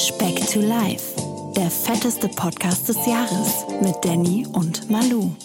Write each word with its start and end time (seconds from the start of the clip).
Speck 0.00 0.46
to 0.46 0.60
Life, 0.60 1.14
der 1.54 1.70
fetteste 1.70 2.26
Podcast 2.28 2.88
des 2.88 2.96
Jahres 3.06 3.66
mit 3.82 3.94
Danny 4.02 4.46
und 4.54 4.90
Malu. 4.90 5.36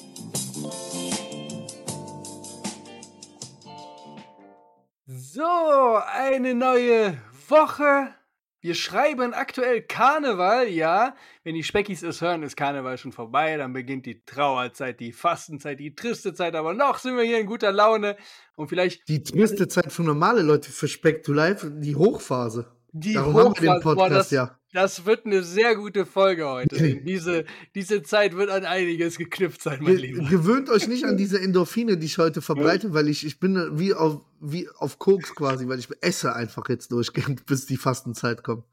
So, 5.07 5.99
eine 6.13 6.55
neue 6.55 7.17
Woche. 7.49 8.15
Wir 8.61 8.75
schreiben 8.75 9.33
aktuell 9.33 9.81
Karneval, 9.81 10.69
ja. 10.69 11.17
Wenn 11.43 11.55
die 11.55 11.63
Speckis 11.63 12.01
es 12.01 12.21
hören, 12.21 12.41
ist 12.41 12.55
Karneval 12.55 12.97
schon 12.97 13.11
vorbei. 13.11 13.57
Dann 13.57 13.73
beginnt 13.73 14.05
die 14.05 14.23
Trauerzeit, 14.23 15.01
die 15.01 15.11
Fastenzeit, 15.11 15.81
die 15.81 15.95
triste 15.95 16.33
Zeit. 16.33 16.55
Aber 16.55 16.73
noch 16.73 16.99
sind 16.99 17.17
wir 17.17 17.25
hier 17.25 17.39
in 17.39 17.45
guter 17.45 17.73
Laune. 17.73 18.15
Und 18.55 18.69
vielleicht. 18.69 19.05
Die 19.09 19.21
triste 19.21 19.67
Zeit 19.67 19.91
für 19.91 20.03
normale 20.03 20.43
Leute, 20.43 20.71
für 20.71 20.87
Speck 20.87 21.23
to 21.23 21.33
Life, 21.33 21.69
die 21.69 21.97
Hochphase. 21.97 22.74
Die 22.97 23.13
Darum 23.13 23.35
haben 23.35 23.53
wir 23.59 23.73
den 23.73 23.81
Podcast, 23.81 24.11
das, 24.11 24.31
ja. 24.31 24.57
Das 24.71 25.05
wird 25.05 25.25
eine 25.25 25.43
sehr 25.43 25.75
gute 25.75 26.05
Folge 26.05 26.47
heute. 26.47 26.95
diese, 27.01 27.43
diese 27.75 28.03
Zeit 28.03 28.37
wird 28.37 28.49
an 28.49 28.63
einiges 28.63 29.17
geknüpft 29.17 29.61
sein, 29.61 29.79
mein 29.81 29.97
Ge 29.97 30.05
Lieber. 30.05 30.29
gewöhnt 30.29 30.69
euch 30.69 30.87
nicht 30.87 31.03
an 31.03 31.17
diese 31.17 31.41
Endorphine, 31.41 31.97
die 31.97 32.05
ich 32.05 32.17
heute 32.19 32.41
verbreite, 32.41 32.93
weil 32.93 33.09
ich, 33.09 33.25
ich 33.25 33.41
bin 33.41 33.77
wie 33.77 33.93
auf, 33.93 34.21
wie 34.39 34.69
auf 34.77 34.97
Koks 34.97 35.35
quasi, 35.35 35.67
weil 35.67 35.79
ich 35.79 35.89
esse 35.99 36.33
einfach 36.33 36.69
jetzt 36.69 36.93
durchgehend, 36.93 37.45
bis 37.45 37.65
die 37.65 37.75
Fastenzeit 37.75 38.43
kommt. 38.43 38.63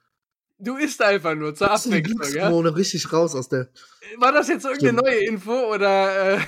Du 0.60 0.76
isst 0.76 1.02
einfach 1.02 1.34
nur 1.34 1.56
zur 1.56 1.72
Abwechslung, 1.72 1.92
ja? 1.94 2.00
Glückshormone 2.00 2.76
richtig 2.76 3.12
raus 3.12 3.34
aus 3.34 3.48
der. 3.48 3.70
War 4.18 4.30
das 4.30 4.46
jetzt 4.46 4.64
irgendeine 4.64 5.00
Stimmt. 5.00 5.04
neue 5.04 5.26
Info 5.26 5.74
oder? 5.74 6.36
Äh, 6.36 6.40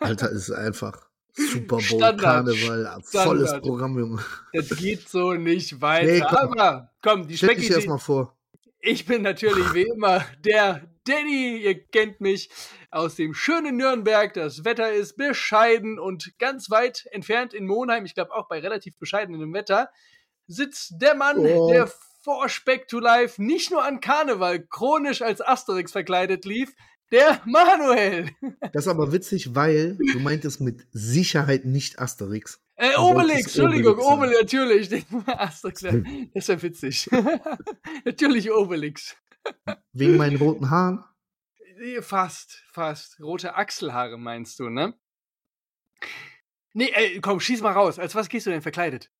Alter, 0.00 0.30
ist 0.32 0.50
einfach 0.50 1.07
Super 1.38 1.76
Bowl, 1.76 1.80
Standard. 1.82 2.20
Karneval, 2.20 3.00
volles 3.04 3.48
Standard. 3.48 3.62
Programm, 3.62 3.98
Junge. 3.98 4.24
das 4.52 4.68
geht 4.76 5.08
so 5.08 5.32
nicht 5.34 5.80
weiter. 5.80 6.06
Nee, 6.12 6.20
komm. 6.28 6.58
Aber 6.58 6.90
komm, 7.02 7.26
die 7.28 7.36
Stell 7.36 7.54
dich 7.54 7.70
erstmal 7.70 7.98
vor. 7.98 8.36
Ich 8.80 9.06
bin 9.06 9.22
natürlich 9.22 9.72
wie 9.74 9.82
immer 9.82 10.24
der 10.44 10.88
Danny. 11.04 11.58
Ihr 11.58 11.84
kennt 11.86 12.20
mich 12.20 12.50
aus 12.90 13.16
dem 13.16 13.34
schönen 13.34 13.76
Nürnberg. 13.76 14.32
Das 14.34 14.64
Wetter 14.64 14.92
ist 14.92 15.16
bescheiden 15.16 15.98
und 15.98 16.32
ganz 16.38 16.70
weit 16.70 17.06
entfernt 17.12 17.54
in 17.54 17.66
Monheim, 17.66 18.04
ich 18.04 18.14
glaube 18.14 18.32
auch 18.32 18.48
bei 18.48 18.60
relativ 18.60 18.96
bescheidenem 18.98 19.52
Wetter, 19.52 19.90
sitzt 20.46 20.94
der 21.00 21.14
Mann, 21.14 21.38
Oh. 21.38 21.70
der 21.70 21.90
vor 22.28 22.46
Speck 22.50 22.88
to 22.88 22.98
Life 22.98 23.42
nicht 23.42 23.70
nur 23.70 23.82
an 23.82 24.00
Karneval 24.00 24.60
chronisch 24.60 25.22
als 25.22 25.40
Asterix 25.40 25.92
verkleidet 25.92 26.44
lief, 26.44 26.74
der 27.10 27.40
Manuel. 27.46 28.28
Das 28.74 28.84
ist 28.84 28.88
aber 28.88 29.12
witzig, 29.12 29.54
weil 29.54 29.96
du 29.96 30.18
meintest 30.18 30.60
mit 30.60 30.86
Sicherheit 30.90 31.64
nicht 31.64 31.98
Asterix. 31.98 32.62
Äh, 32.74 32.96
Obelix, 32.98 33.56
Entschuldigung, 33.56 33.98
Obelix 33.98 34.40
natürlich. 34.40 34.90
Asterix, 35.26 35.80
das 35.80 35.94
ist 36.34 36.48
ja 36.50 36.62
witzig. 36.62 37.08
natürlich 38.04 38.52
Obelix. 38.52 39.16
Wegen 39.94 40.18
meinen 40.18 40.36
roten 40.36 40.68
Haaren. 40.68 41.02
Nee, 41.78 42.02
Fast, 42.02 42.62
fast. 42.72 43.18
Rote 43.20 43.54
Achselhaare 43.54 44.18
meinst 44.18 44.58
du, 44.58 44.68
ne? 44.68 44.92
Nee, 46.74 46.92
ey, 46.92 47.22
komm, 47.22 47.40
schieß 47.40 47.62
mal 47.62 47.72
raus. 47.72 47.98
Als 47.98 48.14
was 48.14 48.28
gehst 48.28 48.44
du 48.44 48.50
denn 48.50 48.60
verkleidet? 48.60 49.10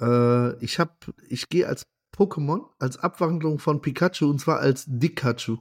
Äh, 0.00 0.56
ich 0.64 0.78
hab, 0.78 1.06
ich 1.28 1.48
gehe 1.48 1.66
als 1.66 1.82
Pokémon, 2.16 2.66
als 2.78 2.98
Abwandlung 2.98 3.58
von 3.58 3.80
Pikachu 3.80 4.28
und 4.30 4.40
zwar 4.40 4.58
als 4.60 4.84
Dikachu. 4.86 5.58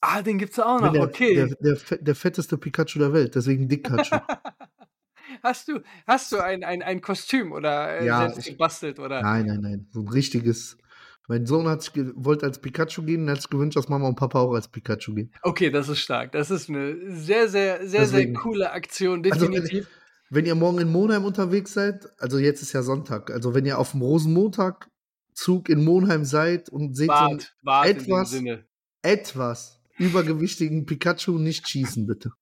Ah, 0.00 0.20
den 0.22 0.38
gibt's 0.38 0.58
auch 0.58 0.80
noch, 0.80 0.92
der, 0.92 1.02
okay. 1.02 1.34
Der, 1.60 1.74
der, 1.76 1.98
der 1.98 2.14
fetteste 2.14 2.58
Pikachu 2.58 2.98
der 2.98 3.12
Welt, 3.12 3.34
deswegen 3.34 3.68
Dikachu. 3.68 4.16
hast 5.42 5.68
du, 5.68 5.80
hast 6.06 6.30
du 6.32 6.38
ein, 6.38 6.62
ein, 6.62 6.82
ein 6.82 7.00
Kostüm 7.00 7.52
oder 7.52 7.98
äh, 8.00 8.06
Ja, 8.06 8.18
selbst 8.28 8.38
ich- 8.40 8.52
gebastelt 8.52 8.98
oder? 8.98 9.22
nein, 9.22 9.46
nein, 9.46 9.60
nein. 9.60 9.88
So 9.92 10.00
ein 10.00 10.08
richtiges. 10.08 10.76
Mein 11.26 11.46
Sohn 11.46 11.66
hat 11.66 11.90
wollte 12.16 12.44
als 12.44 12.60
Pikachu 12.60 13.02
gehen 13.02 13.22
und 13.22 13.30
hat 13.30 13.40
sich 13.40 13.48
gewünscht, 13.48 13.78
dass 13.78 13.88
Mama 13.88 14.06
und 14.06 14.16
Papa 14.16 14.40
auch 14.40 14.52
als 14.52 14.68
Pikachu 14.68 15.14
gehen. 15.14 15.32
Okay, 15.40 15.70
das 15.70 15.88
ist 15.88 16.00
stark. 16.00 16.32
Das 16.32 16.50
ist 16.50 16.68
eine 16.68 16.96
sehr, 17.16 17.48
sehr, 17.48 17.78
sehr, 17.88 18.02
Deswegen. 18.02 18.34
sehr 18.34 18.42
coole 18.42 18.70
Aktion, 18.72 19.22
Also, 19.30 19.46
definitiv. 19.48 19.88
Wenn 20.34 20.46
ihr 20.46 20.54
morgen 20.56 20.78
in 20.78 20.90
Monheim 20.90 21.24
unterwegs 21.24 21.72
seid, 21.74 22.08
also 22.18 22.38
jetzt 22.38 22.60
ist 22.60 22.72
ja 22.72 22.82
Sonntag, 22.82 23.30
also 23.30 23.54
wenn 23.54 23.64
ihr 23.66 23.78
auf 23.78 23.92
dem 23.92 24.02
Rosenmontag-Zug 24.02 25.68
in 25.68 25.84
Monheim 25.84 26.24
seid 26.24 26.68
und 26.68 26.96
seht 26.96 27.08
so 27.08 27.12
einen 27.14 27.42
wart 27.62 27.88
in 27.88 27.98
dem 27.98 28.04
etwas- 28.04 28.42
etwas 29.02 29.80
übergewichtigen 29.98 30.86
Pikachu, 30.86 31.38
nicht 31.38 31.68
schießen, 31.68 32.06
bitte. 32.06 32.32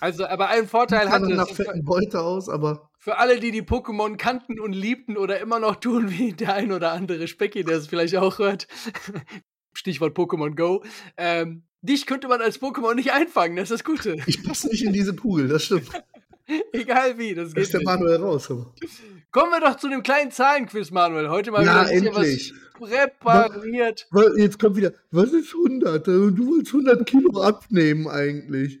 Also, 0.00 0.26
aber 0.26 0.48
ein 0.48 0.66
Vorteil 0.66 1.10
hat 1.10 1.22
dann 1.22 1.34
nach 1.36 1.48
fetten 1.48 1.84
Beute 1.84 2.20
aus, 2.20 2.48
aber 2.48 2.90
Für 2.98 3.18
alle, 3.18 3.40
die 3.40 3.50
die 3.50 3.62
Pokémon 3.62 4.16
kannten 4.16 4.60
und 4.60 4.72
liebten 4.72 5.16
oder 5.16 5.40
immer 5.40 5.58
noch 5.58 5.76
tun, 5.76 6.10
wie 6.10 6.32
der 6.32 6.54
ein 6.54 6.72
oder 6.72 6.92
andere 6.92 7.26
Specki, 7.28 7.64
der 7.64 7.78
es 7.78 7.86
vielleicht 7.86 8.16
auch 8.16 8.38
hört. 8.38 8.66
Stichwort 9.72 10.16
Pokémon 10.16 10.54
Go. 10.56 10.84
Ähm, 11.16 11.64
dich 11.80 12.06
könnte 12.06 12.28
man 12.28 12.40
als 12.40 12.60
Pokémon 12.60 12.94
nicht 12.94 13.12
einfangen, 13.12 13.56
das 13.56 13.70
ist 13.70 13.80
das 13.80 13.84
Gute. 13.84 14.16
ich 14.26 14.42
passe 14.42 14.68
nicht 14.68 14.84
in 14.84 14.92
diese 14.92 15.14
Kugel, 15.14 15.48
das 15.48 15.64
stimmt. 15.64 15.88
Egal 16.72 17.18
wie, 17.18 17.34
das 17.34 17.50
Da 17.50 17.54
geht 17.54 17.62
ist 17.64 17.72
der 17.72 17.80
nicht. 17.80 17.86
Manuel 17.86 18.16
raus. 18.16 18.48
Kommen 18.48 19.52
wir 19.52 19.60
doch 19.60 19.76
zu 19.76 19.88
dem 19.88 20.02
kleinen 20.02 20.30
Zahlenquiz, 20.30 20.90
Manuel. 20.90 21.28
Heute 21.28 21.50
mal 21.52 21.64
Na, 21.64 21.82
wieder 21.88 21.92
endlich. 21.92 22.52
was 22.78 22.90
präpariert. 22.90 24.06
Was- 24.10 24.36
Jetzt 24.36 24.58
kommt 24.58 24.76
wieder, 24.76 24.92
was 25.10 25.32
ist 25.32 25.54
100? 25.54 26.06
Du 26.06 26.46
wolltest 26.48 26.72
100 26.74 27.06
Kilo 27.06 27.40
abnehmen 27.40 28.08
eigentlich. 28.08 28.80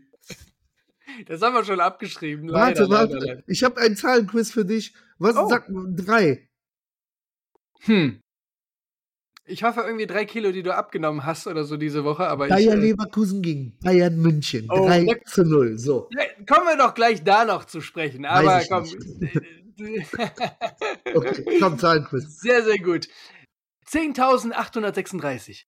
Das 1.26 1.42
haben 1.42 1.54
wir 1.54 1.64
schon 1.64 1.80
abgeschrieben. 1.80 2.48
Leider, 2.48 2.88
warte, 2.88 2.90
warte. 2.90 3.12
leider, 3.14 3.26
leider. 3.26 3.42
Ich 3.46 3.62
habe 3.64 3.80
einen 3.80 3.96
Zahlenquiz 3.96 4.50
für 4.50 4.64
dich. 4.64 4.94
Was 5.18 5.36
Oh. 5.36 5.48
sagt 5.48 5.68
drei? 5.70 6.48
Hm. 7.80 8.20
Ich 9.50 9.62
hoffe 9.64 9.80
irgendwie 9.80 10.06
drei 10.06 10.24
Kilo, 10.24 10.52
die 10.52 10.62
du 10.62 10.74
abgenommen 10.74 11.24
hast 11.26 11.46
oder 11.46 11.64
so 11.64 11.76
diese 11.76 12.04
Woche, 12.04 12.26
aber 12.28 12.46
ich. 12.46 12.50
Bayer 12.52 12.74
äh, 12.74 12.76
Leverkusen 12.76 13.42
gegen 13.42 13.76
Bayern 13.80 14.16
München. 14.16 14.68
Oh, 14.70 14.86
3 14.86 15.00
leck- 15.00 15.26
zu 15.28 15.44
0. 15.44 15.76
So. 15.78 16.08
Kommen 16.48 16.66
wir 16.66 16.76
doch 16.76 16.94
gleich 16.94 17.24
da 17.24 17.44
noch 17.44 17.64
zu 17.64 17.80
sprechen. 17.80 18.24
Aber 18.24 18.62
ich 18.62 18.68
komm. 18.70 18.84
Okay, 21.14 21.58
komm, 21.58 21.78
Zahlenquiz. 21.78 22.40
sehr, 22.40 22.62
sehr 22.62 22.76
gut. 22.78 23.08
10.836. 23.88 25.64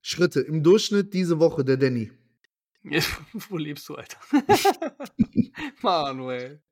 Schritte. 0.00 0.40
Im 0.40 0.62
Durchschnitt 0.62 1.12
diese 1.12 1.38
Woche 1.38 1.62
der 1.64 1.76
Danny. 1.76 2.10
Wo 3.50 3.56
lebst 3.58 3.88
du, 3.88 3.94
Alter? 3.94 4.16
Manuel. 5.82 6.62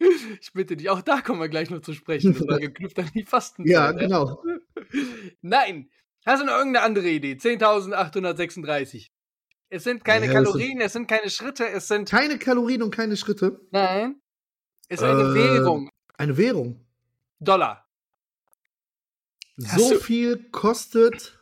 Ich 0.41 0.53
bitte 0.53 0.77
dich, 0.77 0.89
auch 0.91 1.03
da 1.03 1.21
kommen 1.21 1.41
wir 1.41 1.49
gleich 1.49 1.71
noch 1.71 1.83
zu 1.83 1.93
sprechen. 1.93 2.33
Das 2.33 2.49
war 2.49 2.59
geknüpft 2.59 2.99
an 2.99 3.11
die 3.15 3.25
Fastenzeit. 3.25 3.73
Ja, 3.73 3.93
genau. 3.93 4.43
Nein. 5.43 5.91
Hast 6.27 6.43
du 6.43 6.47
noch 6.47 6.57
irgendeine 6.57 6.85
andere 6.85 7.09
Idee? 7.09 7.33
10.836. 7.35 9.09
Es 9.69 9.85
sind 9.85 10.05
keine 10.05 10.27
Ja, 10.27 10.33
Kalorien, 10.33 10.81
es 10.81 10.93
sind 10.93 11.07
keine 11.07 11.31
Schritte, 11.31 11.69
es 11.69 11.89
sind. 11.89 12.09
Keine 12.09 12.39
Kalorien 12.39 12.83
und 12.83 12.95
keine 12.95 13.17
Schritte. 13.17 13.61
Nein. 13.71 14.21
Es 14.89 15.01
ist 15.01 15.07
eine 15.07 15.23
Äh, 15.23 15.35
Währung. 15.35 15.91
Eine 16.19 16.37
Währung. 16.37 16.85
Dollar. 17.39 17.87
Hast 19.65 19.79
So 19.89 19.95
viel 19.97 20.51
kostet 20.51 21.39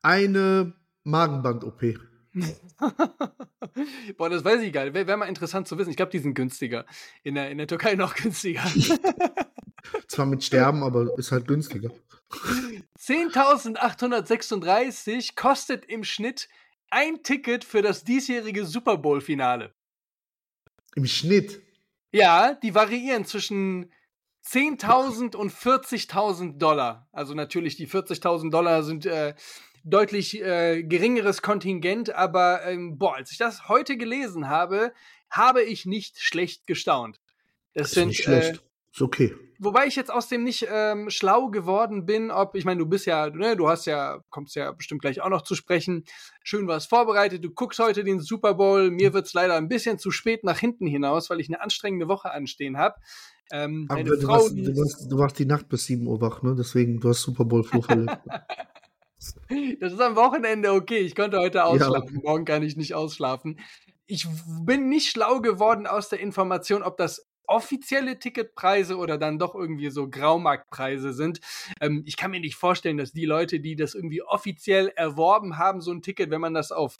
eine 0.00 0.72
Magenband-OP. 1.04 1.82
Boah, 4.16 4.30
das 4.30 4.44
weiß 4.44 4.62
ich 4.62 4.72
gar 4.72 4.84
nicht. 4.84 4.94
Wäre 4.94 5.06
wär 5.06 5.16
mal 5.16 5.26
interessant 5.26 5.68
zu 5.68 5.76
wissen. 5.78 5.90
Ich 5.90 5.96
glaube, 5.96 6.10
die 6.12 6.18
sind 6.18 6.34
günstiger. 6.34 6.86
In 7.22 7.34
der, 7.34 7.50
in 7.50 7.58
der 7.58 7.66
Türkei 7.66 7.94
noch 7.94 8.14
günstiger. 8.14 8.62
Zwar 10.08 10.26
mit 10.26 10.42
Sterben, 10.42 10.82
aber 10.82 11.18
ist 11.18 11.32
halt 11.32 11.46
günstiger. 11.46 11.90
10.836 13.02 15.34
kostet 15.34 15.84
im 15.86 16.04
Schnitt 16.04 16.48
ein 16.90 17.24
Ticket 17.24 17.64
für 17.64 17.82
das 17.82 18.04
diesjährige 18.04 18.64
Super 18.64 18.98
Bowl-Finale. 18.98 19.74
Im 20.94 21.06
Schnitt. 21.06 21.60
Ja, 22.12 22.54
die 22.54 22.74
variieren 22.74 23.24
zwischen 23.24 23.90
10.000 24.44 25.34
und 25.34 25.52
40.000 25.52 26.58
Dollar. 26.58 27.08
Also 27.12 27.34
natürlich, 27.34 27.76
die 27.76 27.88
40.000 27.88 28.50
Dollar 28.50 28.82
sind 28.82 29.06
äh, 29.06 29.34
deutlich 29.82 30.40
äh, 30.40 30.82
geringeres 30.82 31.42
Kontingent, 31.42 32.14
aber 32.14 32.64
ähm, 32.66 32.98
boah, 32.98 33.16
als 33.16 33.32
ich 33.32 33.38
das 33.38 33.68
heute 33.68 33.96
gelesen 33.96 34.48
habe, 34.48 34.92
habe 35.30 35.62
ich 35.62 35.86
nicht 35.86 36.20
schlecht 36.20 36.66
gestaunt. 36.66 37.20
Das 37.74 37.88
Ist 37.88 37.94
sind, 37.94 38.08
nicht 38.08 38.22
schlecht. 38.22 38.56
Äh, 38.56 38.71
ist 38.92 39.02
okay. 39.02 39.34
wobei 39.58 39.86
ich 39.86 39.96
jetzt 39.96 40.10
aus 40.10 40.28
dem 40.28 40.44
nicht 40.44 40.66
ähm, 40.70 41.08
schlau 41.08 41.48
geworden 41.48 42.04
bin, 42.04 42.30
ob, 42.30 42.54
ich 42.54 42.64
meine, 42.64 42.78
du 42.78 42.86
bist 42.86 43.06
ja, 43.06 43.30
ne, 43.30 43.56
du 43.56 43.68
hast 43.68 43.86
ja, 43.86 44.20
kommst 44.30 44.54
ja 44.54 44.70
bestimmt 44.72 45.00
gleich 45.00 45.20
auch 45.20 45.30
noch 45.30 45.42
zu 45.42 45.54
sprechen, 45.54 46.04
schön 46.42 46.68
was 46.68 46.86
vorbereitet, 46.86 47.44
du 47.44 47.50
guckst 47.50 47.78
heute 47.78 48.04
den 48.04 48.20
Super 48.20 48.54
Bowl, 48.54 48.90
mir 48.90 49.14
wird's 49.14 49.32
leider 49.32 49.54
ein 49.54 49.68
bisschen 49.68 49.98
zu 49.98 50.10
spät 50.10 50.44
nach 50.44 50.58
hinten 50.58 50.86
hinaus, 50.86 51.30
weil 51.30 51.40
ich 51.40 51.48
eine 51.48 51.60
anstrengende 51.60 52.08
Woche 52.08 52.30
anstehen 52.32 52.76
habe. 52.76 52.96
Ähm, 53.50 53.86
Aber 53.88 54.02
du, 54.02 54.20
Frau, 54.20 54.34
warst, 54.34 54.56
die 54.56 54.62
du, 54.62 54.76
warst, 54.76 55.12
du 55.12 55.18
warst 55.18 55.38
die 55.38 55.44
Nacht 55.46 55.68
bis 55.68 55.84
7 55.84 56.06
Uhr 56.06 56.20
wach, 56.20 56.42
ne? 56.42 56.54
Deswegen, 56.56 57.00
du 57.00 57.10
hast 57.10 57.22
Super 57.22 57.44
Bowl 57.44 57.64
Flo 57.64 57.82
verletzt. 57.82 58.18
Das 59.78 59.92
ist 59.92 60.00
am 60.00 60.16
Wochenende 60.16 60.72
okay. 60.72 60.98
Ich 60.98 61.14
konnte 61.14 61.38
heute 61.38 61.64
ausschlafen. 61.64 62.16
okay. 62.16 62.20
Morgen 62.24 62.44
kann 62.44 62.64
ich 62.64 62.76
nicht 62.76 62.94
ausschlafen. 62.94 63.60
Ich 64.06 64.26
bin 64.64 64.88
nicht 64.88 65.10
schlau 65.10 65.40
geworden 65.40 65.86
aus 65.86 66.08
der 66.08 66.18
Information, 66.18 66.82
ob 66.82 66.96
das 66.96 67.24
offizielle 67.46 68.18
Ticketpreise 68.18 68.96
oder 68.96 69.18
dann 69.18 69.38
doch 69.38 69.54
irgendwie 69.54 69.90
so 69.90 70.08
Graumarktpreise 70.08 71.12
sind. 71.12 71.40
Ähm, 71.80 72.02
ich 72.06 72.16
kann 72.16 72.30
mir 72.30 72.40
nicht 72.40 72.56
vorstellen, 72.56 72.96
dass 72.96 73.12
die 73.12 73.26
Leute, 73.26 73.60
die 73.60 73.76
das 73.76 73.94
irgendwie 73.94 74.22
offiziell 74.22 74.88
erworben 74.88 75.58
haben, 75.58 75.80
so 75.80 75.92
ein 75.92 76.02
Ticket, 76.02 76.30
wenn 76.30 76.40
man 76.40 76.54
das 76.54 76.72
auf 76.72 76.98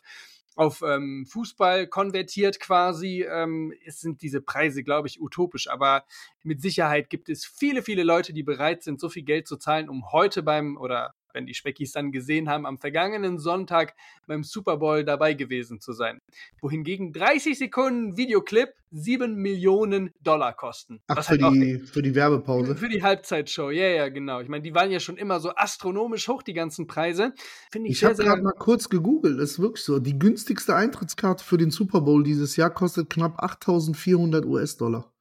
auf 0.54 0.82
ähm, 0.82 1.24
Fußball 1.26 1.86
konvertiert 1.86 2.60
quasi, 2.60 3.22
ähm, 3.22 3.72
sind 3.86 4.22
diese 4.22 4.40
Preise, 4.40 4.82
glaube 4.82 5.08
ich, 5.08 5.20
utopisch. 5.20 5.68
Aber 5.68 6.04
mit 6.42 6.60
Sicherheit 6.60 7.10
gibt 7.10 7.28
es 7.28 7.46
viele, 7.46 7.82
viele 7.82 8.02
Leute, 8.02 8.32
die 8.32 8.42
bereit 8.42 8.82
sind, 8.82 9.00
so 9.00 9.08
viel 9.08 9.22
Geld 9.22 9.48
zu 9.48 9.56
zahlen, 9.56 9.88
um 9.88 10.12
heute 10.12 10.42
beim 10.42 10.76
oder 10.76 11.14
wenn 11.32 11.46
die 11.46 11.54
Speckis 11.54 11.92
dann 11.92 12.12
gesehen 12.12 12.48
haben, 12.48 12.66
am 12.66 12.78
vergangenen 12.78 13.38
Sonntag 13.38 13.94
beim 14.26 14.44
Super 14.44 14.78
Bowl 14.78 15.04
dabei 15.04 15.34
gewesen 15.34 15.80
zu 15.80 15.92
sein. 15.92 16.20
Wohingegen 16.60 17.12
30 17.12 17.58
Sekunden 17.58 18.16
Videoclip 18.16 18.74
7 18.92 19.34
Millionen 19.34 20.10
Dollar 20.22 20.54
kosten. 20.54 21.00
Ach, 21.08 21.24
für, 21.24 21.40
halt 21.40 21.54
die, 21.54 21.78
für 21.78 22.02
die 22.02 22.14
Werbepause. 22.14 22.76
Für 22.76 22.88
die 22.88 23.02
Halbzeitshow, 23.02 23.70
ja, 23.70 23.88
ja, 23.88 24.08
genau. 24.08 24.40
Ich 24.40 24.48
meine, 24.48 24.62
die 24.62 24.74
waren 24.74 24.90
ja 24.90 25.00
schon 25.00 25.16
immer 25.16 25.40
so 25.40 25.54
astronomisch 25.54 26.28
hoch, 26.28 26.42
die 26.42 26.52
ganzen 26.52 26.86
Preise. 26.86 27.32
Finde 27.70 27.88
ich 27.88 27.96
ich 27.96 28.04
habe 28.04 28.16
gerade 28.16 28.42
mal 28.42 28.52
kurz 28.52 28.88
gegoogelt, 28.88 29.40
ist 29.40 29.58
wirklich 29.60 29.84
so. 29.84 29.98
Die 29.98 30.18
günstigste 30.18 30.76
Eintrittskarte 30.76 31.42
für 31.42 31.56
den 31.56 31.70
Super 31.70 32.02
Bowl 32.02 32.22
dieses 32.22 32.56
Jahr 32.56 32.70
kostet 32.70 33.08
knapp 33.08 33.42
8400 33.42 34.44
US-Dollar. 34.44 35.11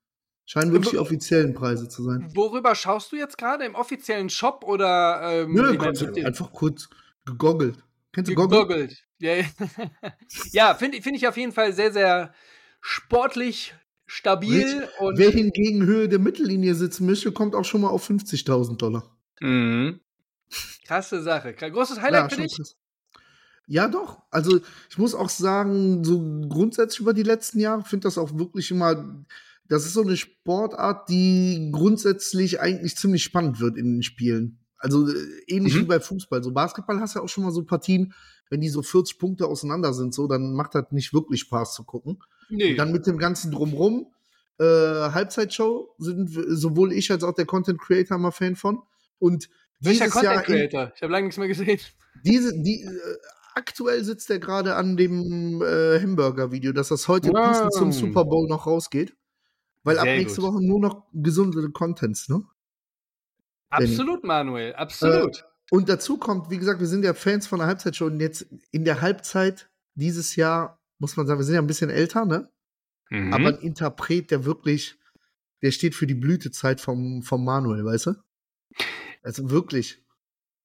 Scheinen 0.51 0.74
wirklich 0.74 0.92
die 0.92 0.98
offiziellen 0.98 1.53
Preise 1.53 1.88
zu 1.88 2.03
sein. 2.03 2.30
Worüber 2.36 2.75
schaust 2.75 3.13
du 3.13 3.15
jetzt 3.15 3.38
gerade? 3.38 3.63
Im 3.63 3.74
offiziellen 3.74 4.30
Shop 4.30 4.65
oder? 4.65 5.21
Ähm, 5.24 5.53
Nö, 5.53 5.80
einfach 6.25 6.51
kurz 6.51 6.89
gegoggelt. 7.25 7.77
Kennst 8.12 8.30
du 8.30 8.36
gegoggelt? 8.36 9.01
Ja, 9.19 9.45
ja 10.51 10.75
finde 10.77 11.01
find 11.01 11.15
ich 11.15 11.25
auf 11.25 11.38
jeden 11.38 11.53
Fall 11.53 11.71
sehr, 11.71 11.94
sehr 11.94 12.33
sportlich, 12.81 13.74
stabil. 14.06 14.89
Und 15.00 15.18
Wer 15.18 15.31
hingegen 15.31 15.86
Höhe 15.86 16.09
der 16.09 16.19
Mittellinie 16.19 16.75
sitzen 16.75 17.06
möchte, 17.06 17.31
kommt 17.31 17.56
auch 17.56 17.63
schon 17.63 17.80
mal 17.80 17.88
auf 17.88 18.09
50.000 18.09 18.75
Dollar. 18.75 19.09
Mhm. 19.39 20.01
Krasse 20.86 21.21
Sache. 21.21 21.53
Großes 21.53 22.01
Highlight 22.01 22.30
ja, 22.30 22.36
für 22.36 22.42
dich? 22.42 22.57
Krass. 22.57 22.75
Ja, 23.68 23.88
doch. 23.88 24.21
Also 24.30 24.59
ich 24.89 24.98
muss 24.98 25.15
auch 25.15 25.30
sagen, 25.30 26.03
so 26.03 26.19
grundsätzlich 26.50 27.00
über 27.00 27.13
die 27.13 27.24
letzten 27.24 27.62
Jahre 27.62 27.86
finde 27.86 28.07
das 28.07 28.18
auch 28.18 28.38
wirklich 28.38 28.69
immer 28.69 29.24
das 29.72 29.86
ist 29.86 29.94
so 29.94 30.02
eine 30.02 30.18
Sportart, 30.18 31.08
die 31.08 31.70
grundsätzlich 31.72 32.60
eigentlich 32.60 32.98
ziemlich 32.98 33.24
spannend 33.24 33.62
wird 33.62 33.78
in 33.78 33.96
den 33.96 34.04
Spielen. 34.04 34.60
Also 34.78 35.08
äh, 35.08 35.14
ähnlich 35.48 35.76
mhm. 35.76 35.80
wie 35.80 35.86
bei 35.86 36.00
Fußball. 36.02 36.44
So 36.44 36.52
Basketball 36.52 37.00
hast 37.00 37.16
du 37.16 37.20
ja 37.20 37.24
auch 37.24 37.30
schon 37.30 37.46
mal 37.46 37.54
so 37.54 37.64
Partien, 37.64 38.14
wenn 38.50 38.60
die 38.60 38.68
so 38.68 38.82
40 38.82 39.18
Punkte 39.18 39.48
auseinander 39.48 39.94
sind, 39.94 40.14
so, 40.14 40.28
dann 40.28 40.54
macht 40.56 40.76
das 40.76 40.92
nicht 40.92 41.14
wirklich 41.14 41.40
Spaß 41.40 41.74
zu 41.74 41.86
gucken. 41.86 42.20
Nee. 42.50 42.72
Und 42.72 42.78
dann 42.80 42.92
mit 42.92 43.08
dem 43.08 43.18
ganzen 43.18 43.50
Drumrum, 43.50 44.08
äh, 44.60 44.66
Halbzeitshow 44.66 45.96
sind 46.00 46.30
sowohl 46.30 46.92
ich 46.92 47.10
als 47.10 47.24
auch 47.24 47.34
der 47.34 47.46
Content 47.46 47.80
Creator 47.80 48.18
mal 48.18 48.32
Fan 48.32 48.58
von. 48.58 48.80
Und 49.20 49.48
Welcher 49.80 50.10
Content 50.10 50.34
Jahr 50.34 50.44
Creator? 50.44 50.92
ich 50.94 51.02
habe 51.02 51.14
lange 51.14 51.28
nichts 51.28 51.38
mehr 51.38 51.48
gesehen. 51.48 51.80
Diese, 52.26 52.52
die, 52.62 52.82
äh, 52.82 53.18
aktuell 53.56 54.04
sitzt 54.04 54.30
er 54.30 54.40
gerade 54.40 54.76
an 54.76 54.98
dem 54.98 55.62
äh, 55.62 55.98
Hamburger-Video, 55.98 56.74
dass 56.74 56.90
das 56.90 57.08
heute 57.08 57.30
wow. 57.30 57.70
zum 57.70 57.94
Super 57.94 58.26
Bowl 58.26 58.50
noch 58.50 58.68
rausgeht. 58.68 59.16
Weil 59.83 59.95
Sehr 59.95 60.04
ab 60.04 60.10
nächste 60.10 60.42
gut. 60.42 60.51
Woche 60.51 60.63
nur 60.63 60.80
noch 60.80 61.07
gesunde 61.13 61.69
Contents, 61.72 62.30
ne? 62.30 62.44
Absolut, 63.69 64.24
Manuel, 64.24 64.75
absolut. 64.75 65.39
Äh, 65.39 65.44
und 65.72 65.88
dazu 65.88 66.18
kommt, 66.18 66.50
wie 66.50 66.57
gesagt, 66.57 66.81
wir 66.81 66.88
sind 66.88 67.06
ja 67.06 67.13
Fans 67.13 67.48
von 67.48 67.60
der 67.60 67.68
Halbzeitshow 67.68 68.06
und 68.06 68.19
jetzt 68.19 68.45
in 68.72 68.83
der 68.83 69.01
Halbzeit 69.01 69.69
dieses 69.95 70.36
Jahr, 70.36 70.80
muss 71.00 71.16
man 71.16 71.25
sagen, 71.25 71.39
wir 71.39 71.45
sind 71.45 71.56
ja 71.56 71.62
ein 71.62 71.68
bisschen 71.68 71.89
älter, 71.89 72.25
ne? 72.25 72.50
Mhm. 73.10 73.33
Aber 73.33 73.48
ein 73.48 73.60
Interpret, 73.60 74.31
der 74.31 74.45
wirklich, 74.45 75.00
der 75.62 75.72
steht 75.72 75.95
für 75.95 76.07
die 76.07 76.16
Blütezeit 76.16 76.81
vom, 76.81 77.24
vom 77.24 77.45
Manuel, 77.45 77.86
weißt 77.86 78.07
du? 78.07 78.13
Also 79.24 79.50
wirklich. 79.50 80.04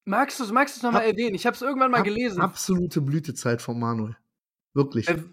Magst 0.05 0.39
du 0.39 0.43
es 0.43 0.51
magst 0.51 0.81
nochmal 0.83 1.05
erwähnen? 1.05 1.35
Ich 1.35 1.45
habe 1.45 1.55
es 1.55 1.61
irgendwann 1.61 1.91
mal 1.91 2.01
gelesen. 2.01 2.41
Absolute 2.41 3.01
Blütezeit 3.01 3.61
vom 3.61 3.79
Manuel. 3.79 4.17
Wirklich. 4.73 5.07
Äh, 5.07 5.23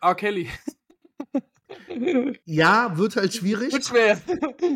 R. 0.00 0.14
Kelly. 0.14 0.48
Ja, 2.44 2.96
wird 2.96 3.16
halt 3.16 3.34
schwierig. 3.34 3.72
Wird 3.72 3.84
schwer. 3.84 4.20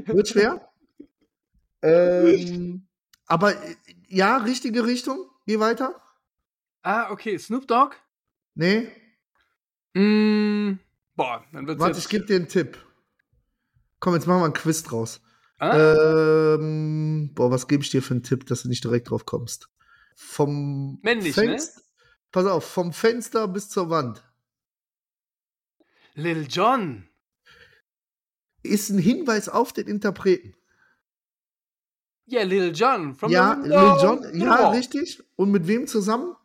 Wird 0.06 0.28
schwer. 0.28 0.69
Ähm, 1.82 2.87
aber 3.26 3.55
ja, 4.08 4.38
richtige 4.38 4.87
Richtung. 4.87 5.31
Geh 5.46 5.58
weiter. 5.58 6.00
Ah, 6.82 7.11
okay. 7.11 7.38
Snoop 7.38 7.67
Dogg? 7.67 7.96
Nee. 8.55 8.88
Mm, 9.94 10.78
boah, 11.17 11.44
dann 11.52 11.67
wird's 11.67 11.81
Warte, 11.81 11.99
ich 11.99 12.08
gebe 12.08 12.25
dir 12.26 12.37
einen 12.37 12.49
Tipp. 12.49 12.78
Komm, 13.99 14.14
jetzt 14.14 14.26
machen 14.26 14.40
wir 14.40 14.44
einen 14.44 14.55
Quiz 14.55 14.82
draus. 14.82 15.20
Ah. 15.58 16.55
Ähm, 16.55 17.32
boah, 17.34 17.50
was 17.50 17.69
gebe 17.69 17.82
ich 17.82 17.90
dir 17.90 18.02
für 18.02 18.14
einen 18.14 18.22
Tipp, 18.22 18.46
dass 18.46 18.62
du 18.62 18.69
nicht 18.69 18.82
direkt 18.84 19.11
drauf 19.11 19.26
kommst? 19.26 19.69
Vom 20.17 20.99
Männlich? 21.02 21.34
Fenster, 21.34 21.81
ne? 21.81 21.87
Pass 22.32 22.46
auf, 22.46 22.64
vom 22.64 22.93
Fenster 22.93 23.46
bis 23.49 23.69
zur 23.69 23.90
Wand. 23.90 24.25
Lil 26.14 26.46
Jon. 26.49 27.10
Ist 28.62 28.91
ein 28.91 28.99
Hinweis 28.99 29.49
auf 29.49 29.73
den 29.73 29.87
Interpreten. 29.87 30.55
Ja, 32.27 32.43
Lil 32.43 32.73
Jon. 32.75 33.15
From 33.15 33.33
ja, 33.33 33.55
Lil 33.55 33.73
Jon, 33.73 34.41
ja, 34.41 34.71
richtig. 34.71 35.23
Und 35.37 35.51
mit 35.51 35.67
wem 35.67 35.87
zusammen? 35.87 36.37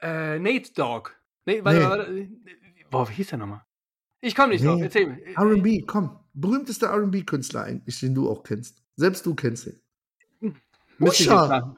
Äh, 0.00 0.38
Nate 0.38 0.72
Dogg. 0.72 1.10
Nee, 1.46 1.64
warte, 1.64 1.78
nee. 1.78 1.84
warte. 1.84 2.28
Boah, 2.90 3.08
wie 3.08 3.14
hieß 3.14 3.28
der 3.28 3.38
nochmal? 3.38 3.64
Ich 4.20 4.34
komme 4.34 4.48
nicht 4.48 4.62
nee. 4.62 4.68
drauf, 4.68 4.80
erzähl 4.82 5.06
mir. 5.06 5.18
RB, 5.38 5.86
komm. 5.86 6.18
Berühmtester 6.32 6.92
RB-Künstler 6.92 7.64
eigentlich, 7.64 8.00
den 8.00 8.14
du 8.14 8.28
auch 8.28 8.42
kennst. 8.42 8.82
Selbst 8.96 9.24
du 9.26 9.34
kennst 9.34 9.66
ihn. 9.66 10.60
Usha. 11.00 11.76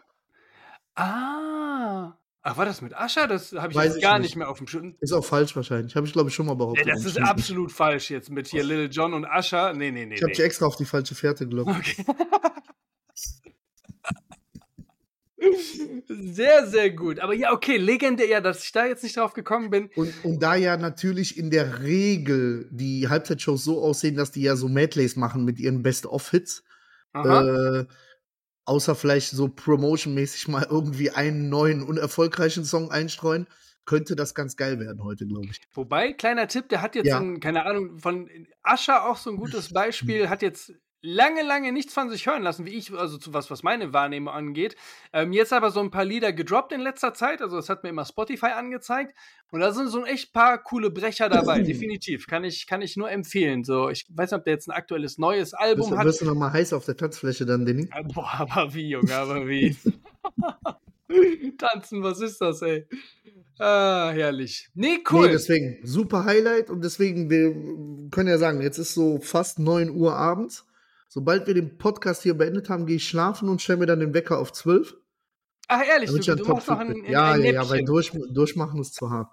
Ah. 0.94 1.51
Ach, 2.44 2.56
war 2.56 2.64
das 2.64 2.82
mit 2.82 2.92
Ascher? 2.94 3.28
Das 3.28 3.52
habe 3.52 3.70
ich 3.70 3.76
Weiß 3.76 3.94
jetzt 3.94 4.02
gar 4.02 4.18
nicht. 4.18 4.30
nicht. 4.30 4.36
mehr 4.36 4.48
auf 4.48 4.58
dem 4.58 4.66
Schirm. 4.66 4.96
Ist 5.00 5.12
auch 5.12 5.24
falsch 5.24 5.54
wahrscheinlich. 5.54 5.94
Habe 5.94 6.08
ich, 6.08 6.12
glaube 6.12 6.28
ich, 6.28 6.34
schon 6.34 6.46
mal 6.46 6.54
behauptet. 6.54 6.86
Ja, 6.86 6.94
das 6.94 7.04
ist 7.04 7.20
absolut 7.20 7.70
falsch 7.70 8.10
jetzt 8.10 8.30
mit 8.30 8.48
hier 8.48 8.64
Little 8.64 8.86
John 8.86 9.14
und 9.14 9.24
Ascher. 9.24 9.72
Nee, 9.74 9.92
nee, 9.92 10.06
nee. 10.06 10.16
Ich 10.16 10.22
habe 10.22 10.30
nee. 10.30 10.36
dich 10.36 10.44
extra 10.44 10.66
auf 10.66 10.74
die 10.74 10.84
falsche 10.84 11.14
Fährte 11.14 11.46
gelockt. 11.46 11.70
Okay. 11.70 12.04
sehr, 16.08 16.66
sehr 16.66 16.90
gut. 16.90 17.20
Aber 17.20 17.32
ja, 17.32 17.52
okay, 17.52 17.76
legendär, 17.76 18.26
ja, 18.26 18.40
dass 18.40 18.64
ich 18.64 18.72
da 18.72 18.86
jetzt 18.86 19.04
nicht 19.04 19.16
drauf 19.16 19.34
gekommen 19.34 19.70
bin. 19.70 19.90
Und, 19.94 20.12
und 20.24 20.42
da 20.42 20.56
ja 20.56 20.76
natürlich 20.76 21.38
in 21.38 21.50
der 21.50 21.84
Regel 21.84 22.68
die 22.72 23.08
Halbzeitshows 23.08 23.62
so 23.62 23.80
aussehen, 23.82 24.16
dass 24.16 24.32
die 24.32 24.42
ja 24.42 24.56
so 24.56 24.68
Medleys 24.68 25.14
machen 25.14 25.44
mit 25.44 25.60
ihren 25.60 25.84
Best-of-Hits. 25.84 26.64
Äh, 27.14 27.84
außer 28.64 28.94
vielleicht 28.94 29.30
so 29.30 29.48
promotionmäßig 29.48 30.48
mal 30.48 30.66
irgendwie 30.68 31.10
einen 31.10 31.48
neuen, 31.48 31.82
unerfolgreichen 31.82 32.64
Song 32.64 32.90
einstreuen, 32.90 33.46
könnte 33.84 34.14
das 34.14 34.34
ganz 34.34 34.56
geil 34.56 34.78
werden 34.78 35.02
heute, 35.02 35.26
glaube 35.26 35.48
ich. 35.50 35.60
Wobei, 35.72 36.12
kleiner 36.12 36.46
Tipp, 36.46 36.68
der 36.68 36.82
hat 36.82 36.94
jetzt, 36.94 37.08
ja. 37.08 37.18
ein, 37.18 37.40
keine 37.40 37.66
Ahnung, 37.66 37.98
von 37.98 38.28
Ascher 38.62 39.08
auch 39.08 39.16
so 39.16 39.30
ein 39.30 39.36
gutes 39.36 39.72
Beispiel, 39.72 40.28
hat 40.28 40.42
jetzt 40.42 40.72
lange, 41.02 41.42
lange 41.42 41.72
nichts 41.72 41.92
von 41.92 42.08
sich 42.08 42.26
hören 42.26 42.42
lassen, 42.42 42.64
wie 42.64 42.70
ich, 42.70 42.92
also 42.92 43.18
zu 43.18 43.34
was, 43.34 43.50
was 43.50 43.62
meine 43.62 43.92
Wahrnehmung 43.92 44.32
angeht. 44.32 44.76
Ähm, 45.12 45.32
jetzt 45.32 45.52
aber 45.52 45.70
so 45.70 45.80
ein 45.80 45.90
paar 45.90 46.04
Lieder 46.04 46.32
gedroppt 46.32 46.72
in 46.72 46.80
letzter 46.80 47.12
Zeit, 47.12 47.42
also 47.42 47.56
das 47.56 47.68
hat 47.68 47.82
mir 47.82 47.90
immer 47.90 48.04
Spotify 48.04 48.46
angezeigt. 48.46 49.14
Und 49.50 49.60
da 49.60 49.72
sind 49.72 49.88
so 49.88 50.04
echt 50.06 50.32
paar 50.32 50.62
coole 50.62 50.90
Brecher 50.90 51.28
dabei, 51.28 51.60
definitiv. 51.62 52.26
Kann 52.26 52.44
ich, 52.44 52.66
kann 52.66 52.80
ich 52.80 52.96
nur 52.96 53.10
empfehlen. 53.10 53.64
So, 53.64 53.90
ich 53.90 54.06
weiß 54.08 54.30
nicht, 54.30 54.38
ob 54.38 54.44
der 54.44 54.54
jetzt 54.54 54.68
ein 54.68 54.72
aktuelles 54.72 55.18
neues 55.18 55.52
Album 55.52 55.90
bist, 55.90 55.98
hat. 55.98 56.06
Wirst 56.06 56.20
du 56.22 56.24
noch 56.24 56.34
mal 56.34 56.52
heiß 56.52 56.72
auf 56.72 56.86
der 56.86 56.96
Tanzfläche 56.96 57.44
dann, 57.44 57.66
Denny? 57.66 57.88
Boah, 58.14 58.32
aber 58.38 58.72
wie, 58.72 58.88
Junge, 58.88 59.14
aber 59.14 59.46
wie. 59.46 59.76
Tanzen, 61.58 62.02
was 62.02 62.20
ist 62.20 62.40
das, 62.40 62.62
ey? 62.62 62.86
Ah, 63.58 64.10
herrlich. 64.14 64.70
Nee, 64.74 65.00
cool. 65.10 65.26
Nee, 65.26 65.32
deswegen, 65.32 65.78
super 65.82 66.24
Highlight 66.24 66.70
und 66.70 66.82
deswegen, 66.82 67.28
wir 67.28 67.54
können 68.10 68.28
ja 68.28 68.38
sagen, 68.38 68.62
jetzt 68.62 68.78
ist 68.78 68.94
so 68.94 69.20
fast 69.20 69.58
9 69.58 69.90
Uhr 69.90 70.16
abends. 70.16 70.64
Sobald 71.14 71.46
wir 71.46 71.52
den 71.52 71.76
Podcast 71.76 72.22
hier 72.22 72.32
beendet 72.32 72.70
haben, 72.70 72.86
gehe 72.86 72.96
ich 72.96 73.06
schlafen 73.06 73.50
und 73.50 73.60
stelle 73.60 73.80
mir 73.80 73.84
dann 73.84 74.00
den 74.00 74.14
Wecker 74.14 74.38
auf 74.38 74.50
12. 74.50 74.96
Ach, 75.68 75.82
ehrlich, 75.86 76.08
du, 76.08 76.36
du 76.36 76.44
machst 76.46 76.70
noch 76.70 76.78
ein, 76.78 76.88
ein 76.88 77.04
Ja, 77.04 77.32
ein 77.32 77.42
ja, 77.42 77.52
ja, 77.52 77.68
weil 77.68 77.84
durch, 77.84 78.12
durchmachen 78.32 78.80
ist 78.80 78.94
zu 78.94 79.10
hart. 79.10 79.30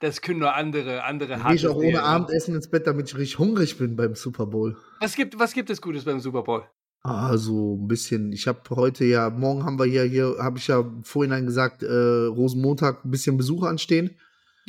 Das 0.00 0.22
können 0.22 0.38
nur 0.38 0.54
andere, 0.54 1.02
andere 1.02 1.36
Gehe 1.36 1.54
ich 1.56 1.66
auch 1.66 1.74
ohne 1.74 2.04
Abendessen 2.04 2.54
ins 2.54 2.70
Bett, 2.70 2.86
damit 2.86 3.08
ich 3.08 3.18
richtig 3.18 3.40
hungrig 3.40 3.76
bin 3.76 3.96
beim 3.96 4.14
Super 4.14 4.46
Bowl. 4.46 4.76
Was 5.00 5.16
gibt, 5.16 5.36
was 5.40 5.52
gibt 5.52 5.68
es 5.68 5.82
Gutes 5.82 6.04
beim 6.04 6.20
Super 6.20 6.44
Bowl? 6.44 6.62
Also 7.02 7.74
ein 7.74 7.88
bisschen. 7.88 8.30
Ich 8.30 8.46
habe 8.46 8.60
heute 8.70 9.04
ja, 9.04 9.30
morgen 9.30 9.64
haben 9.64 9.80
wir 9.80 9.86
hier, 9.86 10.04
hier 10.04 10.36
habe 10.38 10.58
ich 10.58 10.68
ja 10.68 10.88
vorhin 11.02 11.44
gesagt, 11.44 11.82
äh, 11.82 11.88
Rosenmontag 11.88 13.04
ein 13.04 13.10
bisschen 13.10 13.36
Besuch 13.36 13.64
anstehen. 13.64 14.16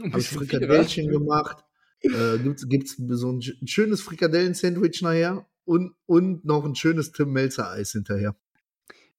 Habe 0.01 0.19
ich 0.19 0.29
Frikadellchen 0.29 1.07
gemacht. 1.07 1.63
Äh, 2.01 2.39
Gibt 2.39 2.87
es 2.87 2.97
so 2.97 3.31
ein 3.31 3.41
schönes 3.67 4.01
Frikadellen-Sandwich 4.01 5.03
nachher 5.03 5.45
und, 5.69 5.93
und 6.07 6.45
noch 6.45 6.65
ein 6.65 6.73
schönes 6.75 7.11
Tim 7.11 7.31
Melzer-Eis 7.31 7.91
hinterher. 7.91 8.35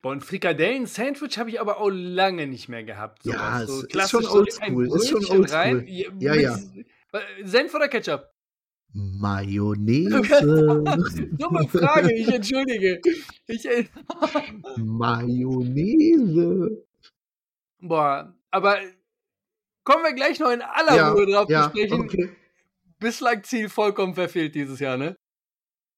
Boah, 0.03 0.13
ein 0.13 0.21
Frikadellen-Sandwich 0.21 1.39
habe 1.39 1.51
ich 1.51 1.61
aber 1.61 1.79
auch 1.79 1.91
lange 1.91 2.49
nicht 2.49 2.69
mehr 2.69 2.83
gehabt. 2.83 3.23
Sowas. 3.23 3.39
Ja, 3.39 3.67
so 3.67 3.87
ist, 3.87 3.95
ist 3.95 4.11
schon 4.11 4.27
oldschool. 4.27 4.87
Ist 4.97 5.09
schon 5.11 5.25
oldschool. 5.27 5.85
Ja, 5.87 6.35
ja. 6.35 6.59
Senf 7.45 7.73
oder 7.75 7.89
Ketchup? 7.89 8.29
Mayonnaise. 8.93 10.11
Dumme 11.39 11.69
Frage, 11.69 12.13
ich 12.15 12.27
entschuldige. 12.27 13.01
Ich, 13.47 13.65
Mayonnaise. 14.77 16.85
boah, 17.79 18.35
aber 18.51 18.79
kommen 19.85 20.03
wir 20.03 20.15
gleich 20.15 20.41
noch 20.41 20.51
in 20.51 20.63
aller 20.63 20.97
Ja, 20.97 21.13
Ruhe 21.13 21.27
drauf 21.27 21.49
ja, 21.49 21.65
zu 21.65 21.71
sprechen. 21.71 22.01
okay. 22.01 22.31
Bislang 22.99 23.45
Ziel 23.45 23.69
vollkommen 23.69 24.15
verfehlt 24.15 24.57
dieses 24.57 24.81
Jahr, 24.81 24.97
ne? 24.97 25.17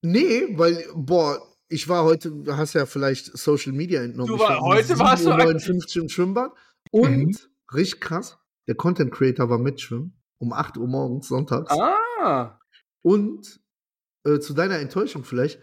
Nee, 0.02 0.48
weil, 0.58 0.84
boah, 0.94 1.40
ich 1.68 1.88
war 1.88 2.04
heute, 2.04 2.30
du 2.30 2.56
hast 2.56 2.74
ja 2.74 2.86
vielleicht 2.86 3.36
Social 3.38 3.72
Media 3.72 4.02
entnommen. 4.02 4.28
Du 4.28 4.34
ich 4.34 4.40
war- 4.40 4.60
um 4.60 4.68
heute 4.68 4.98
warst 4.98 5.24
du 5.24 5.30
7.59 5.30 5.96
Uhr 5.96 6.02
im 6.02 6.08
Schwimmbad. 6.08 6.52
Und, 6.90 7.16
Mhm. 7.26 7.36
richtig 7.72 8.00
krass, 8.00 8.36
der 8.66 8.74
Content 8.74 9.12
Creator 9.12 9.48
war 9.48 9.58
mitschwimmen. 9.58 10.18
Um 10.38 10.52
8 10.52 10.76
Uhr 10.76 10.88
morgens, 10.88 11.28
sonntags. 11.28 11.70
Ah, 11.70 12.58
Und, 13.02 13.60
äh, 14.24 14.38
zu 14.40 14.54
deiner 14.54 14.78
Enttäuschung 14.78 15.24
vielleicht, 15.24 15.60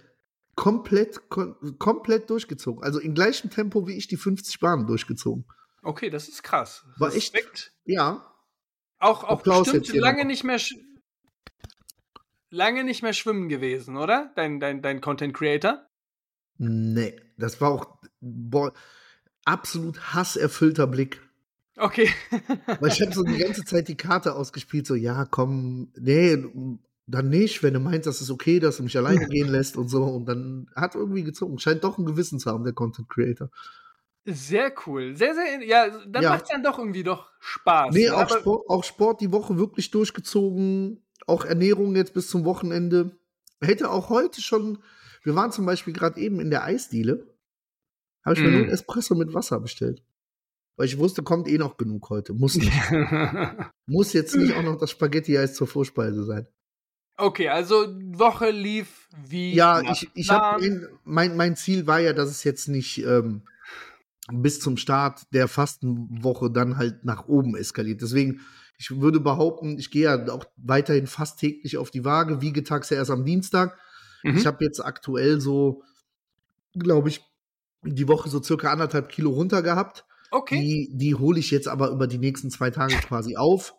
komplett, 0.56 1.30
kom 1.30 1.56
komplett 1.78 2.30
durchgezogen. 2.30 2.84
Also 2.84 3.00
in 3.00 3.14
gleichem 3.14 3.50
Tempo 3.50 3.88
wie 3.88 3.94
ich 3.98 4.08
die 4.08 4.18
50 4.18 4.60
Bahnen 4.60 4.88
durchgezogen. 4.88 5.46
okay, 5.84 6.10
das 6.10 6.28
ist 6.28 6.44
krass. 6.44 6.86
War 6.98 7.14
echt-. 7.14 7.72
Ja, 7.86 8.26
Auch, 9.00 9.24
auch 9.24 9.30
Applaus 9.30 9.72
bestimmt 9.72 9.98
lange 10.02 10.20
noch. 10.20 10.28
nicht 10.28 10.44
mehr 10.44 10.60
lange 12.50 12.84
nicht 12.84 13.04
mehr 13.04 13.14
schwimmen 13.14 13.50
gewesen, 13.50 13.98
oder? 13.98 14.32
Dein, 14.36 14.60
dein, 14.60 14.82
dein 14.82 15.02
Content 15.02 15.34
Creator? 15.34 15.86
nee, 16.62 17.16
das 17.38 17.62
war 17.62 17.72
auch, 17.72 17.98
boah, 18.20 18.74
absolut 19.46 20.14
hasserfüllter 20.14 20.88
Blick. 20.88 21.22
Okay. 21.78 22.10
Weil 22.82 22.92
ich 22.92 23.02
habe 23.02 23.14
so 23.14 23.24
die 23.24 23.38
ganze 23.38 23.64
Zeit 23.64 23.88
die 23.88 23.96
Karte 23.96 24.36
ausgespielt, 24.36 24.86
so, 24.86 24.96
ja, 24.96 25.24
komm, 25.24 25.94
nee, 25.98 26.38
dann 27.08 27.30
nicht, 27.30 27.64
wenn 27.64 27.74
du 27.74 27.80
meinst, 27.80 28.08
das 28.08 28.22
ist 28.22 28.30
okay, 28.30 28.60
dass 28.60 28.78
du 28.78 28.84
mich 28.84 28.98
alleine 28.98 29.26
gehen 29.30 29.48
lässt 29.48 29.78
und 29.78 29.88
so. 29.88 30.04
Und 30.04 30.26
dann 30.26 30.70
hat 30.76 30.96
irgendwie 30.96 31.24
gezogen. 31.24 31.58
Scheint 31.60 31.84
doch 31.84 31.98
ein 31.98 32.06
Gewissen 32.06 32.40
zu 32.40 32.52
haben, 32.52 32.66
der 32.66 32.74
Content 32.74 33.10
Creator. 33.10 33.50
Sehr 34.26 34.74
cool. 34.86 35.16
Sehr, 35.16 35.34
sehr, 35.34 35.64
ja, 35.64 35.90
dann 36.06 36.24
Ja. 36.24 36.30
macht 36.32 36.44
es 36.44 36.50
dann 36.50 36.62
doch 36.64 36.78
irgendwie 36.78 37.04
doch 37.04 37.30
Spaß. 37.40 37.96
Nee, 37.96 38.10
ne? 38.10 38.16
auch 38.16 38.30
Sport, 38.30 38.70
auch 38.70 38.84
Sport 38.84 39.22
die 39.22 39.32
Woche 39.32 39.58
wirklich 39.58 39.90
durchgezogen. 39.92 41.02
Auch 41.30 41.46
Ernährung 41.46 41.96
jetzt 41.96 42.14
bis 42.14 42.28
zum 42.30 42.44
Wochenende. 42.46 43.12
Hätte 43.62 43.90
auch 43.92 44.10
heute 44.10 44.42
schon, 44.42 44.80
wir 45.24 45.36
waren 45.36 45.52
zum 45.52 45.66
Beispiel 45.66 45.94
gerade 45.94 46.20
eben 46.20 46.40
in 46.40 46.50
der 46.50 46.64
Eisdiele. 46.64 47.28
Habe 48.26 48.36
ich 48.36 48.42
mir 48.42 48.50
Mm. 48.50 48.54
nur 48.54 48.64
ein 48.64 48.70
Espresso 48.70 49.16
mit 49.16 49.34
Wasser 49.34 49.60
bestellt. 49.60 50.04
Weil 50.76 50.88
ich 50.88 50.98
wusste, 50.98 51.24
kommt 51.24 51.48
eh 51.48 51.58
noch 51.58 51.78
genug 51.78 52.10
heute. 52.10 52.34
Muss 52.34 52.56
nicht. 52.56 52.72
Muss 53.86 54.14
jetzt 54.14 54.36
nicht 54.36 54.56
auch 54.56 54.64
noch 54.64 54.78
das 54.78 54.92
Spaghetti-Eis 54.92 55.54
zur 55.56 55.68
Vorspeise 55.68 56.24
sein. 56.26 56.48
okay, 57.18 57.50
also 57.50 57.86
Woche 58.14 58.50
lief 58.50 59.10
wie. 59.28 59.54
Ja, 59.54 59.82
ich, 59.82 60.10
ich 60.14 60.30
hab, 60.30 60.62
mein, 61.04 61.36
mein 61.36 61.56
Ziel 61.58 61.86
war 61.86 62.00
ja, 62.00 62.14
dass 62.14 62.30
es 62.30 62.44
jetzt 62.46 62.70
nicht 62.70 63.04
ähm, 63.04 63.42
bis 64.32 64.60
zum 64.62 64.78
Start 64.78 65.24
der 65.34 65.48
Fastenwoche 65.50 66.50
dann 66.50 66.78
halt 66.78 67.04
nach 67.04 67.28
oben 67.28 67.58
eskaliert. 67.58 68.02
Deswegen, 68.02 68.40
ich 68.80 69.02
würde 69.02 69.20
behaupten, 69.20 69.78
ich 69.78 69.92
gehe 69.92 70.04
ja 70.04 70.34
auch 70.34 70.46
weiterhin 70.56 71.06
fast 71.06 71.38
täglich 71.38 71.78
auf 71.78 71.92
die 71.92 72.06
Waage, 72.06 72.42
wiege 72.42 72.64
tags 72.64 72.90
ja 72.90 72.98
erst 72.98 73.12
am 73.12 73.26
Dienstag. 73.26 73.78
Mhm. 74.24 74.38
Ich 74.38 74.48
habe 74.48 74.64
jetzt 74.64 74.80
aktuell 74.80 75.42
so, 75.42 75.84
glaube 76.74 77.10
ich, 77.10 77.22
die 77.84 78.08
Woche 78.08 78.30
so 78.30 78.42
circa 78.42 78.72
anderthalb 78.72 79.10
Kilo 79.10 79.32
runter 79.32 79.62
gehabt. 79.62 80.06
Okay. 80.32 80.62
Die, 80.62 80.98
die 80.98 81.16
hole 81.16 81.40
ich 81.40 81.52
jetzt 81.52 81.68
aber 81.68 81.90
über 81.90 82.08
die 82.08 82.20
nächsten 82.20 82.50
zwei 82.50 82.72
Tage 82.72 82.96
quasi 83.08 83.36
auf. 83.36 83.76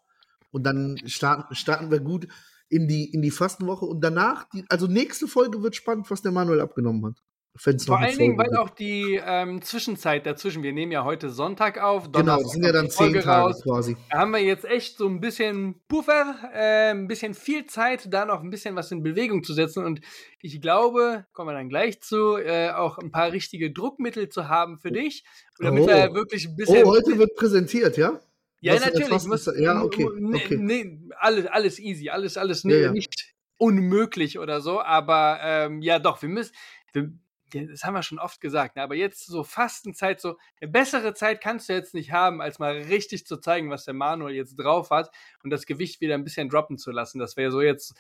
Und 0.51 0.65
dann 0.65 0.99
starten, 1.07 1.55
starten 1.55 1.91
wir 1.91 2.01
gut 2.01 2.29
in 2.69 2.87
die, 2.87 3.11
in 3.11 3.23
die 3.23 3.31
Fastenwoche. 3.31 3.87
Und 3.87 4.05
danach, 4.05 4.51
die, 4.51 4.67
also 4.69 4.87
nächste 4.87 5.29
Folge 5.29 5.63
wird 5.63 5.77
spannend, 5.77 6.11
was 6.11 6.21
der 6.21 6.33
Manuel 6.33 6.61
abgenommen 6.61 7.07
hat. 7.07 7.23
Wenn's 7.65 7.85
Vor 7.85 7.99
allen 7.99 8.17
Dingen, 8.17 8.39
weil 8.39 8.57
auch 8.57 8.71
die 8.71 9.21
ähm, 9.23 9.61
Zwischenzeit 9.61 10.25
dazwischen, 10.25 10.63
wir 10.63 10.73
nehmen 10.73 10.93
ja 10.93 11.05
heute 11.05 11.31
Sonntag 11.31 11.79
auf, 11.83 12.05
Genau, 12.05 12.19
Donnerstag 12.21 12.43
das 12.45 12.53
sind 12.53 12.65
ja 12.65 12.73
dann 12.73 12.91
zehn 12.91 13.13
Tage 13.15 13.27
raus. 13.27 13.63
quasi. 13.65 13.97
Da 14.09 14.19
haben 14.19 14.31
wir 14.31 14.39
jetzt 14.41 14.65
echt 14.65 14.97
so 14.97 15.07
ein 15.09 15.21
bisschen 15.21 15.75
Puffer, 15.89 16.37
äh, 16.55 16.91
ein 16.93 17.09
bisschen 17.09 17.35
viel 17.35 17.67
Zeit, 17.67 18.13
da 18.15 18.25
noch 18.25 18.41
ein 18.43 18.51
bisschen 18.51 18.77
was 18.77 18.93
in 18.93 19.03
Bewegung 19.03 19.43
zu 19.43 19.53
setzen. 19.53 19.85
Und 19.85 20.01
ich 20.41 20.61
glaube, 20.63 21.27
kommen 21.33 21.49
wir 21.51 21.55
dann 21.55 21.69
gleich 21.69 22.01
zu, 22.01 22.37
äh, 22.37 22.71
auch 22.71 22.99
ein 22.99 23.11
paar 23.11 23.33
richtige 23.33 23.73
Druckmittel 23.73 24.29
zu 24.29 24.49
haben 24.49 24.79
für 24.79 24.93
dich. 24.93 25.25
Damit 25.59 25.83
Oh. 25.83 25.89
wir 25.89 26.15
wirklich 26.15 26.47
ein 26.47 26.57
bisschen. 26.57 26.85
Oh, 26.85 26.91
heute 26.91 27.19
wird 27.19 27.35
präsentiert, 27.35 27.97
ja? 27.97 28.21
ja, 28.61 28.75
was 28.75 28.87
natürlich. 28.87 29.27
Muss, 29.27 29.51
ja, 29.59 29.83
okay, 29.83 30.09
Nee, 30.19 30.37
okay. 30.45 30.57
nee, 30.57 30.99
alles, 31.19 31.47
alles 31.47 31.79
easy, 31.81 32.11
alles, 32.11 32.37
alles 32.39 32.63
Ja, 32.63 32.69
ne- 32.71 32.81
ja. 32.83 32.93
nicht 32.93 33.35
unmöglich 33.59 34.39
oder 34.39 34.61
so. 34.61 34.81
Aber 34.81 35.41
ähm, 35.43 35.83
ja, 35.83 35.99
doch, 35.99 36.23
wir 36.23 36.29
müssen. 36.29 36.53
Wir, 36.93 37.13
das 37.51 37.85
haben 37.85 37.95
wir 37.95 38.03
schon 38.03 38.19
oft 38.19 38.41
gesagt, 38.41 38.77
ne? 38.77 38.83
aber 38.83 38.95
jetzt 38.95 39.27
so 39.27 39.45
Fastenzeit, 39.45 40.21
so 40.21 40.37
eine 40.61 40.71
bessere 40.71 41.15
Zeit 41.15 41.41
kannst 41.41 41.69
du 41.69 41.73
jetzt 41.73 41.95
nicht 41.95 42.13
haben, 42.13 42.41
als 42.41 42.59
mal 42.59 42.73
richtig 42.73 43.27
zu 43.27 43.37
zeigen, 43.39 43.71
was 43.71 43.85
der 43.85 43.95
Manuel 43.95 44.35
jetzt 44.35 44.57
drauf 44.57 44.91
hat 44.91 45.11
und 45.43 45.51
das 45.51 45.67
Gewicht 45.67 46.01
wieder 46.01 46.15
ein 46.15 46.25
bisschen 46.25 46.49
droppen 46.49 46.79
zu 46.79 46.91
lassen. 46.91 47.19
Das 47.19 47.37
wäre 47.37 47.51
so 47.51 47.61
jetzt 47.61 47.95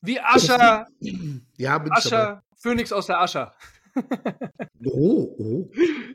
wie 0.00 0.20
Ascher, 0.20 0.86
Ja. 1.56 1.82
Ascher, 1.90 2.42
Phönix 2.56 2.92
aus 2.92 3.06
der 3.06 3.20
Ascher. 3.20 3.54
Oh, 4.84 5.34
oh. 5.38 5.70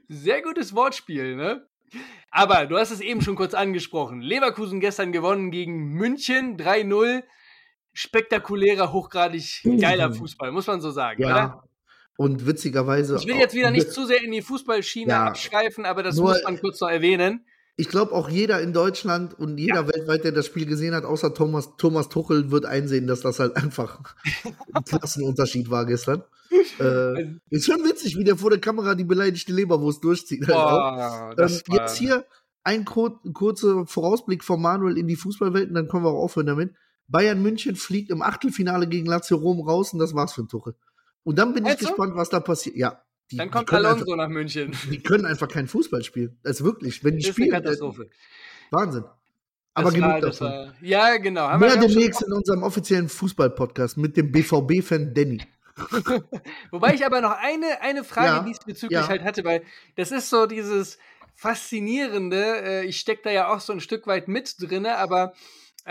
Sehr 0.07 0.41
gutes 0.41 0.75
Wortspiel, 0.75 1.35
ne? 1.35 1.67
Aber 2.29 2.67
du 2.67 2.77
hast 2.77 2.91
es 2.91 3.01
eben 3.01 3.21
schon 3.21 3.35
kurz 3.35 3.53
angesprochen. 3.53 4.21
Leverkusen 4.21 4.79
gestern 4.79 5.11
gewonnen 5.11 5.49
gegen 5.49 5.93
München 5.93 6.57
3-0. 6.57 7.23
Spektakulärer, 7.93 8.93
hochgradig 8.93 9.63
geiler 9.79 10.13
Fußball, 10.13 10.51
muss 10.51 10.67
man 10.67 10.81
so 10.81 10.91
sagen, 10.91 11.25
oder? 11.25 11.63
Ja. 12.19 12.25
Und 12.25 12.45
witzigerweise. 12.45 13.15
Ich 13.17 13.27
will 13.27 13.37
jetzt 13.37 13.55
wieder 13.55 13.71
nicht 13.71 13.91
zu 13.91 14.05
sehr 14.05 14.21
in 14.23 14.31
die 14.31 14.41
Fußballschiene 14.41 15.11
Ja. 15.11 15.25
abschreifen, 15.27 15.85
aber 15.85 16.03
das 16.03 16.17
muss 16.17 16.43
man 16.43 16.59
kurz 16.59 16.79
noch 16.81 16.89
erwähnen. 16.89 17.45
Ich 17.77 17.87
glaube, 17.87 18.11
auch 18.11 18.27
jeder 18.29 18.59
in 18.61 18.73
Deutschland 18.73 19.39
und 19.39 19.57
jeder 19.57 19.87
weltweit, 19.87 20.25
der 20.25 20.33
das 20.33 20.45
Spiel 20.47 20.65
gesehen 20.65 20.93
hat, 20.93 21.05
außer 21.05 21.33
Thomas, 21.33 21.77
Thomas 21.77 22.09
Tuchel, 22.09 22.51
wird 22.51 22.65
einsehen, 22.65 23.07
dass 23.07 23.21
das 23.21 23.39
halt 23.39 23.55
einfach 23.55 24.01
ein 24.73 24.83
Klassenunterschied 24.83 25.69
war 25.69 25.85
gestern. 25.85 26.23
Äh, 26.79 27.35
ist 27.49 27.65
schon 27.67 27.83
witzig, 27.85 28.17
wie 28.17 28.25
der 28.25 28.35
vor 28.35 28.49
der 28.49 28.59
Kamera 28.59 28.95
die 28.95 29.05
beleidigte 29.05 29.53
Leberwurst 29.53 30.03
durchzieht. 30.03 30.41
halt. 30.47 30.55
Boah, 30.57 31.33
das 31.37 31.63
Ähm, 31.69 31.75
jetzt 31.75 31.97
hier 31.97 32.25
ein 32.63 32.83
kur 32.83 33.21
kurzer 33.33 33.85
Vorausblick 33.85 34.43
von 34.43 34.61
Manuel 34.61 34.97
in 34.97 35.07
die 35.07 35.15
Fußballwelt 35.15 35.69
und 35.69 35.75
dann 35.75 35.87
können 35.87 36.03
wir 36.03 36.09
auch 36.09 36.23
aufhören 36.23 36.47
damit. 36.47 36.73
Bayern 37.07 37.41
München 37.41 37.75
fliegt 37.77 38.11
im 38.11 38.21
Achtelfinale 38.21 38.87
gegen 38.87 39.05
Lazio 39.07 39.37
Rom 39.37 39.61
raus 39.65 39.93
und 39.93 39.99
das 39.99 40.13
war's 40.13 40.33
für 40.33 40.43
den 40.43 40.49
Tuchel. 40.49 40.75
Und 41.23 41.37
dann 41.37 41.53
bin 41.53 41.63
Meinst 41.63 41.81
ich 41.81 41.87
du? 41.87 41.93
gespannt, 41.93 42.15
was 42.15 42.29
da 42.29 42.39
passiert. 42.39 42.75
Ja. 42.75 43.03
Die, 43.31 43.37
Dann 43.37 43.51
kommt 43.51 43.71
Alonso 43.71 44.03
Einfach, 44.05 44.15
nach 44.15 44.27
München. 44.29 44.75
die 44.89 45.03
können 45.03 45.25
einfach 45.25 45.47
keinen 45.47 45.67
Fußball 45.67 46.03
spielen. 46.03 46.39
Ist 46.43 46.63
wirklich, 46.63 47.03
wenn 47.03 47.17
die 47.17 47.21
Das 47.27 47.29
ist 47.29 47.37
eine 47.37 47.45
spielen, 47.45 47.49
äh, 47.53 47.61
Katastrophe. 47.61 48.09
Wahnsinn. 48.71 49.03
Aber 49.75 49.85
Das 49.85 49.93
genug 49.93 50.09
war, 50.09 50.19
davon. 50.21 50.47
war, 50.47 50.73
ja, 50.81 51.17
genau. 51.17 51.47
Haben 51.47 51.59
Mehr 51.59 51.77
demnächst 51.77 52.23
in 52.23 52.33
unserem 52.33 52.63
offiziellen 52.63 53.07
Fußball-Podcast 53.07 53.97
mit 53.97 54.17
dem 54.17 54.31
BVB-Fan 54.31 55.13
Danny. 55.13 55.41
Wobei 56.71 56.93
ich 56.95 57.05
aber 57.05 57.21
noch 57.21 57.31
eine, 57.37 57.81
eine 57.81 58.03
Frage 58.03 58.27
Ja, 58.27 58.43
diesbezüglich 58.43 58.99
ja. 58.99 59.07
halt 59.07 59.23
hatte, 59.23 59.43
weil 59.45 59.61
das 59.95 60.11
ist 60.11 60.29
so 60.29 60.45
dieses 60.47 60.97
Faszinierende. 61.35 62.61
Äh, 62.63 62.85
ich 62.85 62.99
stecke 62.99 63.21
da 63.23 63.31
ja 63.31 63.53
auch 63.53 63.59
so 63.59 63.73
ein 63.73 63.79
Stück 63.79 64.07
weit 64.07 64.27
mit 64.27 64.55
drinne, 64.59 64.97
aber 64.97 65.33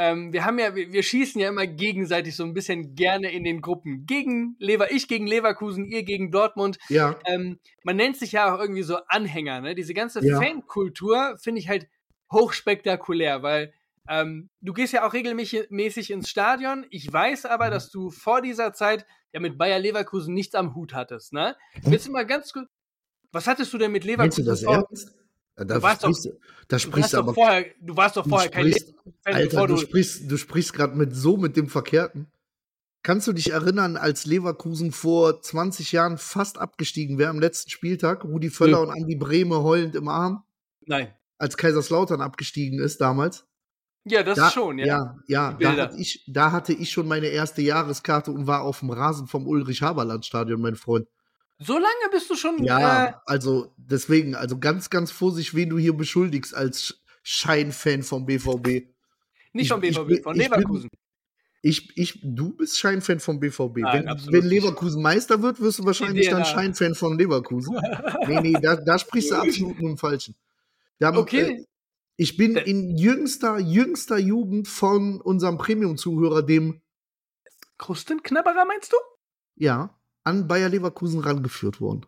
ähm, 0.01 0.33
wir 0.33 0.45
haben 0.45 0.59
ja, 0.61 0.75
wir, 0.77 0.93
wir 0.93 1.03
schießen 1.03 1.41
ja 1.41 1.49
immer 1.49 1.67
gegenseitig 1.67 2.37
so 2.37 2.45
ein 2.45 2.55
bisschen 2.55 2.95
gerne 2.95 3.33
in 3.33 3.43
den 3.43 3.61
Gruppen. 3.61 4.07
Gegen 4.07 4.55
Lever, 4.61 4.93
ich 4.93 5.09
gegen 5.09 5.27
Leverkusen, 5.27 5.85
ihr 5.87 6.05
gegen 6.05 6.31
Dortmund. 6.31 6.79
Ja, 6.89 7.19
Ähm, 7.27 7.59
man 7.83 7.97
nennt 7.97 8.17
sich 8.17 8.33
ja 8.33 8.55
auch 8.55 8.61
irgendwie 8.61 8.85
so 8.85 8.99
Anhänger, 9.09 9.61
ne? 9.61 9.75
Diese 9.75 9.95
ganze 9.95 10.25
Ja. 10.25 10.41
Fankultur 10.41 11.37
finde 11.43 11.61
ich 11.61 11.69
halt 11.69 11.89
hochspektakulär, 12.33 13.43
weil 13.43 13.73
ähm, 14.09 14.49
du 14.61 14.73
gehst 14.73 14.93
ja 14.93 15.07
auch 15.07 15.13
regelmäßig 15.13 16.11
ins 16.11 16.31
Stadion. 16.31 16.87
Ich 16.91 17.13
weiß 17.13 17.45
Mhm. 17.45 17.51
aber, 17.51 17.69
dass 17.71 17.91
du 17.91 18.11
vor 18.11 18.41
dieser 18.41 18.73
Zeit 18.73 19.05
ja 19.33 19.41
mit 19.41 19.59
Bayer 19.59 19.79
Leverkusen 19.79 20.33
nichts 20.33 20.55
am 20.55 20.75
Hut 20.75 20.95
hattest, 20.95 21.33
ne? 21.33 21.57
Willst 21.83 22.07
du 22.07 22.13
mal 22.13 22.25
ganz 22.25 22.53
kurz. 22.53 22.69
Was 23.33 23.47
hattest 23.47 23.73
du 23.75 23.79
denn 23.79 23.93
mit 23.93 24.05
meinst 24.05 24.39
du 24.39 24.43
Leverkusen 24.43 24.47
das 24.47 24.63
ernst? 24.63 25.15
Da, 25.59 25.65
da 25.65 25.75
Du 25.75 25.83
warst 25.83 26.05
doch- 26.05 26.09
sprichst, 26.11 26.25
du- 26.27 26.39
da 26.69 26.79
sprichst 26.79 27.13
du 27.13 27.17
doch 27.17 27.23
aber 27.25 27.35
vorher, 27.35 27.67
du 27.81 27.97
warst 27.97 28.17
doch 28.17 28.27
vorher 28.29 28.49
kein 28.49 28.67
sprichst- 28.67 28.89
Leverkusen-Fan, 28.91 29.35
Alter, 29.35 29.67
du 29.67 29.75
du. 29.75 29.81
sprichst, 29.81 30.31
du 30.31 30.37
sprichst 30.37 30.73
gerade 30.73 30.97
mit 30.97 31.15
so 31.17 31.37
mit 31.37 31.57
dem 31.57 31.69
Verkehrten. 31.69 32.29
Kannst 33.03 33.27
du 33.27 33.33
dich 33.33 33.51
erinnern, 33.53 33.97
als 33.97 34.25
Leverkusen 34.27 34.93
vor 34.93 35.41
20 35.41 35.93
Jahren 35.93 36.19
fast 36.19 36.59
abgestiegen 36.59 37.19
wäre 37.19 37.31
am 37.31 37.41
letzten 37.41 37.71
Spieltag, 37.71 38.25
Rudi 38.25 38.51
Völler 38.51 38.79
Nö. 38.79 38.87
und 38.87 38.91
Andi 38.91 39.17
Brehme 39.17 39.63
heulend 39.63 39.95
im 39.97 40.09
Arm, 40.09 40.45
Nein. 40.87 41.13
als 41.39 41.57
Kaiserslautern 41.57 42.21
abgestiegen 42.21 42.79
ist 42.81 43.01
damals? 43.01 43.45
Ja, 44.05 44.23
das 44.23 44.37
da, 44.37 44.51
schon, 44.51 44.79
ja. 44.79 45.17
Ja, 45.27 45.57
ja 45.59 45.75
da, 45.75 45.83
hatte 45.83 45.97
ich, 45.99 46.25
da 46.29 46.53
hatte 46.53 46.73
ich 46.73 46.91
schon 46.93 47.09
meine 47.09 47.27
erste 47.29 47.63
Jahreskarte 47.63 48.31
und 48.31 48.47
war 48.47 48.63
auf 48.63 48.81
dem 48.81 48.91
Rasen 48.91 49.27
vom 49.27 49.47
Ulrich-Haberland-Stadion, 49.47 50.61
mein 50.61 50.77
Freund. 50.77 51.07
So 51.61 51.75
lange 51.75 52.09
bist 52.13 52.31
du 52.31 52.37
schon. 52.37 52.63
Ja, 52.63 53.07
Äh, 53.07 53.13
also 53.27 53.73
deswegen, 53.77 54.35
also 54.35 54.59
ganz, 54.59 54.91
ganz 54.91 55.11
vorsichtig, 55.11 55.55
wen 55.55 55.71
du 55.71 55.79
hier 55.79 55.97
beschuldigst 55.97 56.55
als 56.55 57.03
Scheinfan 57.23 58.03
vom 58.03 58.27
BVB. 58.27 58.67
nicht 59.53 59.65
ich- 59.65 59.69
vom 59.69 59.83
ich 59.83 59.97
BVB, 59.97 59.97
von 59.97 60.09
ich 60.09 60.23
bin- 60.23 60.35
Leverkusen. 60.37 60.89
Ich, 61.61 61.97
ich, 61.99 62.21
du 62.23 62.53
bist 62.57 62.79
Scheinfan 62.79 63.19
vom 63.19 63.41
BVB. 63.41 63.79
Nein, 63.79 64.07
wenn, 64.07 64.33
wenn 64.33 64.49
nicht. 64.49 64.63
Leverkusen 64.63 65.03
Meister 65.03 65.43
wird, 65.43 65.61
wirst 65.61 65.81
du 65.81 65.85
wahrscheinlich 65.85 66.29
dann 66.29 66.45
Scheinfan 66.45 66.95
von 66.95 67.19
Leverkusen. 67.19 67.77
nee, 68.29 68.41
nee, 68.41 68.53
da, 68.63 68.77
da 68.77 68.97
sprichst 68.97 69.33
du 69.33 69.35
absolut 69.35 69.81
nur 69.81 69.91
im 69.91 69.99
Falschen. 69.99 70.37
Da, 71.01 71.13
Okay. 71.17 71.41
Äh, 71.59 71.65
ich 72.17 72.37
bin 72.37 72.55
Da- 72.55 72.61
in 72.61 72.97
jüngster, 72.97 73.59
jüngster 73.59 74.19
Jugend 74.19 74.69
von 74.69 75.21
unserem 75.21 75.59
Premium-Zuhörer, 75.59 76.43
dem, 76.43 76.81
Krustenknabberer 77.79 78.65
meinst 78.65 78.93
du? 78.93 78.97
ja, 79.57 79.91
an 80.25 80.47
Bayer 80.49 80.69
Leverkusen 80.69 81.21
rangeführt 81.21 81.81
worden. 81.81 82.07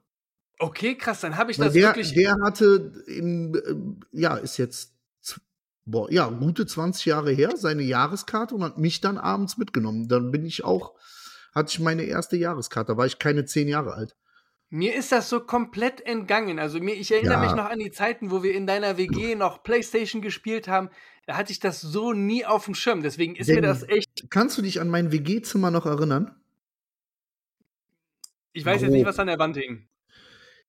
Okay, 0.59 0.95
krass, 0.97 1.21
dann 1.21 1.37
habe 1.38 1.50
ich 1.50 1.59
Weil 1.59 1.67
das 1.67 1.75
der, 1.75 1.83
wirklich. 1.88 2.12
der 2.14 2.37
hatte 2.45 2.93
in, 3.07 3.55
äh, 4.12 4.19
ja, 4.21 4.37
ist 4.37 4.59
jetzt, 4.59 4.93
boah, 5.87 6.11
ja, 6.12 6.29
gute 6.29 6.67
20 6.67 7.07
Jahre 7.07 7.33
her, 7.33 7.52
seine 7.57 7.83
Jahreskarte 7.83 8.55
und 8.55 8.62
hat 8.62 8.76
mich 8.79 9.00
dann 9.00 9.17
abends 9.17 9.57
mitgenommen. 9.57 10.07
Dann 10.09 10.31
bin 10.31 10.45
ich 10.45 10.62
auch, 10.64 10.95
hatte 11.55 11.71
ich 11.73 11.81
meine 11.81 12.02
erste 12.02 12.37
Jahreskarte, 12.37 12.93
da 12.93 12.99
war 12.99 13.07
ich 13.07 13.19
keine 13.19 13.47
10 13.47 13.69
Jahre 13.69 13.95
alt. 13.95 14.17
Mir 14.69 14.95
ist 14.95 15.11
das 15.11 15.29
so 15.29 15.40
komplett 15.40 16.00
entgangen. 16.02 16.59
Also 16.61 16.79
mir, 16.79 16.95
ich 16.95 17.11
erinnere 17.11 17.33
Ja. 17.35 17.40
mich 17.40 17.52
noch 17.55 17.64
an 17.69 17.81
die 17.81 17.90
Zeiten, 17.90 18.31
wo 18.31 18.43
wir 18.45 18.55
in 18.55 18.69
deiner 18.69 18.99
WG 18.99 19.35
noch 19.35 19.64
Playstation 19.64 20.23
gespielt 20.23 20.69
haben. 20.69 20.90
Da 21.26 21.37
hatte 21.37 21.50
ich 21.50 21.59
das 21.59 21.81
so 21.81 22.12
nie 22.12 22.45
auf 22.47 22.67
dem 22.67 22.75
Schirm. 22.76 23.02
Deswegen 23.02 23.35
ist 23.35 23.49
mir 23.49 23.55
Denn- 23.55 23.64
das 23.64 23.83
echt. 23.83 24.26
Kannst 24.31 24.59
du 24.59 24.62
dich 24.62 24.81
an 24.81 24.88
mein 24.88 25.11
WG-Zimmer 25.11 25.73
noch 25.73 25.87
erinnern? 25.87 26.37
Ich 28.52 28.64
weiß 28.64 28.83
jetzt 28.83 28.90
nicht, 28.90 29.07
was 29.07 29.19
an 29.19 29.26
der 29.28 29.38
Wand 29.38 29.57
hing. 29.57 29.88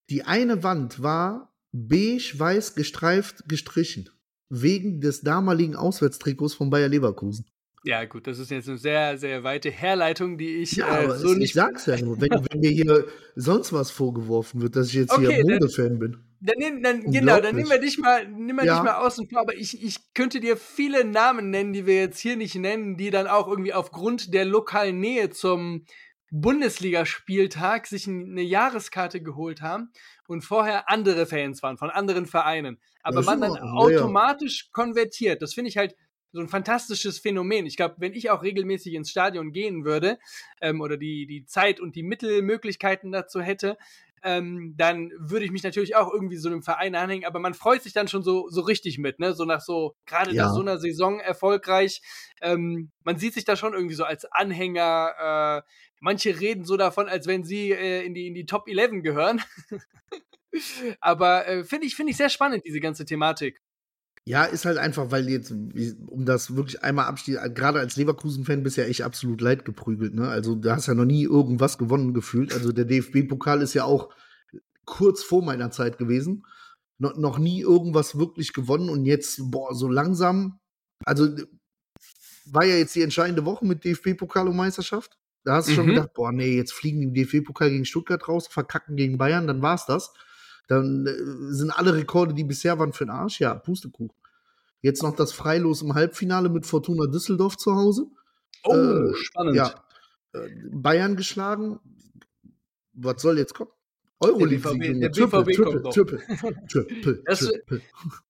Die 0.09 0.23
eine 0.23 0.63
Wand 0.63 1.01
war 1.01 1.53
beige-weiß 1.71 2.75
gestreift 2.75 3.47
gestrichen. 3.47 4.09
Wegen 4.49 4.99
des 4.99 5.21
damaligen 5.21 5.75
Auswärtstrikots 5.75 6.53
von 6.53 6.69
Bayer 6.69 6.89
Leverkusen. 6.89 7.45
Ja, 7.83 8.03
gut, 8.05 8.27
das 8.27 8.37
ist 8.37 8.51
jetzt 8.51 8.67
eine 8.69 8.77
sehr, 8.77 9.17
sehr 9.17 9.43
weite 9.43 9.71
Herleitung, 9.71 10.37
die 10.37 10.57
ich 10.57 10.73
Ja, 10.73 10.87
äh, 10.99 11.03
aber 11.05 11.17
so 11.17 11.29
es, 11.31 11.37
nicht. 11.37 11.45
ich 11.49 11.53
sag's 11.53 11.85
ja 11.87 11.99
nur, 11.99 12.19
wenn, 12.21 12.29
wenn 12.29 12.59
mir 12.59 12.69
hier 12.69 13.07
sonst 13.35 13.73
was 13.73 13.89
vorgeworfen 13.89 14.61
wird, 14.61 14.75
dass 14.75 14.89
ich 14.89 14.93
jetzt 14.95 15.11
Okay, 15.13 15.33
hier 15.33 15.43
dann- 15.43 15.53
Modefan 15.59 15.97
bin. 15.99 16.17
Dann, 16.41 16.55
nehm- 16.57 16.83
dann, 16.83 17.11
genau, 17.11 17.39
dann 17.39 17.55
nehmen 17.55 17.69
wir 17.69 17.79
dich 17.79 17.97
mal, 17.99 18.27
nehmen 18.27 18.57
wir 18.59 18.65
Ja. 18.65 18.75
dich 18.75 18.83
mal 18.83 18.95
außen 19.05 19.29
vor, 19.29 19.41
aber 19.41 19.55
ich, 19.55 19.81
ich 19.83 20.13
könnte 20.13 20.39
dir 20.39 20.57
viele 20.57 21.05
Namen 21.05 21.49
nennen, 21.51 21.71
die 21.71 21.85
wir 21.85 21.95
jetzt 21.95 22.19
hier 22.19 22.35
nicht 22.35 22.55
nennen, 22.55 22.97
die 22.97 23.09
dann 23.11 23.27
auch 23.27 23.47
irgendwie 23.47 23.73
aufgrund 23.73 24.33
der 24.33 24.45
lokalen 24.45 24.99
Nähe 24.99 25.29
zum 25.29 25.85
Bundesligaspieltag 26.31 27.87
sich 27.87 28.07
eine 28.07 28.41
Jahreskarte 28.41 29.21
geholt 29.21 29.61
haben 29.61 29.91
und 30.27 30.41
vorher 30.41 30.89
andere 30.89 31.25
Fans 31.25 31.61
waren 31.61 31.77
von 31.77 31.89
anderen 31.89 32.25
Vereinen. 32.25 32.79
Aber 33.03 33.21
man 33.21 33.41
dann 33.41 33.51
Ordnung, 33.51 33.91
ja, 33.91 33.99
automatisch 33.99 34.71
konvertiert. 34.71 35.41
Das 35.41 35.53
finde 35.53 35.69
ich 35.69 35.77
halt 35.77 35.95
so 36.31 36.39
ein 36.39 36.47
fantastisches 36.47 37.19
Phänomen. 37.19 37.65
Ich 37.65 37.75
glaube, 37.75 37.95
wenn 37.97 38.13
ich 38.13 38.29
auch 38.29 38.43
regelmäßig 38.43 38.93
ins 38.93 39.11
Stadion 39.11 39.51
gehen 39.51 39.83
würde 39.83 40.17
ähm, 40.61 40.79
oder 40.79 40.95
die, 40.95 41.25
die 41.25 41.45
Zeit 41.45 41.81
und 41.81 41.95
die 41.95 42.03
Mittelmöglichkeiten 42.03 43.11
dazu 43.11 43.41
hätte, 43.41 43.77
ähm, 44.23 44.73
dann 44.77 45.11
würde 45.17 45.45
ich 45.45 45.51
mich 45.51 45.63
natürlich 45.63 45.95
auch 45.95 46.11
irgendwie 46.11 46.37
so 46.37 46.49
einem 46.49 46.63
Verein 46.63 46.95
anhängen, 46.95 47.25
aber 47.25 47.39
man 47.39 47.53
freut 47.53 47.81
sich 47.83 47.93
dann 47.93 48.07
schon 48.07 48.23
so, 48.23 48.49
so 48.49 48.61
richtig 48.61 48.97
mit, 48.97 49.19
ne? 49.19 49.33
So 49.33 49.45
nach 49.45 49.61
so, 49.61 49.95
gerade 50.05 50.33
Ja. 50.33 50.45
nach 50.45 50.53
so 50.53 50.61
einer 50.61 50.77
Saison 50.77 51.19
erfolgreich. 51.19 52.01
Ähm, 52.41 52.91
man 53.03 53.17
sieht 53.17 53.33
sich 53.33 53.45
da 53.45 53.55
schon 53.55 53.73
irgendwie 53.73 53.95
so 53.95 54.03
als 54.03 54.25
Anhänger. 54.25 55.63
Äh, 55.65 55.69
manche 55.99 56.39
reden 56.39 56.65
so 56.65 56.77
davon, 56.77 57.07
als 57.09 57.27
wenn 57.27 57.43
sie 57.43 57.71
äh, 57.71 58.03
in, 58.05 58.13
die, 58.13 58.27
in 58.27 58.33
die 58.33 58.45
Top 58.45 58.67
11 58.67 59.03
gehören. 59.03 59.41
aber 60.99 61.47
äh, 61.47 61.63
finde 61.63 61.87
ich, 61.87 61.95
finde 61.95 62.11
ich 62.11 62.17
sehr 62.17 62.29
spannend, 62.29 62.65
diese 62.65 62.79
ganze 62.79 63.05
Thematik. 63.05 63.61
Ja, 64.27 64.43
ist 64.43 64.65
halt 64.65 64.77
einfach, 64.77 65.09
weil 65.09 65.27
jetzt, 65.29 65.51
um 65.51 66.25
das 66.25 66.55
wirklich 66.55 66.83
einmal 66.83 67.05
abschließen, 67.05 67.53
gerade 67.55 67.79
als 67.79 67.95
Leverkusen-Fan 67.95 68.61
bist 68.61 68.77
du 68.77 68.81
ja 68.81 68.87
echt 68.87 69.01
absolut 69.01 69.41
leid 69.41 69.65
geprügelt, 69.65 70.13
ne? 70.13 70.27
Also, 70.27 70.53
du 70.55 70.71
hast 70.71 70.87
ja 70.87 70.93
noch 70.93 71.05
nie 71.05 71.23
irgendwas 71.23 71.79
gewonnen 71.79 72.13
gefühlt. 72.13 72.53
Also, 72.53 72.71
der 72.71 72.85
DFB-Pokal 72.85 73.61
ist 73.63 73.73
ja 73.73 73.83
auch 73.85 74.13
kurz 74.85 75.23
vor 75.23 75.43
meiner 75.43 75.71
Zeit 75.71 75.97
gewesen. 75.97 76.45
No, 76.99 77.09
noch 77.17 77.39
nie 77.39 77.61
irgendwas 77.61 78.17
wirklich 78.19 78.53
gewonnen 78.53 78.89
und 78.89 79.05
jetzt, 79.05 79.39
boah, 79.49 79.73
so 79.73 79.87
langsam. 79.87 80.59
Also, 81.03 81.27
war 82.45 82.63
ja 82.65 82.75
jetzt 82.75 82.95
die 82.95 83.01
entscheidende 83.01 83.45
Woche 83.45 83.65
mit 83.65 83.83
DFB-Pokal 83.83 84.47
und 84.47 84.55
Meisterschaft. 84.55 85.17
Da 85.43 85.55
hast 85.55 85.69
du 85.69 85.73
schon 85.73 85.85
Mhm. 85.87 85.95
gedacht, 85.95 86.13
boah, 86.13 86.31
nee, 86.31 86.55
jetzt 86.55 86.73
fliegen 86.73 86.99
die 86.99 87.07
im 87.07 87.13
DFB-Pokal 87.15 87.71
gegen 87.71 87.85
Stuttgart 87.85 88.27
raus, 88.27 88.47
verkacken 88.47 88.95
gegen 88.95 89.17
Bayern, 89.17 89.47
dann 89.47 89.63
war's 89.63 89.87
das. 89.87 90.13
Dann 90.67 91.05
äh, 91.05 91.53
sind 91.53 91.71
alle 91.71 91.93
Rekorde, 91.95 92.33
die 92.33 92.43
bisher 92.43 92.79
waren, 92.79 92.93
für 92.93 93.05
den 93.05 93.11
Arsch. 93.11 93.39
Ja, 93.39 93.53
Pustekuchen. 93.55 94.15
Jetzt 94.81 95.03
noch 95.03 95.15
das 95.15 95.31
Freilos 95.31 95.81
im 95.81 95.93
Halbfinale 95.93 96.49
mit 96.49 96.65
Fortuna 96.65 97.05
Düsseldorf 97.07 97.57
zu 97.57 97.75
Hause. 97.75 98.07
Oh, 98.63 98.73
Äh, 98.73 99.13
spannend. 99.15 99.55
Ja. 99.55 99.73
Äh, 100.33 100.39
Bayern 100.71 101.15
geschlagen. 101.15 101.79
Was 102.93 103.21
soll 103.21 103.37
jetzt 103.37 103.53
kommen? 103.53 103.69
Junge. 104.23 104.47
der 104.49 105.09
BVB 105.09 105.63
kommt 105.63 105.83
noch. 105.83 105.93
Triple, 105.93 106.21
Triple, 106.69 107.23
Das-. 107.25 107.51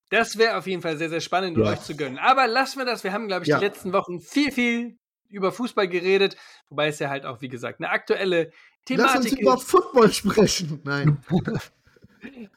Das 0.10 0.38
wäre 0.38 0.58
auf 0.58 0.68
jeden 0.68 0.82
Fall 0.82 0.98
sehr, 0.98 1.10
sehr 1.10 1.22
spannend, 1.22 1.58
Ja. 1.58 1.66
euch 1.72 1.82
zu 1.82 1.96
gönnen. 1.96 2.18
Aber 2.18 2.48
lassen 2.48 2.80
wir 2.80 2.86
das. 2.86 3.04
Wir 3.04 3.14
haben, 3.14 3.28
glaube 3.28 3.44
ich, 3.44 3.50
Ja. 3.50 3.60
die 3.60 3.66
letzten 3.66 3.94
Wochen 3.94 4.20
viel, 4.20 4.52
viel 4.52 4.98
über 5.30 5.52
Fußball 5.52 5.88
geredet. 5.88 6.36
Wobei 6.70 6.88
es 6.88 7.00
ja 7.00 7.10
halt 7.10 7.26
auch, 7.26 7.42
wie 7.42 7.50
gesagt, 7.50 7.80
eine 7.80 7.90
aktuelle 7.90 8.52
Lass 8.90 9.16
uns 9.16 9.26
Thematik 9.26 9.40
über 9.40 9.54
ist. 9.56 9.64
Football 9.64 10.12
sprechen. 10.12 10.82
Nein. 10.84 11.18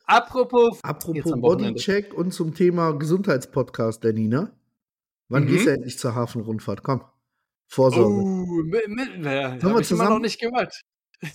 Apropos, 0.06 0.78
Apropos. 0.82 1.32
Bodycheck 1.40 2.12
und 2.14 2.32
zum 2.32 2.54
Thema 2.54 2.92
Gesundheitspodcast, 2.92 4.04
Danny, 4.04 4.28
ne? 4.28 4.52
Wann 5.28 5.44
Mhm. 5.44 5.48
gehst 5.48 5.66
du 5.66 5.70
endlich 5.70 5.98
zur 5.98 6.14
Hafenrundfahrt? 6.14 6.82
Komm. 6.82 7.02
Vorsorge. 7.66 8.14
oh, 8.22 8.62
mit, 8.64 8.88
mit, 8.88 9.24
wir 9.24 9.42
habe 9.48 9.56
ich 9.56 9.62
immer 9.64 9.82
zusammen? 9.82 10.10
noch 10.10 10.18
nicht 10.20 10.38
gemacht. 10.40 10.82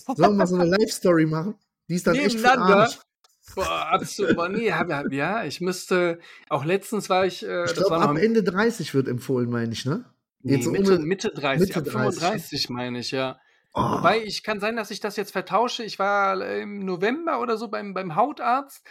Sollen 0.06 0.18
wir 0.34 0.38
mal 0.38 0.48
so 0.48 0.56
eine 0.56 0.66
Live-Story 0.70 1.26
machen? 1.26 1.56
Die 1.90 1.96
ist 1.96 2.06
dann 2.06 2.16
echt 2.16 2.36
Nebeneinander. 2.36 2.78
Arsch. 2.82 3.00
Boah, 3.56 3.88
absolut. 3.92 4.52
Nee, 4.52 4.72
hab, 4.72 4.92
hab, 4.92 5.12
ja, 5.12 5.44
ich 5.44 5.60
müsste. 5.60 6.20
Auch 6.50 6.64
letztens 6.66 7.10
war 7.10 7.26
ich. 7.26 7.44
Äh, 7.44 7.66
Ich 7.66 7.74
glaube, 7.74 7.98
ab 7.98 8.16
Ende 8.18 8.44
30 8.44 8.94
wird 8.94 9.08
empfohlen, 9.08 9.50
meine 9.50 9.74
ich, 9.74 9.86
ne? 9.86 10.06
nee, 10.44 10.56
Jetzt 10.58 10.68
Mitte, 10.68 10.94
ohne- 10.94 11.04
Mitte 11.06 11.30
30, 11.32 11.68
Mitte 11.70 11.80
ab 11.80 11.86
30. 11.86 12.20
35 12.22 12.70
meine 12.70 13.00
ich, 13.00 13.10
ja. 13.10 13.40
Oh, 13.74 13.82
Wobei, 13.82 14.24
ich 14.24 14.44
kann 14.44 14.60
sein, 14.60 14.76
dass 14.76 14.92
ich 14.92 15.00
das 15.00 15.16
jetzt 15.16 15.32
vertausche. 15.32 15.84
Ich 15.84 16.00
war 16.00 16.42
im 16.44 16.86
November 16.86 17.40
oder 17.40 17.58
so 17.58 17.68
beim, 17.68 17.94
beim 17.94 18.16
Hautarzt 18.16 18.88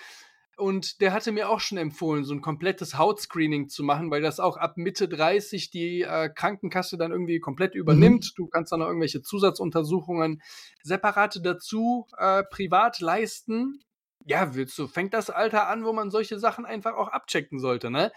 und 0.58 1.00
der 1.00 1.12
hatte 1.12 1.30
mir 1.30 1.48
auch 1.48 1.60
schon 1.60 1.78
empfohlen, 1.78 2.24
so 2.24 2.34
ein 2.34 2.40
komplettes 2.40 2.98
Hautscreening 2.98 3.68
zu 3.68 3.84
machen, 3.84 4.10
weil 4.10 4.22
das 4.22 4.40
auch 4.40 4.56
ab 4.56 4.76
Mitte 4.76 5.08
30 5.08 5.70
die 5.70 6.02
äh, 6.02 6.28
Krankenkasse 6.28 6.98
dann 6.98 7.12
irgendwie 7.12 7.38
komplett 7.38 7.76
übernimmt. 7.76 8.32
Du 8.36 8.48
kannst 8.48 8.72
dann 8.72 8.80
noch 8.80 8.88
irgendwelche 8.88 9.22
Zusatzuntersuchungen 9.22 10.42
separate 10.82 11.40
dazu 11.40 12.06
äh, 12.18 12.42
privat 12.42 12.98
leisten. 12.98 13.84
Ja, 14.24 14.54
willst 14.56 14.76
du, 14.78 14.88
fängt 14.88 15.14
das 15.14 15.30
Alter 15.30 15.68
an, 15.68 15.84
wo 15.84 15.92
man 15.92 16.10
solche 16.10 16.40
Sachen 16.40 16.66
einfach 16.66 16.94
auch 16.94 17.08
abchecken 17.08 17.60
sollte, 17.60 17.90
ne? 17.90 18.10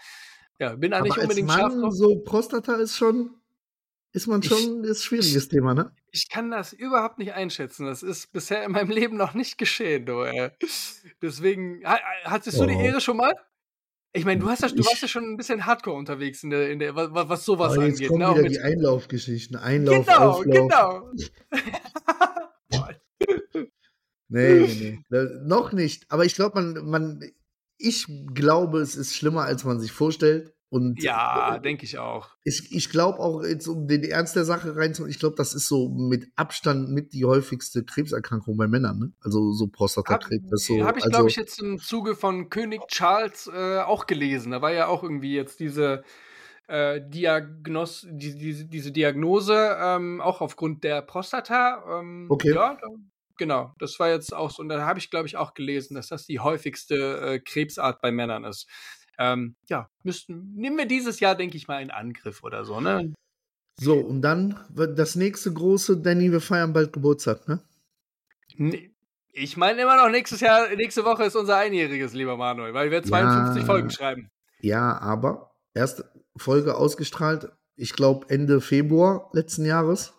Ja, 0.58 0.74
bin 0.74 0.90
da 0.90 1.00
nicht 1.00 1.18
unbedingt 1.18 1.50
scharf 1.50 1.72
Mann, 1.72 1.80
drauf. 1.80 1.94
so 1.94 2.18
Prostata 2.24 2.74
ist 2.74 2.96
schon, 2.96 3.30
ist 4.12 4.26
man 4.26 4.40
Ich- 4.42 4.48
schon, 4.48 4.84
ist 4.84 5.00
ein 5.00 5.02
schwieriges 5.02 5.48
Thema, 5.48 5.74
ne? 5.74 5.92
Ich 6.10 6.28
kann 6.28 6.50
das 6.50 6.72
überhaupt 6.72 7.18
nicht 7.18 7.32
einschätzen. 7.32 7.86
Das 7.86 8.02
ist 8.02 8.32
bisher 8.32 8.62
in 8.64 8.72
meinem 8.72 8.90
Leben 8.90 9.16
noch 9.16 9.34
nicht 9.34 9.56
geschehen, 9.58 10.04
du. 10.06 10.20
Ey. 10.22 10.50
Deswegen, 11.22 11.82
ha, 11.84 11.98
hattest 12.24 12.60
du 12.60 12.66
die 12.66 12.74
Oh. 12.74 12.80
Ehre 12.80 13.00
schon 13.00 13.16
mal? 13.16 13.34
Ich 14.14 14.26
meine, 14.26 14.40
du 14.40 14.48
hast 14.50 14.60
ja, 14.60 14.68
du 14.68 14.74
Ich- 14.80 14.86
warst 14.86 15.00
ja 15.00 15.08
schon 15.08 15.24
ein 15.24 15.36
bisschen 15.38 15.64
Hardcore 15.64 15.96
unterwegs 15.96 16.42
in 16.42 16.50
der, 16.50 16.70
in 16.70 16.78
der 16.78 16.94
was, 16.94 17.08
was 17.12 17.44
sowas 17.46 17.72
Aber 17.72 17.84
jetzt 17.86 17.94
angeht. 17.94 18.08
kommen 18.08 18.20
Ne? 18.20 18.36
Wieder 18.40 18.48
die 18.50 18.60
Einlaufgeschichten. 18.60 19.56
Einlauf, 19.56 20.04
genau, 20.04 20.30
Auflauf. 20.30 20.44
genau. 20.44 21.10
Nee, 24.34 24.60
nee, 24.60 24.98
nee. 25.10 25.18
Noch 25.44 25.72
nicht. 25.72 26.10
Aber 26.10 26.24
ich 26.24 26.34
glaube, 26.34 26.60
man, 26.62 26.88
man, 26.88 27.30
ich 27.76 28.06
glaube, 28.34 28.80
es 28.80 28.96
ist 28.96 29.14
schlimmer, 29.14 29.44
als 29.44 29.64
man 29.64 29.78
sich 29.78 29.92
vorstellt. 29.92 30.54
Und 30.72 31.02
ja, 31.02 31.58
denke 31.58 31.84
ich 31.84 31.98
auch. 31.98 32.30
ich, 32.44 32.74
ich 32.74 32.88
glaube 32.88 33.18
auch, 33.18 33.44
jetzt 33.44 33.66
um 33.66 33.86
den 33.86 34.04
Ernst 34.04 34.36
der 34.36 34.46
Sache 34.46 34.74
reinzuholen, 34.74 35.10
ich 35.10 35.18
glaube, 35.18 35.36
das 35.36 35.52
ist 35.52 35.68
so 35.68 35.90
mit 35.90 36.28
Abstand 36.34 36.88
mit 36.88 37.12
die 37.12 37.26
häufigste 37.26 37.84
Krebserkrankung 37.84 38.56
bei 38.56 38.66
Männern, 38.66 38.98
ne? 38.98 39.12
Also 39.20 39.52
so 39.52 39.66
Prostatakrebs. 39.66 40.48
das 40.48 40.62
ist 40.62 40.66
so, 40.68 40.82
Habe 40.82 40.98
ich, 40.98 41.04
also, 41.04 41.14
glaube 41.14 41.28
ich, 41.28 41.36
jetzt 41.36 41.60
im 41.60 41.78
Zuge 41.78 42.14
von 42.14 42.48
König 42.48 42.80
Charles 42.88 43.50
äh, 43.52 43.80
auch 43.80 44.06
gelesen. 44.06 44.52
Da 44.52 44.62
war 44.62 44.72
ja 44.72 44.86
auch 44.86 45.02
irgendwie 45.02 45.34
jetzt 45.34 45.60
diese 45.60 46.04
äh, 46.68 47.02
Diagnos 47.06 48.06
die, 48.10 48.34
diese, 48.34 48.64
diese 48.64 48.92
Diagnose, 48.92 49.76
ähm, 49.78 50.22
auch 50.22 50.40
aufgrund 50.40 50.84
der 50.84 51.02
Prostata. 51.02 52.00
Ähm, 52.00 52.28
Okay. 52.30 52.54
Ja, 52.54 52.78
genau. 53.36 53.74
Das 53.78 54.00
war 54.00 54.08
jetzt 54.08 54.34
auch 54.34 54.50
so. 54.50 54.62
Und 54.62 54.70
da 54.70 54.86
habe 54.86 54.98
ich, 54.98 55.10
glaube 55.10 55.26
ich, 55.26 55.36
auch 55.36 55.52
gelesen, 55.52 55.96
dass 55.96 56.08
das 56.08 56.24
die 56.24 56.40
häufigste 56.40 57.20
äh, 57.20 57.40
Krebsart 57.40 58.00
bei 58.00 58.10
Männern 58.10 58.44
ist. 58.44 58.66
Ähm, 59.18 59.56
ja, 59.68 59.88
müssten, 60.02 60.54
nehmen 60.54 60.78
wir 60.78 60.86
dieses 60.86 61.20
Jahr, 61.20 61.34
denke 61.34 61.56
ich 61.56 61.68
mal, 61.68 61.82
in 61.82 61.90
Angriff 61.90 62.42
oder 62.42 62.64
so, 62.64 62.80
ne? 62.80 63.12
So, 63.78 63.98
und 63.98 64.22
dann 64.22 64.58
wird 64.70 64.98
das 64.98 65.16
nächste 65.16 65.52
große, 65.52 65.98
Danny, 65.98 66.30
wir 66.30 66.40
feiern 66.40 66.72
bald 66.72 66.92
Geburtstag, 66.92 67.48
ne? 67.48 67.62
Nee. 68.56 68.90
Ich 69.34 69.56
meine 69.56 69.80
immer 69.80 69.96
noch, 69.96 70.10
nächstes 70.10 70.40
Jahr, 70.40 70.68
nächste 70.76 71.06
Woche 71.06 71.24
ist 71.24 71.36
unser 71.36 71.56
Einjähriges, 71.56 72.12
lieber 72.12 72.36
Manuel, 72.36 72.74
weil 72.74 72.90
wir 72.90 73.02
52 73.02 73.62
Ja. 73.62 73.66
Folgen 73.66 73.90
schreiben. 73.90 74.28
Ja, 74.60 74.98
aber 74.98 75.54
erste 75.72 76.12
Folge 76.36 76.76
ausgestrahlt 76.76 77.50
ich 77.76 77.94
glaube, 77.94 78.28
Ende 78.28 78.60
Februar 78.60 79.30
letzten 79.32 79.64
Jahres. 79.64 80.14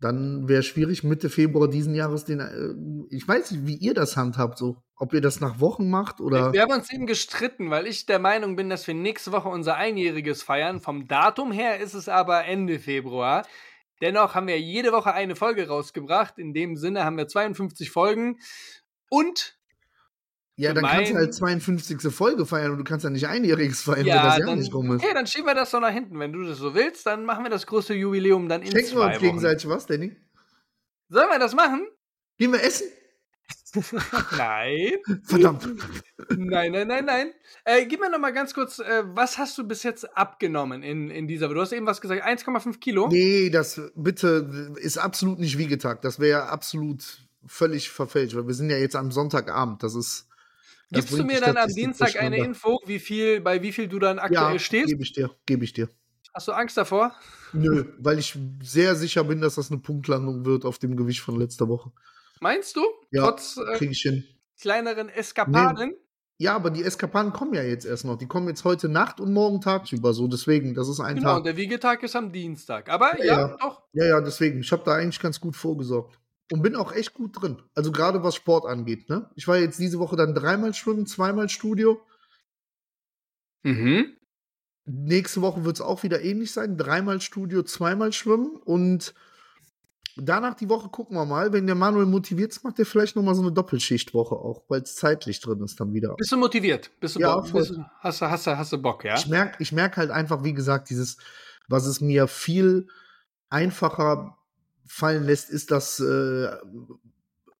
Dann 0.00 0.48
wäre 0.48 0.62
schwierig, 0.62 1.04
Mitte 1.04 1.30
Februar 1.30 1.68
diesen 1.68 1.94
Jahres 1.94 2.24
den. 2.24 2.40
Äh, 2.40 3.14
ich 3.14 3.26
weiß 3.26 3.50
nicht, 3.50 3.66
wie 3.66 3.76
ihr 3.76 3.94
das 3.94 4.16
handhabt, 4.16 4.58
so. 4.58 4.82
Ob 4.98 5.12
ihr 5.12 5.20
das 5.20 5.40
nach 5.40 5.60
Wochen 5.60 5.90
macht 5.90 6.20
oder. 6.20 6.52
Wir 6.54 6.62
haben 6.62 6.72
uns 6.72 6.90
eben 6.90 7.06
gestritten, 7.06 7.70
weil 7.70 7.86
ich 7.86 8.06
der 8.06 8.18
Meinung 8.18 8.56
bin, 8.56 8.70
dass 8.70 8.86
wir 8.86 8.94
nächste 8.94 9.30
Woche 9.30 9.48
unser 9.48 9.76
Einjähriges 9.76 10.42
feiern. 10.42 10.80
Vom 10.80 11.06
Datum 11.06 11.52
her 11.52 11.80
ist 11.80 11.92
es 11.92 12.08
aber 12.08 12.46
Ende 12.46 12.78
Februar. 12.78 13.46
Dennoch 14.00 14.34
haben 14.34 14.46
wir 14.46 14.58
jede 14.58 14.92
Woche 14.92 15.12
eine 15.12 15.36
Folge 15.36 15.68
rausgebracht. 15.68 16.38
In 16.38 16.54
dem 16.54 16.76
Sinne 16.76 17.04
haben 17.04 17.16
wir 17.16 17.28
52 17.28 17.90
Folgen. 17.90 18.38
Und 19.10 19.56
ja, 20.58 20.72
dann 20.72 20.84
kannst 20.84 21.12
du 21.12 21.16
halt 21.16 21.34
52. 21.34 22.14
Folge 22.14 22.46
feiern 22.46 22.72
und 22.72 22.78
du 22.78 22.84
kannst 22.84 23.04
ja 23.04 23.10
nicht 23.10 23.26
einjähriges 23.26 23.82
feiern, 23.82 24.06
ja, 24.06 24.16
wenn 24.16 24.22
das 24.22 24.38
Jahr 24.38 24.46
dann, 24.48 24.58
nicht 24.58 24.72
rum 24.72 24.90
ist. 24.92 25.04
Okay, 25.04 25.12
dann 25.12 25.26
schieben 25.26 25.46
wir 25.46 25.54
das 25.54 25.70
doch 25.70 25.80
nach 25.80 25.92
hinten. 25.92 26.18
Wenn 26.18 26.32
du 26.32 26.44
das 26.44 26.56
so 26.56 26.74
willst, 26.74 27.04
dann 27.04 27.26
machen 27.26 27.44
wir 27.44 27.50
das 27.50 27.66
große 27.66 27.92
Jubiläum 27.92 28.48
dann 28.48 28.62
in 28.62 28.72
Schenken 28.72 28.86
zwei 28.86 29.00
wir 29.00 29.06
uns 29.08 29.18
gegenseitig 29.18 29.68
was, 29.68 29.84
Danny? 29.84 30.16
Sollen 31.10 31.28
wir 31.28 31.38
das 31.38 31.54
machen? 31.54 31.86
Gehen 32.38 32.52
wir 32.52 32.62
essen? 32.62 32.88
Nein. 34.36 34.92
Verdammt. 35.24 35.68
Nein, 36.30 36.72
nein, 36.72 36.88
nein, 36.88 37.04
nein. 37.04 37.32
Äh, 37.64 37.86
gib 37.86 38.00
mir 38.00 38.10
noch 38.10 38.18
mal 38.18 38.32
ganz 38.32 38.54
kurz, 38.54 38.78
äh, 38.78 39.04
was 39.06 39.38
hast 39.38 39.56
du 39.58 39.66
bis 39.66 39.82
jetzt 39.82 40.16
abgenommen 40.16 40.82
in, 40.82 41.10
in 41.10 41.26
dieser? 41.26 41.48
Du 41.48 41.60
hast 41.60 41.72
eben 41.72 41.86
was 41.86 42.00
gesagt, 42.00 42.24
1,5 42.24 42.78
Kilo? 42.78 43.08
Nee, 43.08 43.50
das 43.50 43.80
bitte 43.94 44.74
ist 44.80 44.98
absolut 44.98 45.38
nicht 45.38 45.58
Wiegetag. 45.58 46.02
Das 46.02 46.20
wäre 46.20 46.48
absolut 46.48 47.04
völlig 47.46 47.90
verfälscht, 47.90 48.36
weil 48.36 48.46
wir 48.46 48.54
sind 48.54 48.70
ja 48.70 48.76
jetzt 48.76 48.96
am 48.96 49.12
Sonntagabend. 49.12 49.82
Das 49.82 49.94
ist 49.94 50.28
Gibst 50.90 51.18
du 51.18 51.24
mir 51.24 51.40
dann 51.40 51.56
am 51.56 51.68
Dienstag 51.68 52.16
eine 52.16 52.36
Info, 52.36 52.80
wie 52.86 53.00
viel, 53.00 53.40
bei 53.40 53.60
wie 53.62 53.72
viel 53.72 53.88
du 53.88 53.98
dann 53.98 54.18
aktuell 54.18 54.52
ja, 54.52 54.58
stehst? 54.58 54.88
Gebe 54.88 55.02
ich 55.02 55.12
dir, 55.12 55.30
gebe 55.44 55.64
ich 55.64 55.72
dir. 55.72 55.88
Hast 56.32 56.48
du 56.48 56.52
Angst 56.52 56.76
davor? 56.76 57.12
Nö, 57.52 57.86
weil 57.98 58.18
ich 58.18 58.38
sehr 58.62 58.94
sicher 58.94 59.24
bin, 59.24 59.40
dass 59.40 59.56
das 59.56 59.70
eine 59.70 59.80
Punktlandung 59.80 60.44
wird 60.44 60.64
auf 60.64 60.78
dem 60.78 60.96
Gewicht 60.96 61.20
von 61.20 61.40
letzter 61.40 61.68
Woche. 61.68 61.90
Meinst 62.40 62.76
du? 62.76 62.82
Ja, 63.10 63.24
Trotz 63.24 63.56
äh, 63.56 63.76
krieg 63.76 63.90
ich 63.90 64.00
hin. 64.02 64.24
kleineren 64.60 65.08
Eskapaden? 65.08 65.90
Nee. 65.90 65.96
Ja, 66.38 66.54
aber 66.54 66.70
die 66.70 66.82
Eskapaden 66.82 67.32
kommen 67.32 67.54
ja 67.54 67.62
jetzt 67.62 67.86
erst 67.86 68.04
noch. 68.04 68.18
Die 68.18 68.26
kommen 68.26 68.48
jetzt 68.48 68.64
heute 68.64 68.90
Nacht 68.90 69.20
und 69.20 69.32
morgen 69.32 69.62
tagsüber 69.62 70.12
so. 70.12 70.28
Deswegen, 70.28 70.74
das 70.74 70.88
ist 70.88 71.00
ein 71.00 71.16
genau, 71.16 71.28
Tag. 71.28 71.36
Genau, 71.36 71.44
der 71.44 71.56
Wiegetag 71.56 72.02
ist 72.02 72.14
am 72.14 72.30
Dienstag. 72.30 72.90
Aber 72.90 73.18
ja, 73.18 73.24
ja, 73.24 73.56
doch. 73.56 73.82
Ja, 73.94 74.04
ja, 74.04 74.20
deswegen. 74.20 74.60
Ich 74.60 74.70
habe 74.70 74.82
da 74.84 74.96
eigentlich 74.96 75.20
ganz 75.20 75.40
gut 75.40 75.56
vorgesorgt. 75.56 76.18
Und 76.52 76.62
bin 76.62 76.76
auch 76.76 76.92
echt 76.92 77.14
gut 77.14 77.40
drin. 77.40 77.62
Also 77.74 77.90
gerade 77.90 78.22
was 78.22 78.36
Sport 78.36 78.66
angeht. 78.66 79.08
Ne? 79.08 79.28
Ich 79.34 79.48
war 79.48 79.56
jetzt 79.56 79.80
diese 79.80 79.98
Woche 79.98 80.14
dann 80.14 80.34
dreimal 80.34 80.74
schwimmen, 80.74 81.06
zweimal 81.06 81.48
Studio. 81.48 82.00
Mhm. 83.64 84.16
Nächste 84.84 85.40
Woche 85.40 85.64
wird 85.64 85.76
es 85.76 85.80
auch 85.80 86.04
wieder 86.04 86.22
ähnlich 86.22 86.52
sein. 86.52 86.76
Dreimal 86.76 87.20
Studio, 87.20 87.62
zweimal 87.64 88.12
schwimmen. 88.12 88.56
Und 88.56 89.14
danach 90.16 90.54
die 90.54 90.68
Woche 90.68 90.88
gucken 90.88 91.16
wir 91.16 91.24
mal. 91.24 91.52
Wenn 91.52 91.66
der 91.66 91.74
Manuel 91.74 92.06
motiviert 92.06 92.52
ist, 92.52 92.64
macht 92.64 92.78
er 92.78 92.86
vielleicht 92.86 93.16
nochmal 93.16 93.34
so 93.34 93.42
eine 93.42 93.52
Doppelschichtwoche 93.52 94.34
auch, 94.34 94.62
weil 94.68 94.82
es 94.82 94.96
zeitlich 94.96 95.40
drin 95.40 95.62
ist 95.62 95.78
dann 95.80 95.92
wieder. 95.92 96.14
Bist 96.16 96.32
du 96.32 96.36
motiviert? 96.36 96.90
Bist 97.00 97.16
du 97.16 97.20
ja, 97.20 97.36
Bock? 97.36 97.52
Bist 97.52 97.70
du, 97.70 97.84
hast, 98.00 98.20
du, 98.20 98.30
hast, 98.30 98.46
du, 98.46 98.56
hast 98.56 98.72
du 98.72 98.78
Bock, 98.78 99.04
ja? 99.04 99.14
Ich 99.14 99.26
merke 99.26 99.62
ich 99.62 99.72
merk 99.72 99.96
halt 99.96 100.10
einfach, 100.10 100.44
wie 100.44 100.54
gesagt, 100.54 100.90
dieses, 100.90 101.18
was 101.68 101.86
es 101.86 102.00
mir 102.00 102.28
viel 102.28 102.88
einfacher 103.50 104.36
fallen 104.86 105.24
lässt, 105.24 105.50
ist 105.50 105.70
das 105.70 106.00
äh, 106.00 106.48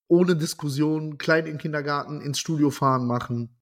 ohne 0.09 0.37
Diskussion 0.37 1.19
klein 1.19 1.47
im 1.47 1.59
Kindergarten 1.59 2.21
ins 2.21 2.39
Studio 2.39 2.71
fahren 2.71 3.07
machen 3.07 3.56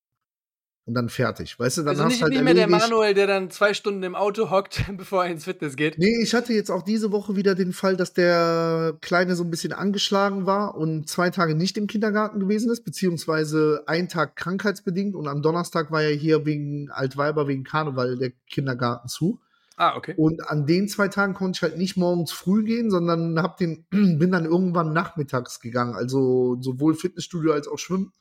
und 0.87 0.95
dann 0.95 1.09
fertig. 1.09 1.59
Weißt 1.59 1.79
du, 1.79 1.83
dann 1.83 1.91
also 1.91 2.05
hast 2.05 2.13
nicht, 2.13 2.23
halt 2.23 2.33
nicht 2.33 2.43
mehr 2.43 2.55
der 2.55 2.69
Manuel, 2.69 3.15
der 3.15 3.27
dann 3.27 3.51
zwei 3.51 3.73
Stunden 3.73 4.03
im 4.03 4.15
Auto 4.15 4.51
hockt, 4.51 4.85
bevor 4.97 5.25
er 5.25 5.31
ins 5.31 5.45
Fitness 5.45 5.77
geht. 5.77 5.99
Nee, 5.99 6.23
ich 6.23 6.35
hatte 6.35 6.53
jetzt 6.53 6.71
auch 6.71 6.83
diese 6.83 7.11
Woche 7.11 7.37
wieder 7.37 7.55
den 7.55 7.73
Fall, 7.73 7.97
dass 7.97 8.13
der 8.13 8.97
Kleine 9.01 9.35
so 9.35 9.45
ein 9.45 9.51
bisschen 9.51 9.73
angeschlagen 9.73 10.47
war 10.47 10.77
und 10.77 11.09
zwei 11.09 11.31
Tage 11.31 11.55
nicht 11.55 11.79
im 11.79 11.87
Kindergarten 11.87 12.39
gewesen 12.39 12.71
ist, 12.71 12.85
beziehungsweise 12.85 13.83
ein 13.87 14.09
Tag 14.09 14.37
krankheitsbedingt 14.37 15.15
und 15.15 15.27
am 15.27 15.43
Donnerstag 15.43 15.91
war 15.91 16.03
ja 16.03 16.11
hier 16.11 16.45
wegen 16.45 16.91
Altweiber, 16.91 17.49
wegen 17.49 17.65
Karneval 17.65 18.17
der 18.19 18.33
Kindergarten 18.51 19.09
zu. 19.09 19.41
Ah, 19.77 19.97
okay. 19.97 20.15
Und 20.17 20.49
an 20.49 20.67
den 20.67 20.87
zwei 20.87 21.09
Tagen 21.09 21.35
konnte 21.35 21.57
ich 21.57 21.63
halt 21.63 21.79
nicht 21.79 21.97
morgens 21.97 22.31
früh 22.31 22.63
gehen, 22.63 22.91
sondern 22.91 23.41
hab 23.43 23.57
den, 23.57 23.87
bin 23.91 24.31
dann 24.31 24.45
irgendwann 24.45 24.93
nachmittags 24.93 25.61
gegangen. 25.61 25.95
Also 25.95 26.59
sowohl 26.61 26.95
Fitnessstudio 26.95 27.53
als 27.53 27.67
auch 27.67 27.79
Schwimmen. 27.79 28.13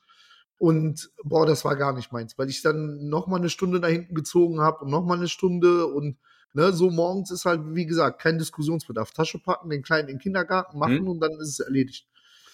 Und 0.58 1.10
boah, 1.22 1.46
das 1.46 1.64
war 1.64 1.76
gar 1.76 1.92
nicht 1.94 2.12
meins, 2.12 2.38
weil 2.38 2.48
ich 2.48 2.62
dann 2.62 3.08
noch 3.08 3.26
mal 3.26 3.36
eine 3.36 3.50
Stunde 3.50 3.80
da 3.80 3.88
hinten 3.88 4.14
gezogen 4.14 4.60
habe 4.60 4.84
und 4.84 4.90
noch 4.90 5.04
mal 5.04 5.16
eine 5.16 5.28
Stunde 5.28 5.86
und 5.86 6.16
ne, 6.52 6.72
so 6.72 6.90
morgens 6.90 7.30
ist 7.30 7.44
halt, 7.44 7.60
wie 7.74 7.86
gesagt, 7.86 8.20
kein 8.20 8.38
Diskussionsbedarf. 8.38 9.10
Tasche 9.12 9.38
packen, 9.38 9.68
den 9.68 9.82
Kleinen 9.82 10.08
in 10.08 10.16
den 10.16 10.20
Kindergarten 10.20 10.78
machen 10.78 11.02
mhm. 11.02 11.08
und 11.08 11.20
dann 11.20 11.32
ist 11.32 11.48
es 11.48 11.60
erledigt. 11.60 12.06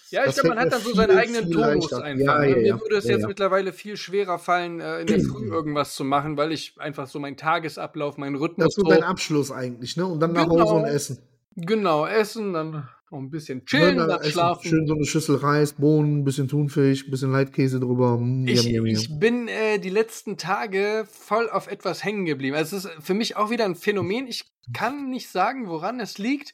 Ja, 0.09 0.25
ich 0.25 0.33
glaube, 0.33 0.49
man 0.49 0.59
hat 0.59 0.73
dann 0.73 0.81
so 0.81 0.93
seinen 0.93 1.17
eigenen 1.17 1.49
Tonus 1.49 1.93
einfach. 1.93 2.41
Ja, 2.41 2.43
ja, 2.43 2.55
Mir 2.75 2.81
würde 2.81 2.97
es 2.97 3.05
ja, 3.05 3.11
jetzt 3.11 3.27
mittlerweile 3.27 3.71
viel 3.71 3.95
schwerer 3.95 4.39
fallen, 4.39 4.81
äh, 4.81 5.01
in 5.01 5.07
der 5.07 5.21
Früh 5.21 5.47
irgendwas 5.51 5.95
zu 5.95 6.03
machen, 6.03 6.35
weil 6.35 6.51
ich 6.51 6.75
einfach 6.79 7.07
so 7.07 7.17
meinen 7.19 7.37
Tagesablauf, 7.37 8.17
meinen 8.17 8.35
Rhythmus. 8.35 8.65
Das 8.65 8.77
ist 8.77 8.83
so 8.83 8.89
dein 8.89 9.03
Abschluss 9.03 9.51
eigentlich, 9.51 9.95
ne? 9.95 10.05
Und 10.05 10.19
dann 10.19 10.33
nach 10.33 10.49
genau, 10.49 10.63
Hause 10.63 10.73
und 10.73 10.85
essen. 10.85 11.19
Genau, 11.55 12.05
essen, 12.05 12.51
dann 12.51 12.89
noch 13.11 13.19
ein 13.19 13.29
bisschen 13.29 13.65
chillen, 13.65 13.97
ja, 13.97 14.07
dann, 14.07 14.23
schlafen. 14.23 14.69
Schön 14.69 14.87
so 14.87 14.95
eine 14.95 15.05
Schüssel 15.05 15.35
Reis, 15.35 15.73
Bohnen, 15.73 16.19
ein 16.19 16.23
bisschen 16.23 16.47
Thunfisch, 16.47 17.05
ein 17.05 17.11
bisschen 17.11 17.31
Leitkäse 17.31 17.79
drüber. 17.79 18.17
Mm, 18.17 18.47
ich, 18.47 18.67
ich, 18.67 19.19
bin 19.19 19.47
äh, 19.47 19.79
die 19.79 19.89
letzten 19.89 20.37
Tage 20.37 21.05
voll 21.09 21.49
auf 21.49 21.67
etwas 21.67 22.03
hängen 22.03 22.25
geblieben. 22.25 22.55
Also 22.55 22.77
es 22.77 22.85
ist 22.85 22.93
für 22.99 23.13
mich 23.13 23.35
auch 23.35 23.49
wieder 23.49 23.65
ein 23.65 23.75
Phänomen. 23.75 24.27
Ich 24.27 24.45
kann 24.73 25.09
nicht 25.09 25.29
sagen, 25.29 25.67
woran 25.67 25.99
es 25.99 26.17
liegt. 26.17 26.53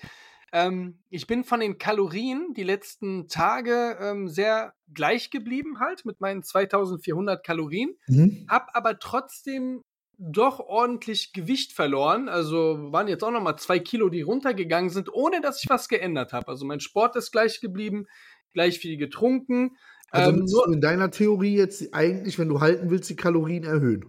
Ähm, 0.54 1.00
ich 1.10 1.28
bin 1.28 1.44
von 1.44 1.60
den 1.60 1.78
Kalorien 1.78 2.54
die 2.56 2.64
letzten 2.64 3.28
Tage 3.28 3.98
ähm, 4.00 4.30
sehr 4.30 4.74
gleich 4.94 5.30
geblieben 5.30 5.80
halt 5.80 6.06
mit 6.06 6.22
meinen 6.22 6.42
2400 6.42 7.44
Kalorien, 7.44 7.96
mhm. 8.08 8.46
hab 8.50 8.70
aber 8.74 8.98
trotzdem 8.98 9.84
doch 10.18 10.60
ordentlich 10.60 11.34
Gewicht 11.34 11.74
verloren. 11.74 12.30
Also 12.30 12.92
waren 12.92 13.08
jetzt 13.08 13.24
auch 13.24 13.32
noch 13.32 13.42
mal 13.42 13.58
zwei 13.58 13.80
Kilo, 13.80 14.10
die 14.10 14.22
runtergegangen 14.22 14.90
sind, 14.90 15.14
ohne 15.14 15.42
dass 15.42 15.64
ich 15.64 15.70
was 15.70 15.88
geändert 15.88 16.34
habe. 16.34 16.48
Also 16.48 16.66
mein 16.66 16.80
Sport 16.80 17.16
ist 17.16 17.32
gleich 17.32 17.62
geblieben, 17.62 18.08
gleich 18.54 18.80
viel 18.80 18.98
getrunken. 18.98 19.78
Also 20.10 20.32
ähm, 20.32 20.46
du 20.48 20.64
in 20.72 20.82
deiner 20.82 21.12
Theorie 21.12 21.56
jetzt 21.56 21.94
eigentlich, 21.94 22.40
wenn 22.40 22.50
du 22.50 22.60
halten 22.62 22.90
willst, 22.90 23.10
die 23.10 23.16
Kalorien 23.16 23.64
erhöhen. 23.64 24.06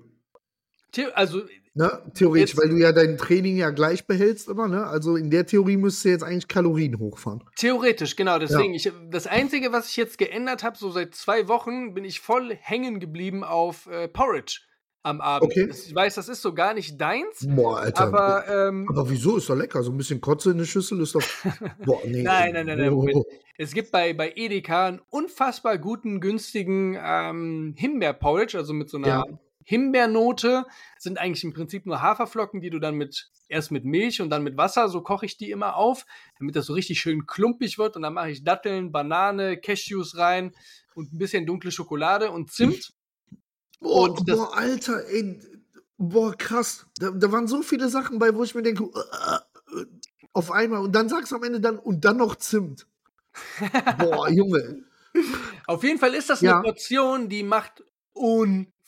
Also 1.14 1.42
Ne? 1.75 2.03
Theoretisch, 2.12 2.55
jetzt, 2.55 2.61
weil 2.61 2.71
du 2.71 2.77
ja 2.77 2.90
dein 2.90 3.16
Training 3.16 3.57
ja 3.57 3.71
gleich 3.71 4.05
behältst 4.05 4.49
immer, 4.49 4.66
ne? 4.66 4.85
Also 4.88 5.14
in 5.14 5.31
der 5.31 5.47
Theorie 5.47 5.77
müsstest 5.77 6.05
du 6.07 6.09
jetzt 6.09 6.25
eigentlich 6.25 6.49
Kalorien 6.49 6.99
hochfahren. 6.99 7.44
Theoretisch, 7.55 8.16
genau. 8.16 8.40
Deswegen, 8.40 8.75
ja. 8.75 8.90
ich, 8.90 8.92
das 9.12 9.29
Einzige, 9.29 9.71
was 9.71 9.88
ich 9.88 9.97
jetzt 9.97 10.18
geändert 10.18 10.64
habe, 10.64 10.77
so 10.77 10.90
seit 10.90 11.14
zwei 11.14 11.47
Wochen, 11.47 11.94
bin 11.94 12.05
ich 12.05 12.18
voll 12.18 12.53
hängen 12.57 12.99
geblieben 12.99 13.44
auf 13.44 13.87
äh, 13.87 14.09
Porridge 14.09 14.62
am 15.03 15.21
Abend. 15.21 15.51
Okay. 15.51 15.69
Ich 15.71 15.95
weiß, 15.95 16.15
das 16.17 16.29
ist 16.29 16.43
so 16.43 16.53
gar 16.55 16.75
nicht 16.75 17.01
deins. 17.01 17.47
Boah, 17.49 17.79
Alter. 17.79 18.05
Aber, 18.05 18.69
ähm, 18.69 18.87
aber 18.89 19.09
wieso? 19.09 19.37
Ist 19.37 19.49
doch 19.49 19.57
lecker. 19.57 19.83
So 19.83 19.93
ein 19.93 19.97
bisschen 19.97 20.21
Kotze 20.21 20.51
in 20.51 20.59
der 20.59 20.65
Schüssel 20.65 21.01
ist 21.01 21.15
doch. 21.15 21.23
Boah, 21.85 22.01
nee. 22.05 22.23
nein, 22.23 22.53
nein, 22.53 22.67
nein, 22.67 22.79
nein. 22.79 22.93
Oh. 22.93 23.25
Es 23.57 23.73
gibt 23.73 23.91
bei, 23.91 24.13
bei 24.13 24.33
Edeka 24.37 24.87
einen 24.87 25.01
unfassbar 25.11 25.79
guten, 25.79 26.21
günstigen 26.21 26.97
ähm, 27.01 27.75
Himbeer-Porridge, 27.77 28.57
also 28.57 28.73
mit 28.73 28.89
so 28.89 28.99
einer. 28.99 29.09
Ja 29.09 29.25
Himbeernote 29.69 30.65
sind 30.97 31.19
eigentlich 31.19 31.45
im 31.45 31.53
Prinzip 31.53 31.85
nur 31.85 32.01
Haferflocken, 32.01 32.63
die 32.63 32.71
du 32.71 32.79
dann 32.79 32.95
mit 32.95 33.29
erst 33.51 33.71
mit 33.71 33.85
Milch 33.85 34.23
und 34.23 34.31
dann 34.31 34.43
mit 34.43 34.57
Wasser, 34.57 34.89
so 34.89 35.03
koche 35.03 35.27
ich 35.27 35.37
die 35.37 35.51
immer 35.51 35.77
auf, 35.77 36.07
damit 36.39 36.57
das 36.57 36.65
so 36.65 36.73
richtig 36.73 37.01
schön 37.01 37.27
klumpig 37.27 37.77
wird 37.77 37.95
und 37.95 38.01
dann 38.01 38.15
mache 38.15 38.31
ich 38.31 38.45
Datteln, 38.45 38.93
Banane, 38.93 39.59
Cashews 39.59 40.17
rein 40.17 40.55
und 40.95 41.13
ein 41.13 41.19
bisschen 41.19 41.45
dunkle 41.45 41.71
Schokolade 41.71 42.31
und 42.31 42.51
Zimt. 42.51 42.95
Boah, 43.81 44.11
und 44.11 44.27
boah 44.27 44.57
Alter, 44.57 45.07
ey, 45.09 45.41
boah, 45.97 46.35
krass. 46.37 46.87
Da, 46.99 47.11
da, 47.11 47.31
waren 47.31 47.47
so 47.47 47.62
viele 47.62 47.88
Sachen 47.88 48.19
bei, 48.19 48.35
wo 48.35 48.43
ich 48.43 48.55
mir 48.55 48.62
denke, 48.62 48.85
uh, 48.85 49.83
auf 50.33 50.51
einmal 50.51 50.81
und 50.81 50.93
dann 50.93 51.09
sagst 51.09 51.33
du 51.33 51.37
am 51.37 51.43
Ende 51.43 51.61
dann 51.61 51.79
und 51.79 52.05
dann 52.05 52.17
noch 52.17 52.37
Zimt. 52.37 52.87
boah, 53.99 54.29
Junge. 54.29 54.85
Auf 55.67 55.83
jeden 55.83 55.99
Fall 55.99 56.14
ist 56.14 56.31
das 56.31 56.41
eine 56.41 56.51
ja. 56.51 56.61
Portion, 56.61 57.29
die 57.29 57.43
macht 57.43 57.85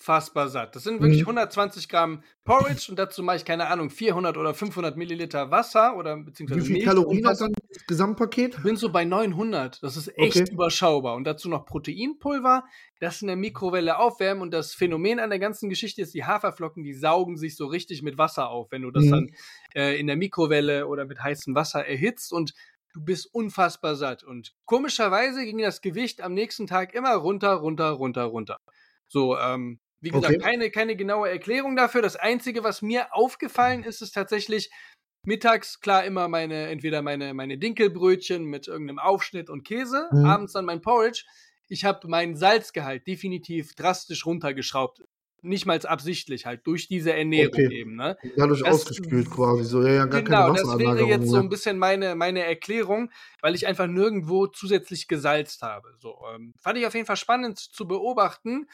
unfassbar 0.00 0.48
satt. 0.48 0.74
Das 0.74 0.82
sind 0.82 1.00
wirklich 1.00 1.20
mhm. 1.22 1.28
120 1.28 1.88
Gramm 1.88 2.22
Porridge 2.44 2.86
und 2.88 2.98
dazu 2.98 3.22
mache 3.22 3.36
ich, 3.36 3.44
keine 3.44 3.68
Ahnung, 3.68 3.90
400 3.90 4.36
oder 4.38 4.54
500 4.54 4.96
Milliliter 4.96 5.50
Wasser 5.50 5.96
oder 5.96 6.16
beziehungsweise 6.16 6.60
Wie 6.60 6.64
viel 6.64 6.72
Milch 6.74 6.86
Kalorien 6.86 7.26
hat 7.26 7.40
dann 7.40 7.52
das 7.68 7.86
Gesamtpaket? 7.86 8.54
Ich 8.56 8.62
bin 8.62 8.76
so 8.76 8.90
bei 8.90 9.04
900. 9.04 9.82
Das 9.82 9.96
ist 9.96 10.08
echt 10.16 10.36
okay. 10.36 10.52
überschaubar. 10.52 11.16
Und 11.16 11.24
dazu 11.24 11.48
noch 11.48 11.66
Proteinpulver, 11.66 12.64
das 12.98 13.20
in 13.20 13.28
der 13.28 13.36
Mikrowelle 13.36 13.98
aufwärmen. 13.98 14.42
Und 14.42 14.52
das 14.52 14.72
Phänomen 14.72 15.20
an 15.20 15.30
der 15.30 15.38
ganzen 15.38 15.68
Geschichte 15.68 16.00
ist, 16.00 16.14
die 16.14 16.24
Haferflocken, 16.24 16.82
die 16.82 16.94
saugen 16.94 17.36
sich 17.36 17.56
so 17.56 17.66
richtig 17.66 18.02
mit 18.02 18.16
Wasser 18.16 18.48
auf, 18.48 18.68
wenn 18.70 18.82
du 18.82 18.90
das 18.90 19.04
mhm. 19.04 19.10
dann 19.10 19.26
äh, 19.74 20.00
in 20.00 20.06
der 20.06 20.16
Mikrowelle 20.16 20.86
oder 20.86 21.04
mit 21.04 21.22
heißem 21.22 21.54
Wasser 21.54 21.86
erhitzt. 21.86 22.32
Und 22.32 22.54
du 22.94 23.04
bist 23.04 23.32
unfassbar 23.34 23.96
satt. 23.96 24.24
Und 24.24 24.54
komischerweise 24.64 25.44
ging 25.44 25.58
das 25.58 25.82
Gewicht 25.82 26.22
am 26.22 26.32
nächsten 26.32 26.66
Tag 26.66 26.94
immer 26.94 27.12
runter, 27.14 27.52
runter, 27.52 27.90
runter, 27.90 28.24
runter. 28.24 28.56
So, 29.06 29.36
ähm, 29.36 29.78
wie 30.00 30.10
gesagt, 30.10 30.34
okay. 30.36 30.38
keine, 30.38 30.70
keine 30.70 30.96
genaue 30.96 31.28
Erklärung 31.30 31.76
dafür. 31.76 32.02
Das 32.02 32.16
Einzige, 32.16 32.64
was 32.64 32.82
mir 32.82 33.14
aufgefallen 33.14 33.84
ist, 33.84 34.00
ist 34.02 34.12
tatsächlich, 34.12 34.70
mittags 35.26 35.80
klar 35.80 36.04
immer 36.04 36.28
meine, 36.28 36.68
entweder 36.68 37.02
meine, 37.02 37.34
meine 37.34 37.58
Dinkelbrötchen 37.58 38.44
mit 38.44 38.68
irgendeinem 38.68 38.98
Aufschnitt 38.98 39.50
und 39.50 39.64
Käse, 39.66 40.08
Mhm. 40.12 40.24
abends 40.24 40.52
dann 40.54 40.64
mein 40.64 40.80
Porridge. 40.80 41.24
Ich 41.68 41.84
habe 41.84 42.08
meinen 42.08 42.36
Salzgehalt 42.36 43.06
definitiv 43.06 43.74
drastisch 43.74 44.24
runtergeschraubt. 44.26 45.02
Nicht 45.42 45.64
mal 45.64 45.78
absichtlich, 45.86 46.44
halt 46.44 46.66
durch 46.66 46.88
diese 46.88 47.12
Ernährung 47.14 47.52
Okay. 47.54 47.80
eben, 47.80 47.96
ne? 47.96 48.16
Dadurch 48.36 48.62
Das- 48.62 48.74
ausgespült 48.74 49.30
quasi. 49.30 49.64
So, 49.64 49.82
ja, 49.82 49.92
ja, 49.92 50.04
gar 50.06 50.22
genau, 50.22 50.52
keine 50.52 50.58
das 50.66 50.78
wäre 50.78 51.04
jetzt 51.06 51.28
so 51.28 51.36
ein 51.36 51.48
bisschen 51.48 51.78
meine, 51.78 52.14
meine 52.14 52.44
Erklärung, 52.44 53.10
weil 53.40 53.54
ich 53.54 53.66
einfach 53.66 53.86
nirgendwo 53.86 54.46
zusätzlich 54.48 55.06
gesalzt 55.08 55.62
habe. 55.62 55.94
So, 55.98 56.18
ähm, 56.34 56.52
fand 56.60 56.78
ich 56.78 56.86
auf 56.86 56.94
jeden 56.94 57.06
Fall 57.06 57.16
spannend 57.16 57.58
zu 57.58 57.86
beobachten. 57.86 58.68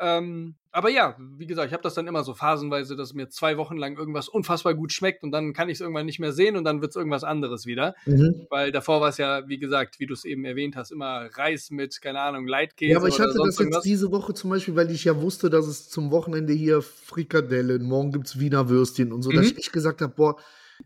Ähm, 0.00 0.56
aber 0.70 0.88
ja, 0.88 1.16
wie 1.36 1.46
gesagt, 1.46 1.66
ich 1.68 1.72
habe 1.74 1.82
das 1.82 1.92
dann 1.94 2.06
immer 2.06 2.24
so 2.24 2.32
phasenweise, 2.32 2.96
dass 2.96 3.12
mir 3.12 3.28
zwei 3.28 3.58
Wochen 3.58 3.76
lang 3.76 3.96
irgendwas 3.98 4.26
unfassbar 4.28 4.74
gut 4.74 4.90
schmeckt 4.92 5.22
und 5.22 5.30
dann 5.30 5.52
kann 5.52 5.68
ich 5.68 5.74
es 5.74 5.80
irgendwann 5.82 6.06
nicht 6.06 6.18
mehr 6.18 6.32
sehen 6.32 6.56
und 6.56 6.64
dann 6.64 6.80
wird 6.80 6.90
es 6.92 6.96
irgendwas 6.96 7.24
anderes 7.24 7.66
wieder. 7.66 7.94
Mhm. 8.06 8.46
Weil 8.48 8.72
davor 8.72 9.00
war 9.02 9.10
es 9.10 9.18
ja, 9.18 9.46
wie 9.48 9.58
gesagt, 9.58 10.00
wie 10.00 10.06
du 10.06 10.14
es 10.14 10.24
eben 10.24 10.44
erwähnt 10.46 10.74
hast, 10.74 10.90
immer 10.90 11.28
Reis 11.34 11.70
mit, 11.70 12.00
keine 12.00 12.20
Ahnung, 12.20 12.46
Leitkäse 12.46 12.92
Ja, 12.92 12.98
aber 12.98 13.08
ich 13.08 13.20
hatte 13.20 13.34
das 13.36 13.44
jetzt 13.46 13.60
irgendwas. 13.60 13.82
diese 13.82 14.10
Woche 14.10 14.32
zum 14.32 14.48
Beispiel, 14.50 14.74
weil 14.74 14.90
ich 14.90 15.04
ja 15.04 15.20
wusste, 15.20 15.50
dass 15.50 15.66
es 15.66 15.90
zum 15.90 16.10
Wochenende 16.10 16.54
hier 16.54 16.80
Frikadellen, 16.80 17.82
morgen 17.82 18.10
gibt's 18.12 18.38
Wiener 18.38 18.68
Würstchen 18.70 19.12
und 19.12 19.22
so, 19.22 19.30
dass 19.30 19.44
Mhm. 19.44 19.52
ich 19.52 19.58
echt 19.58 19.72
gesagt 19.74 20.00
habe, 20.00 20.14
boah, 20.14 20.36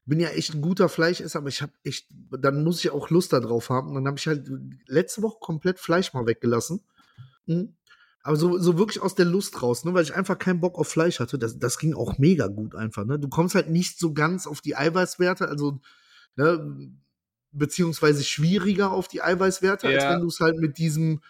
bin 0.05 0.19
ja 0.19 0.29
echt 0.31 0.53
ein 0.53 0.61
guter 0.62 0.88
Fleischesser, 0.88 1.38
aber 1.38 1.49
ich 1.49 1.62
habe 1.62 1.73
echt, 1.85 2.09
dann 2.31 2.64
muss 2.64 2.85
ich 2.85 2.90
auch 2.90 3.09
Lust 3.09 3.33
darauf 3.33 3.71
haben. 3.71 3.90
Und 3.90 3.95
dann 3.95 4.09
habe 4.09 4.19
ich 4.19 4.27
halt 4.27 4.51
letzte 4.88 5.23
Woche 5.23 5.38
komplett 5.40 5.79
Fleisch 5.79 6.12
mal 6.12 6.27
weggelassen. 6.27 6.83
Mhm. 7.47 7.75
Aber 8.26 8.36
so, 8.36 8.58
so 8.58 8.76
wirklich 8.76 9.00
aus 9.00 9.14
der 9.14 9.24
Lust 9.26 9.62
raus, 9.62 9.84
ne, 9.84 9.94
weil 9.94 10.02
ich 10.02 10.14
einfach 10.14 10.36
keinen 10.38 10.60
Bock 10.60 10.78
auf 10.78 10.88
Fleisch 10.88 11.20
hatte. 11.20 11.38
Das, 11.38 11.58
das 11.58 11.78
ging 11.78 11.94
auch 11.94 12.18
mega 12.18 12.48
gut 12.48 12.74
einfach. 12.74 13.04
Ne? 13.04 13.18
Du 13.20 13.28
kommst 13.28 13.54
halt 13.54 13.70
nicht 13.70 13.98
so 14.00 14.12
ganz 14.14 14.46
auf 14.48 14.60
die 14.60 14.74
Eiweißwerte, 14.76 15.48
also 15.48 15.80
ne, 16.34 16.90
beziehungsweise 17.52 18.24
schwieriger 18.24 18.90
auf 18.90 19.08
die 19.08 19.22
Eiweißwerte, 19.22 19.86
als 19.86 20.02
Ja. 20.02 20.12
wenn 20.12 20.20
du 20.20 20.26
es 20.26 20.40
halt 20.40 20.58
mit 20.58 20.78
diesem, 20.78 21.22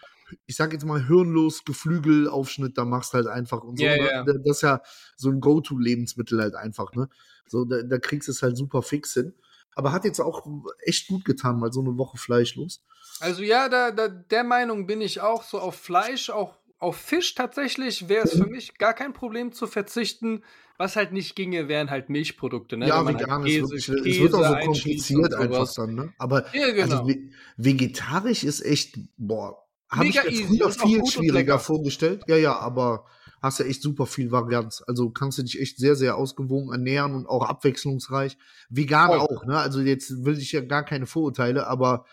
ich 0.47 0.57
sag 0.57 0.73
jetzt 0.73 0.85
mal, 0.85 1.07
hirnlos 1.07 1.65
Geflügelaufschnitt 1.65 2.77
da 2.79 2.85
machst 2.85 3.13
halt 3.13 3.27
einfach 3.27 3.63
und 3.63 3.79
so. 3.79 3.85
Ja, 3.85 3.97
ne? 3.97 4.11
ja. 4.11 4.25
Da- 4.25 4.33
Das 4.33 4.57
ist 4.57 4.63
ja 4.63 4.81
so 5.17 5.29
ein 5.31 5.41
Go-To-Lebensmittel 5.41 6.41
halt 6.41 6.55
einfach, 6.55 6.93
ne? 6.95 7.09
So, 7.49 7.65
da, 7.65 7.83
da 7.83 7.99
kriegst 7.99 8.27
du 8.29 8.33
es 8.33 8.43
halt 8.43 8.57
super 8.57 8.83
fix 8.83 9.13
hin. 9.15 9.35
Aber 9.75 9.93
hat 9.93 10.05
jetzt 10.05 10.21
auch 10.21 10.47
echt 10.83 11.09
gut 11.09 11.25
getan, 11.27 11.61
mal 11.61 11.71
so 11.73 11.81
eine 11.81 11.99
Woche 11.99 12.17
fleischlos. 12.17 12.83
Also 13.21 13.43
ja, 13.43 13.69
da, 13.69 13.91
da, 13.91 14.09
der 14.09 14.43
Meinung 14.45 14.87
bin 14.87 15.03
ich 15.03 15.21
auch 15.21 15.43
so 15.43 15.59
auf 15.61 15.77
Fleisch, 15.77 16.31
auch 16.31 16.57
auf 16.87 16.97
Fisch 16.97 17.35
tatsächlich 17.35 18.09
wäre 18.09 18.25
es 18.25 18.35
Mhm. 18.35 18.43
für 18.45 18.51
mich 18.51 18.79
gar 18.79 18.95
kein 18.95 19.13
Problem 19.13 19.53
zu 19.53 19.67
verzichten. 19.67 20.43
Was 20.79 20.95
halt 20.95 21.11
nicht 21.13 21.35
ginge, 21.37 21.69
wären 21.69 21.91
halt 21.91 22.11
Milchprodukte. 22.11 22.77
Ne? 22.77 22.87
ja, 22.89 23.03
man 23.03 23.19
vegan 23.19 23.43
halt 23.43 23.49
ist 23.49 23.55
Käse, 23.55 23.63
wirklich, 23.63 23.87
Käse 23.87 24.09
es 24.11 24.21
wird 24.21 24.35
auch 24.35 24.61
so 24.61 24.67
kompliziert 24.67 25.35
einfach 25.35 25.75
dann, 25.75 25.95
ne? 25.95 26.13
Aber 26.19 26.55
Ja, 26.55 26.71
genau. 26.71 26.83
also 26.83 27.09
ve 27.09 27.31
vegetarisch 27.57 28.45
ist 28.45 28.61
echt, 28.61 28.99
boah, 29.17 29.57
habe 29.89 30.07
ich 30.07 30.17
easy 30.23 30.59
früher 30.59 30.71
viel 30.71 31.07
schwieriger 31.07 31.59
vorgestellt. 31.59 32.23
Ja, 32.29 32.37
ja, 32.37 32.59
aber 32.59 33.07
hast 33.43 33.59
ja 33.59 33.65
echt 33.67 33.83
super 33.83 34.07
viel 34.07 34.31
Varianz. 34.31 34.83
Also 34.87 35.11
kannst 35.11 35.39
du 35.39 35.43
dich 35.43 35.61
echt 35.61 35.79
sehr, 35.79 35.97
sehr 35.97 36.17
ausgewogen 36.17 36.71
ernähren 36.73 37.15
und 37.15 37.27
auch 37.27 37.49
abwechslungsreich. 37.49 38.37
Vegan 38.69 39.09
Voll. 39.09 39.19
auch, 39.21 39.45
ne? 39.47 39.59
Also 39.59 39.81
jetzt 39.81 40.25
will 40.25 40.39
ich 40.39 40.53
ja 40.53 40.61
gar 40.61 40.85
keine 40.85 41.07
Vorurteile, 41.07 41.67
aber 41.67 42.05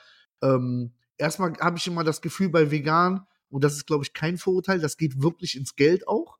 ähm, 0.41 0.93
erstmal 1.17 1.53
habe 1.59 1.77
ich 1.77 1.85
immer 1.87 2.03
das 2.03 2.21
Gefühl 2.21 2.49
bei 2.49 2.71
vegan, 2.71 3.27
und 3.53 3.63
das 3.63 3.73
ist, 3.73 3.85
glaube 3.87 4.03
ich, 4.03 4.13
kein 4.13 4.37
Vorurteil, 4.37 4.79
das 4.79 4.97
geht 4.97 5.21
wirklich 5.21 5.55
ins 5.57 5.75
Geld 5.75 6.07
auch. 6.07 6.37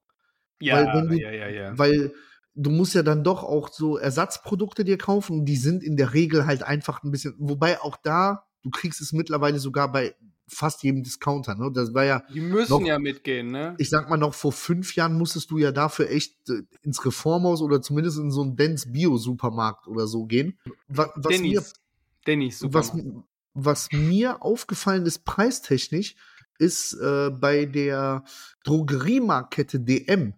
ja, 0.60 0.86
weil 0.94 1.08
du- 1.08 1.16
ja, 1.20 1.32
ja, 1.32 1.48
ja. 1.50 1.78
Weil 1.78 2.14
du 2.56 2.70
musst 2.70 2.94
ja 2.96 3.04
dann 3.04 3.24
doch 3.24 3.44
auch 3.44 3.70
so 3.70 3.98
Ersatzprodukte 3.98 4.84
dir 4.86 4.98
kaufen 4.98 5.40
und 5.40 5.46
die 5.46 5.58
sind 5.58 5.84
in 5.84 5.98
der 5.98 6.14
Regel 6.14 6.46
halt 6.46 6.64
einfach 6.64 7.04
ein 7.04 7.12
bisschen, 7.12 7.36
wobei 7.40 7.82
auch 7.82 7.98
da, 7.98 8.46
du 8.62 8.70
kriegst 8.70 9.02
es 9.02 9.12
mittlerweile 9.12 9.60
sogar 9.60 9.92
bei 9.92 10.16
fast 10.48 10.84
jedem 10.84 11.02
Discounter, 11.04 11.56
ne? 11.56 11.72
Das 11.74 11.94
war 11.94 12.04
ja, 12.06 12.24
Die 12.34 12.42
müssen 12.42 12.72
noch- 12.72 12.82
ja 12.86 13.00
mitgehen, 13.00 13.50
ne? 13.52 13.76
ich 13.80 13.90
sag 13.90 14.10
mal 14.10 14.18
noch 14.18 14.34
vor 14.36 14.52
fünf 14.52 14.94
Jahren 14.96 15.18
musstest 15.18 15.50
du 15.52 15.58
ja 15.58 15.72
dafür 15.72 16.10
echt 16.12 16.36
äh, 16.50 16.62
ins 16.84 17.04
Reformhaus 17.06 17.62
oder 17.62 17.82
zumindest 17.82 18.20
in 18.20 18.30
so 18.30 18.42
einen 18.44 18.56
Dens 18.56 18.92
Bio-Supermarkt 18.92 19.88
oder 19.88 20.06
so 20.06 20.26
gehen. 20.26 20.60
Was, 20.88 21.10
was 21.16 21.40
mir 21.40 21.50
Dennis. 21.60 21.74
Dennis, 22.28 22.60
super. 22.60 22.74
was, 22.80 22.94
was 23.54 23.90
mir 23.92 24.42
aufgefallen 24.44 25.06
ist, 25.06 25.26
preistechnisch, 25.26 26.16
ist 26.64 26.94
äh, 26.94 27.30
bei 27.30 27.66
der 27.66 28.24
Drogeriemarktkette 28.64 29.80
DM. 29.80 30.34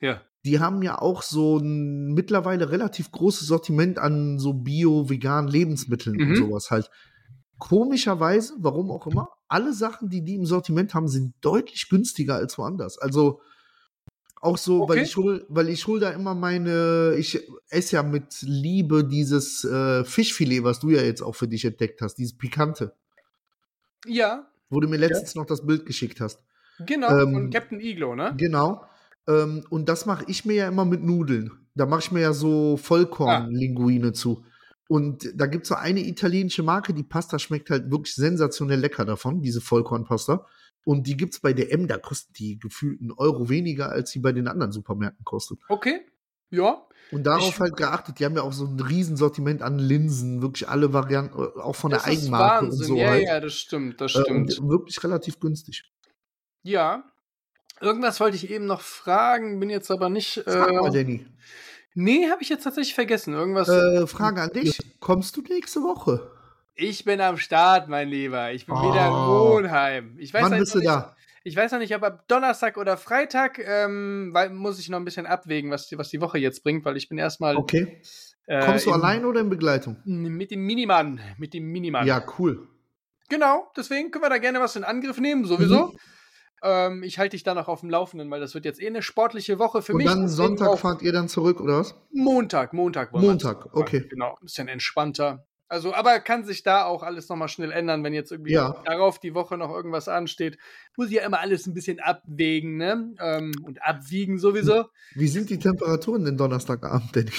Ja. 0.00 0.22
Die 0.44 0.60
haben 0.60 0.82
ja 0.82 0.98
auch 1.00 1.22
so 1.22 1.56
ein 1.58 2.12
mittlerweile 2.12 2.70
relativ 2.70 3.10
großes 3.10 3.46
Sortiment 3.46 3.98
an 3.98 4.38
so 4.38 4.52
bio-veganen 4.52 5.50
Lebensmitteln 5.50 6.20
und 6.20 6.28
Mhm. 6.28 6.36
sowas 6.36 6.70
halt. 6.70 6.90
Komischerweise, 7.58 8.54
warum 8.58 8.90
auch 8.90 9.06
immer, 9.06 9.28
alle 9.48 9.72
Sachen, 9.72 10.10
die 10.10 10.22
die 10.22 10.34
im 10.34 10.44
Sortiment 10.46 10.92
haben, 10.94 11.08
sind 11.08 11.34
deutlich 11.40 11.88
günstiger 11.88 12.34
als 12.34 12.58
woanders. 12.58 12.98
Also 12.98 13.40
auch 14.40 14.58
so, 14.58 14.80
weil 14.88 14.98
Okay. 14.98 15.02
ich 15.02 15.16
hol, 15.16 15.46
weil 15.48 15.68
ich 15.70 15.86
hol 15.86 16.00
da 16.00 16.10
immer 16.10 16.34
meine, 16.34 17.14
ich 17.16 17.40
esse 17.70 17.96
ja 17.96 18.02
mit 18.02 18.42
Liebe 18.42 19.04
dieses 19.04 19.64
äh, 19.64 20.04
Fischfilet, 20.04 20.64
was 20.64 20.80
du 20.80 20.90
ja 20.90 21.00
jetzt 21.02 21.22
auch 21.22 21.34
für 21.34 21.48
dich 21.48 21.64
entdeckt 21.64 22.02
hast, 22.02 22.16
dieses 22.16 22.36
pikante, 22.36 22.94
Ja, 24.06 24.46
wo 24.70 24.80
du 24.80 24.88
mir 24.88 24.96
letztens 24.96 25.34
noch 25.34 25.46
das 25.46 25.64
Bild 25.66 25.86
geschickt 25.86 26.20
hast. 26.20 26.40
genau. 26.86 27.08
Ähm, 27.08 27.32
Von 27.32 27.50
Captain 27.50 27.80
Iglo, 27.80 28.14
ne? 28.14 28.34
Genau. 28.36 28.84
Ähm, 29.26 29.64
und 29.70 29.88
das 29.88 30.06
mache 30.06 30.24
ich 30.28 30.44
mir 30.44 30.54
ja 30.54 30.68
immer 30.68 30.84
mit 30.84 31.02
Nudeln. 31.02 31.50
Da 31.74 31.86
mache 31.86 32.00
ich 32.00 32.12
mir 32.12 32.20
ja 32.20 32.32
so 32.32 32.74
Ah. 32.74 32.76
Vollkorn-Linguine 32.76 34.12
zu. 34.12 34.44
Und 34.88 35.30
da 35.34 35.46
gibt 35.46 35.62
es 35.64 35.68
so 35.70 35.76
eine 35.76 36.00
italienische 36.00 36.62
Marke, 36.62 36.92
die 36.92 37.02
Pasta 37.02 37.38
schmeckt 37.38 37.70
halt 37.70 37.90
wirklich 37.90 38.14
sensationell 38.14 38.78
lecker 38.80 39.04
davon, 39.04 39.40
diese 39.40 39.60
Vollkornpasta. 39.60 40.46
Und 40.84 41.06
die 41.06 41.16
gibt 41.16 41.32
es 41.32 41.40
bei 41.40 41.54
DM, 41.54 41.88
da 41.88 41.96
kostet 41.96 42.38
die 42.38 42.58
gefühlt 42.58 43.00
einen 43.00 43.12
Euro 43.12 43.48
weniger, 43.48 43.88
als 43.90 44.10
sie 44.10 44.18
bei 44.18 44.32
den 44.32 44.46
anderen 44.46 44.72
Supermärkten 44.72 45.24
kostet. 45.24 45.58
Okay. 45.68 46.00
Ja. 46.54 46.86
Und 47.12 47.24
darauf 47.24 47.48
Ich- 47.50 47.60
halt 47.60 47.76
geachtet, 47.76 48.18
die 48.18 48.24
haben 48.24 48.34
ja 48.34 48.42
auch 48.42 48.52
so 48.52 48.64
ein 48.64 48.80
Riesensortiment 48.80 49.62
an 49.62 49.78
Linsen, 49.78 50.42
wirklich 50.42 50.68
alle 50.68 50.92
Varianten, 50.92 51.38
äh, 51.38 51.60
auch 51.60 51.76
von 51.76 51.90
der 51.90 52.00
das 52.00 52.08
ist 52.08 52.22
Eigenmarke 52.24 52.66
Wahnsinn. 52.66 52.80
und 52.80 52.86
so 52.86 52.96
ja, 52.96 53.08
halt. 53.10 53.22
ja, 53.24 53.40
das 53.40 53.54
stimmt, 53.54 54.00
das 54.00 54.14
Äh, 54.14 54.20
stimmt. 54.22 54.58
und 54.58 54.68
wirklich 54.70 55.02
relativ 55.04 55.38
günstig. 55.40 55.84
ja. 56.62 57.04
Irgendwas 57.80 58.20
wollte 58.20 58.36
ich 58.36 58.48
eben 58.50 58.66
noch 58.66 58.80
fragen, 58.80 59.58
bin 59.58 59.68
jetzt 59.68 59.90
aber 59.90 60.08
nicht. 60.08 60.42
Frag 60.46 60.72
mal, 60.72 60.88
Äh, 60.94 61.02
Danny. 61.02 61.26
nee, 61.94 62.30
habe 62.30 62.40
ich 62.40 62.48
jetzt 62.48 62.62
tatsächlich 62.62 62.94
vergessen. 62.94 63.34
Irgendwas. 63.34 63.68
Äh, 63.68 64.06
Frage 64.06 64.40
an 64.42 64.50
dich. 64.50 64.78
Kommst 65.00 65.36
du 65.36 65.42
nächste 65.42 65.80
Woche? 65.80 66.30
Ich 66.76 67.04
bin 67.04 67.20
am 67.20 67.36
Start, 67.36 67.88
mein 67.88 68.08
Lieber. 68.08 68.52
Ich 68.52 68.66
bin 68.66 68.76
wieder 68.76 69.06
in 69.08 69.12
Oh. 69.12 69.50
Wohnheim. 69.54 70.16
Ich 70.18 70.32
weiß 70.32 70.44
Wann 70.44 70.52
noch 70.52 70.58
bist 70.58 70.74
du 70.74 70.78
nicht, 70.78 70.88
da? 70.88 71.16
Ich 71.46 71.54
weiß 71.54 71.72
noch 71.72 71.78
nicht, 71.78 71.94
ob 71.94 72.02
ab 72.02 72.26
Donnerstag 72.26 72.78
oder 72.78 72.96
Freitag, 72.96 73.58
ähm, 73.58 74.30
weil 74.32 74.48
muss 74.50 74.78
ich 74.80 74.88
noch 74.88 74.98
ein 74.98 75.04
bisschen 75.04 75.26
abwägen, 75.26 75.70
was 75.70 75.86
die, 75.88 75.98
was 75.98 76.08
die 76.08 76.20
Woche 76.22 76.38
jetzt 76.38 76.62
bringt, 76.64 76.84
weil 76.86 76.96
ich 76.96 77.08
bin 77.10 77.18
erstmal. 77.18 77.56
Okay. 77.56 78.00
äh, 78.46 78.64
Kommst 78.64 78.86
du 78.86 78.90
im- 78.90 78.96
allein 78.96 79.24
oder 79.26 79.40
in 79.40 79.50
Begleitung? 79.50 79.98
Mit 80.04 80.50
dem 80.50 80.64
Minimann. 80.64 81.20
Mit 81.36 81.52
dem 81.52 81.64
Minimann. 81.70 82.06
Ja, 82.06 82.24
cool. 82.38 82.66
Genau, 83.28 83.70
deswegen 83.76 84.10
können 84.10 84.24
wir 84.24 84.30
da 84.30 84.38
gerne 84.38 84.60
was 84.60 84.74
in 84.76 84.84
Angriff 84.84 85.18
nehmen, 85.18 85.44
sowieso. 85.44 85.88
Mhm. 85.88 85.98
Ähm, 86.62 87.02
ich 87.02 87.18
halte 87.18 87.32
dich 87.36 87.42
da 87.42 87.54
noch 87.54 87.68
auf 87.68 87.80
dem 87.80 87.90
Laufenden, 87.90 88.30
weil 88.30 88.40
das 88.40 88.54
wird 88.54 88.64
jetzt 88.64 88.80
eh 88.80 88.86
eine 88.86 89.02
sportliche 89.02 89.58
Woche 89.58 89.82
für 89.82 89.92
Und 89.92 89.98
mich. 89.98 90.06
dann 90.06 90.22
deswegen 90.22 90.56
Sonntag 90.56 90.78
fahrt 90.78 91.02
ihr 91.02 91.12
dann 91.12 91.28
zurück, 91.28 91.60
oder 91.60 91.80
was? 91.80 91.94
Montag, 92.10 92.72
Montag 92.72 93.12
Montag, 93.12 93.66
okay. 93.76 94.06
Genau, 94.08 94.30
ein 94.30 94.44
bisschen 94.44 94.68
entspannter. 94.68 95.46
Also, 95.74 95.92
aber 95.92 96.20
kann 96.20 96.44
sich 96.44 96.62
da 96.62 96.84
auch 96.84 97.02
alles 97.02 97.28
nochmal 97.28 97.48
schnell 97.48 97.72
ändern, 97.72 98.04
wenn 98.04 98.14
jetzt 98.14 98.30
irgendwie 98.30 98.52
Ja. 98.52 98.80
darauf 98.84 99.18
die 99.18 99.34
Woche 99.34 99.56
noch 99.58 99.70
irgendwas 99.74 100.06
ansteht. 100.06 100.56
Muss 100.96 101.08
ich 101.08 101.14
ja 101.14 101.24
immer 101.26 101.40
alles 101.40 101.66
ein 101.66 101.74
bisschen 101.74 101.98
abwägen, 101.98 102.76
ne? 102.76 103.12
Ähm, 103.20 103.50
und 103.64 103.82
abwiegen 103.82 104.38
sowieso. 104.38 104.84
Wie 105.16 105.26
sind 105.26 105.50
die 105.50 105.58
Temperaturen 105.58 106.24
den 106.24 106.36
Donnerstagabend 106.36 107.16
denn? 107.16 107.30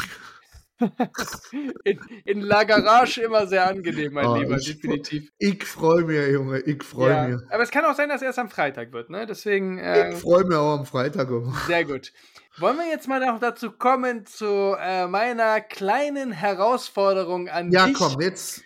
In, 1.84 2.00
in 2.26 2.42
La 2.42 2.64
Garage 2.64 3.22
immer 3.22 3.48
sehr 3.48 3.66
angenehm, 3.68 4.14
mein 4.14 4.28
Oh, 4.28 4.36
Lieber, 4.36 4.58
ich- 4.58 4.66
definitiv. 4.66 5.30
Ich 5.38 5.64
freue 5.64 6.04
mich, 6.04 6.32
Junge, 6.34 6.60
ich 6.60 6.84
freue 6.84 7.10
Ja, 7.12 7.28
mich. 7.28 7.42
aber 7.52 7.64
es 7.64 7.72
kann 7.72 7.86
auch 7.86 7.96
sein, 7.96 8.10
dass 8.10 8.18
es 8.22 8.26
erst 8.26 8.40
am 8.40 8.50
Freitag 8.50 8.92
wird, 8.92 9.10
ne? 9.10 9.26
Deswegen. 9.26 9.78
Äh, 9.78 10.12
Ich 10.14 10.18
freue 10.18 10.44
mich 10.44 10.58
auch 10.58 10.80
am 10.80 10.86
Freitag. 10.86 11.30
immer. 11.30 11.54
Sehr 11.68 11.86
gut. 11.86 12.12
Wollen 12.58 12.78
wir 12.78 12.88
jetzt 12.88 13.08
mal 13.08 13.20
noch 13.20 13.40
dazu 13.40 13.72
kommen 13.72 14.26
zu 14.26 14.76
äh, 14.80 15.08
meiner 15.08 15.62
kleinen 15.62 16.32
Herausforderung 16.32 17.48
an 17.50 17.72
Ja, 17.72 17.86
dich 17.88 17.96
komm, 17.98 18.20
jetzt 18.22 18.64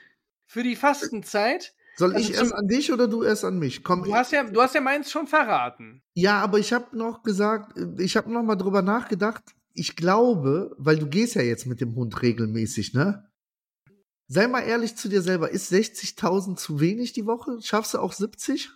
für 0.47 0.63
die 0.63 0.75
Fastenzeit? 0.75 1.73
soll 1.95 2.13
Also 2.15 2.29
ich 2.29 2.35
erst 2.37 2.53
an 2.53 2.67
dich 2.67 2.91
oder 2.93 3.07
du 3.07 3.23
erst 3.23 3.43
an 3.45 3.59
mich? 3.59 3.83
Komm, 3.83 4.03
Du 4.03 4.13
hast 4.15 4.31
ja, 4.31 4.43
du 4.43 4.61
hast 4.61 4.73
ja 4.75 4.81
meins 4.81 5.11
schon 5.11 5.27
verraten. 5.27 6.01
ja, 6.13 6.39
aber 6.39 6.59
ich 6.59 6.71
habe 6.73 6.95
noch 6.97 7.23
gesagt, 7.23 7.77
ich 7.97 8.15
habe 8.17 8.31
noch 8.31 8.43
mal 8.43 8.55
drüber 8.55 8.81
nachgedacht. 8.81 9.43
Ich 9.73 9.95
glaube, 9.95 10.75
weil 10.77 10.97
du 10.97 11.07
gehst 11.07 11.35
ja 11.35 11.41
jetzt 11.41 11.65
mit 11.65 11.79
dem 11.81 11.95
Hund 11.95 12.21
regelmäßig, 12.21 12.93
ne? 12.93 13.29
Sei 14.27 14.47
mal 14.47 14.61
ehrlich 14.61 14.95
zu 14.95 15.09
dir 15.09 15.21
selber, 15.21 15.49
ist 15.49 15.71
60.000 15.71 16.55
zu 16.57 16.79
wenig 16.79 17.13
die 17.13 17.25
Woche? 17.25 17.57
Schaffst 17.61 17.93
du 17.93 17.99
auch 17.99 18.13
70? 18.13 18.69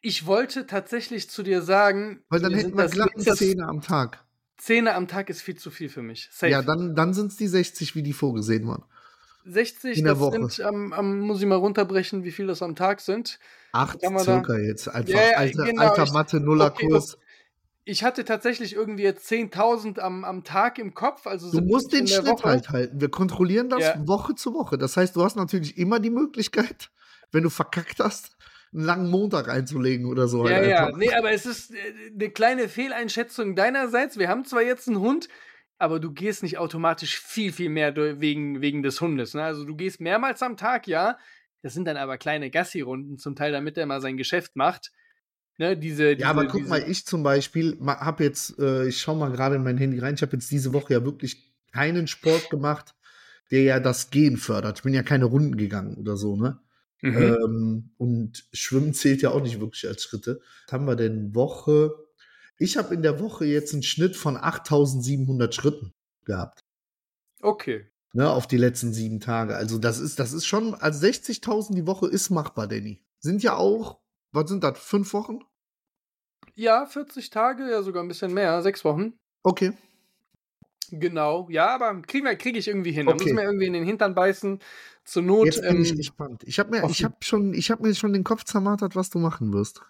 Ich 0.00 0.26
wollte 0.26 0.66
tatsächlich 0.66 1.28
zu 1.30 1.42
dir 1.42 1.62
sagen, 1.62 2.22
Weil 2.28 2.40
dann 2.40 2.54
hätten 2.54 2.76
wir 2.76 2.86
glatten 2.88 3.20
Zähne 3.20 3.66
am 3.66 3.80
Tag. 3.80 4.24
Zähne 4.56 4.94
am 4.94 5.06
Tag 5.06 5.30
ist 5.30 5.40
viel 5.42 5.56
zu 5.56 5.70
viel 5.70 5.88
für 5.88 6.02
mich. 6.02 6.28
Safe. 6.32 6.50
Ja, 6.50 6.62
dann, 6.62 6.96
dann 6.96 7.14
sind 7.14 7.28
es 7.32 7.36
die 7.36 7.46
60, 7.46 7.94
wie 7.94 8.02
die 8.02 8.12
vorgesehen 8.12 8.66
waren. 8.66 8.84
60, 9.44 9.98
In 9.98 10.04
der 10.04 10.14
das 10.14 10.20
Woche. 10.20 10.48
sind, 10.50 10.66
ähm, 10.66 10.94
ähm, 10.96 11.20
muss 11.20 11.40
ich 11.40 11.46
mal 11.46 11.54
runterbrechen, 11.56 12.24
wie 12.24 12.32
viel 12.32 12.46
das 12.48 12.60
am 12.62 12.74
Tag 12.74 13.00
sind. 13.00 13.38
Acht 13.72 14.02
wir 14.02 14.10
da- 14.10 14.18
circa 14.24 14.58
jetzt. 14.58 14.88
Einfach 14.88 15.14
ja, 15.14 15.36
alter, 15.36 15.64
genau, 15.64 15.82
alter 15.82 16.02
ich- 16.04 16.12
Mathe, 16.12 16.40
Nullerkurs. 16.40 17.18
Ich 17.88 18.04
hatte 18.04 18.24
tatsächlich 18.26 18.74
irgendwie 18.74 19.02
jetzt 19.02 19.30
10.000 19.32 19.98
am, 20.00 20.22
am 20.22 20.44
Tag 20.44 20.78
im 20.78 20.92
Kopf. 20.92 21.26
Also 21.26 21.50
Du 21.50 21.64
musst 21.64 21.90
70 21.90 21.98
den 22.00 22.06
Schnitt 22.06 22.32
Woche. 22.32 22.48
halt 22.48 22.68
halten. 22.68 23.00
Wir 23.00 23.10
kontrollieren 23.10 23.70
das 23.70 23.80
Ja. 23.80 24.06
Woche 24.06 24.34
zu 24.34 24.52
Woche. 24.52 24.76
Das 24.76 24.98
heißt, 24.98 25.16
du 25.16 25.24
hast 25.24 25.36
natürlich 25.36 25.78
immer 25.78 25.98
die 25.98 26.10
Möglichkeit, 26.10 26.90
wenn 27.32 27.44
du 27.44 27.48
verkackt 27.50 27.98
hast, 27.98 28.36
einen 28.74 28.84
langen 28.84 29.10
Montag 29.10 29.48
einzulegen 29.48 30.04
oder 30.04 30.28
so. 30.28 30.46
Ja, 30.46 30.56
halt 30.56 30.68
ja. 30.68 30.90
Nee, 30.94 31.14
aber 31.14 31.32
es 31.32 31.46
ist 31.46 31.72
äh, 31.72 31.76
eine 32.14 32.28
kleine 32.28 32.68
Fehleinschätzung 32.68 33.56
deinerseits. 33.56 34.18
Wir 34.18 34.28
haben 34.28 34.44
zwar 34.44 34.60
jetzt 34.62 34.86
einen 34.86 35.00
Hund, 35.00 35.28
aber 35.78 35.98
du 35.98 36.12
gehst 36.12 36.42
nicht 36.42 36.58
automatisch 36.58 37.18
viel, 37.18 37.52
viel 37.54 37.70
mehr 37.70 37.96
wegen, 38.20 38.60
wegen 38.60 38.82
des 38.82 39.00
Hundes. 39.00 39.32
Ne? 39.32 39.42
Also 39.42 39.64
du 39.64 39.74
gehst 39.74 39.98
mehrmals 39.98 40.42
am 40.42 40.58
Tag, 40.58 40.86
ja. 40.86 41.16
Das 41.62 41.72
sind 41.72 41.86
dann 41.86 41.96
aber 41.96 42.18
kleine 42.18 42.50
Gassi-Runden, 42.50 43.16
zum 43.16 43.34
Teil, 43.34 43.52
damit 43.52 43.78
er 43.78 43.86
mal 43.86 44.02
sein 44.02 44.18
Geschäft 44.18 44.56
macht. 44.56 44.92
Ne, 45.58 45.76
diese, 45.76 46.14
diese, 46.14 46.22
Ja, 46.22 46.30
aber 46.30 46.46
guck 46.46 46.60
diese, 46.60 46.70
mal, 46.70 46.88
ich 46.88 47.04
zum 47.04 47.22
Beispiel 47.22 47.76
habe 47.84 48.24
jetzt, 48.24 48.58
äh, 48.58 48.86
ich 48.86 49.00
schau 49.00 49.14
mal 49.16 49.30
gerade 49.30 49.56
in 49.56 49.64
mein 49.64 49.76
Handy 49.76 49.98
rein, 49.98 50.14
ich 50.14 50.22
habe 50.22 50.36
jetzt 50.36 50.50
diese 50.50 50.72
Woche 50.72 50.94
ja 50.94 51.04
wirklich 51.04 51.52
keinen 51.72 52.06
Sport 52.06 52.48
gemacht, 52.48 52.94
der 53.50 53.62
ja 53.62 53.80
das 53.80 54.10
Gehen 54.10 54.36
fördert. 54.36 54.78
Ich 54.78 54.82
bin 54.84 54.94
ja 54.94 55.02
keine 55.02 55.24
Runden 55.24 55.56
gegangen 55.56 55.96
oder 55.96 56.16
so, 56.16 56.36
ne? 56.36 56.60
Mhm. 57.00 57.16
Ähm, 57.16 57.90
und 57.96 58.48
Schwimmen 58.52 58.94
zählt 58.94 59.22
ja 59.22 59.30
auch 59.30 59.42
nicht 59.42 59.60
wirklich 59.60 59.86
als 59.86 60.02
Schritte. 60.02 60.40
Was 60.66 60.72
haben 60.72 60.86
wir 60.86 60.96
denn 60.96 61.34
Woche? 61.34 61.92
Ich 62.58 62.76
habe 62.76 62.94
in 62.94 63.02
der 63.02 63.20
Woche 63.20 63.44
jetzt 63.44 63.72
einen 63.72 63.84
Schnitt 63.84 64.16
von 64.16 64.36
8700 64.36 65.54
Schritten 65.54 65.92
gehabt. 66.24 66.64
Okay. 67.40 67.86
Ne, 68.14 68.28
auf 68.28 68.46
die 68.46 68.56
letzten 68.56 68.92
sieben 68.92 69.20
Tage. 69.20 69.56
Also 69.56 69.78
das 69.78 70.00
ist, 70.00 70.18
das 70.18 70.32
ist 70.32 70.46
schon, 70.46 70.74
also 70.74 71.06
60.000 71.06 71.74
die 71.74 71.86
Woche 71.86 72.08
ist 72.08 72.30
machbar, 72.30 72.66
Danny. 72.66 73.00
Sind 73.20 73.42
ja 73.42 73.56
auch, 73.56 74.00
was 74.32 74.48
sind 74.48 74.64
das, 74.64 74.78
fünf 74.78 75.12
Wochen? 75.12 75.40
Ja, 76.58 76.86
40 76.86 77.30
Tage, 77.30 77.70
ja 77.70 77.82
sogar 77.82 78.02
ein 78.02 78.08
bisschen 78.08 78.34
mehr, 78.34 78.60
sechs 78.62 78.84
Wochen. 78.84 79.12
Okay. 79.44 79.72
Genau, 80.90 81.46
ja, 81.50 81.68
aber 81.68 82.02
kriege 82.02 82.58
ich 82.58 82.66
irgendwie 82.66 82.90
hin. 82.90 83.06
Da 83.06 83.14
Okay. 83.14 83.26
müssen 83.26 83.36
wir 83.36 83.44
irgendwie 83.44 83.66
in 83.66 83.74
den 83.74 83.84
Hintern 83.84 84.14
beißen. 84.14 84.58
Zur 85.04 85.22
Not. 85.22 85.46
Jetzt 85.46 85.62
bin 85.62 85.82
ich 85.82 85.90
ähm, 85.90 85.96
gespannt. 85.96 86.42
Ich 86.46 86.58
habe 86.58 86.70
mir, 86.70 86.90
ich 86.90 87.04
habe 87.04 87.14
schon, 87.20 87.54
ich 87.54 87.70
habe 87.70 87.86
mir 87.86 87.94
schon 87.94 88.12
den 88.12 88.24
Kopf 88.24 88.42
zermartert, 88.42 88.96
was 88.96 89.08
du 89.08 89.20
machen 89.20 89.52
wirst. 89.52 89.82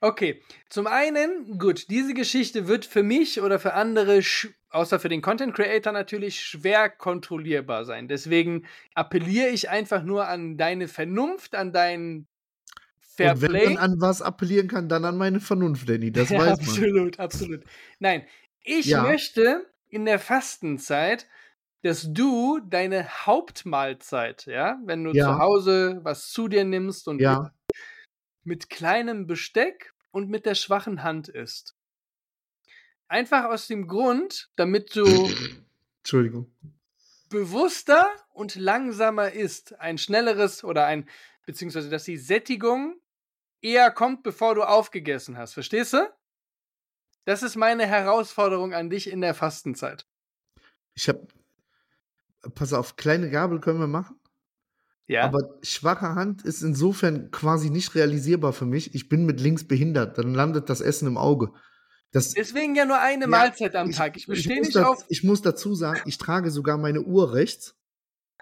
Okay, 0.00 0.42
zum 0.70 0.86
einen, 0.86 1.58
gut, 1.58 1.90
diese 1.90 2.14
Geschichte 2.14 2.68
wird 2.68 2.86
für 2.86 3.02
mich 3.02 3.40
oder 3.40 3.58
für 3.58 3.74
andere, 3.74 4.22
außer 4.70 5.00
für 5.00 5.08
den 5.08 5.20
Content 5.22 5.54
Creator 5.54 5.92
natürlich, 5.92 6.40
schwer 6.40 6.88
kontrollierbar 6.90 7.84
sein. 7.84 8.08
Deswegen 8.08 8.66
appelliere 8.94 9.48
ich 9.48 9.68
einfach 9.68 10.02
nur 10.02 10.28
an 10.28 10.56
deine 10.56 10.88
Vernunft, 10.88 11.54
an 11.54 11.72
dein 11.72 12.26
Fair 13.16 13.34
Und 13.34 13.42
wenn 13.42 13.50
Play. 13.50 13.64
man 13.74 13.76
an 13.78 14.00
was 14.00 14.20
appellieren 14.22 14.68
kann, 14.68 14.88
dann 14.88 15.04
an 15.04 15.16
meine 15.16 15.40
Vernunft, 15.40 15.88
Danny. 15.88 16.12
Das 16.12 16.28
ja, 16.32 16.38
weiß 16.38 16.58
man. 16.66 16.76
absolut, 16.76 17.18
absolut. 17.18 17.64
Nein, 17.98 18.26
ich 18.62 18.86
Ja. 18.88 19.02
möchte 19.02 19.66
in 19.88 20.04
der 20.04 20.18
Fastenzeit, 20.18 21.26
dass 21.82 22.12
du 22.12 22.58
deine 22.60 23.08
Hauptmahlzeit, 23.26 24.46
ja, 24.46 24.78
wenn 24.84 25.04
du 25.04 25.12
Ja. 25.12 25.24
zu 25.24 25.38
Hause 25.38 26.00
was 26.02 26.30
zu 26.30 26.48
dir 26.48 26.64
nimmst 26.64 27.08
und 27.08 27.20
Ja, 27.20 27.52
mit 28.44 28.70
kleinem 28.70 29.26
Besteck 29.26 29.92
und 30.10 30.30
mit 30.30 30.46
der 30.46 30.54
schwachen 30.54 31.02
Hand 31.02 31.28
isst. 31.28 31.74
Einfach 33.08 33.44
aus 33.44 33.66
dem 33.68 33.86
Grund, 33.86 34.50
damit 34.56 34.94
du 34.96 35.30
Entschuldigung. 36.02 36.50
bewusster 37.30 38.06
und 38.32 38.56
langsamer 38.56 39.32
isst. 39.32 39.78
Ein 39.80 39.98
schnelleres 39.98 40.64
oder 40.64 40.86
ein, 40.86 41.08
beziehungsweise 41.44 41.90
dass 41.90 42.04
die 42.04 42.16
Sättigung 42.16 42.96
eher 43.60 43.90
kommt, 43.90 44.22
bevor 44.22 44.54
du 44.54 44.62
aufgegessen 44.62 45.36
hast. 45.36 45.54
Verstehst 45.54 45.92
du? 45.92 46.08
Das 47.24 47.42
ist 47.42 47.56
meine 47.56 47.86
Herausforderung 47.86 48.72
an 48.72 48.88
dich 48.88 49.10
in 49.10 49.20
der 49.20 49.34
Fastenzeit. 49.34 50.06
Ich 50.94 51.08
habe, 51.08 51.26
pass 52.54 52.72
auf, 52.72 52.96
kleine 52.96 53.30
Gabel 53.30 53.60
können 53.60 53.80
wir 53.80 53.88
machen. 53.88 54.18
Ja. 55.08 55.22
Aber 55.22 55.58
schwache 55.62 56.14
Hand 56.14 56.42
ist 56.42 56.62
insofern 56.62 57.30
quasi 57.30 57.70
nicht 57.70 57.94
realisierbar 57.94 58.52
für 58.52 58.66
mich. 58.66 58.94
Ich 58.94 59.08
bin 59.08 59.24
mit 59.24 59.40
links 59.40 59.66
behindert. 59.66 60.18
Dann 60.18 60.34
landet 60.34 60.68
das 60.68 60.80
Essen 60.80 61.06
im 61.06 61.16
Auge. 61.16 61.52
Das, 62.10 62.32
Deswegen 62.32 62.74
ja 62.74 62.84
nur 62.84 62.98
eine 62.98 63.24
Ja, 63.24 63.28
Mahlzeit 63.28 63.76
am 63.76 63.90
Tag. 63.92 64.16
Ich 64.16 64.26
bestehe 64.26 64.60
nicht 64.60 64.76
auf. 64.78 65.04
ich 65.08 65.22
muss 65.22 65.42
dazu 65.42 65.74
sagen, 65.74 66.00
ich 66.06 66.18
trage 66.18 66.50
sogar 66.50 66.78
meine 66.78 67.02
Uhr 67.02 67.34
rechts, 67.34 67.76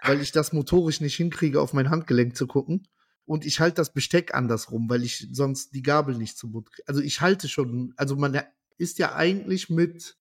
weil 0.01 0.21
ich 0.21 0.31
das 0.31 0.53
motorisch 0.53 1.01
nicht 1.01 1.15
hinkriege, 1.15 1.61
auf 1.61 1.73
mein 1.73 1.89
Handgelenk 1.89 2.35
zu 2.35 2.47
gucken. 2.47 2.87
Und 3.25 3.45
ich 3.45 3.59
halte 3.59 3.75
das 3.75 3.91
Besteck 3.91 4.33
andersrum, 4.35 4.89
weil 4.89 5.03
ich 5.03 5.27
sonst 5.31 5.73
die 5.73 5.81
Gabel 5.81 6.15
nicht 6.15 6.37
zum 6.37 6.51
Mund 6.51 6.71
kriege. 6.71 6.87
Also 6.87 7.01
ich 7.01 7.21
halte 7.21 7.47
schon, 7.47 7.93
also 7.97 8.15
man 8.15 8.39
ist 8.77 8.99
ja 8.99 9.15
eigentlich 9.15 9.69
mit 9.69 10.17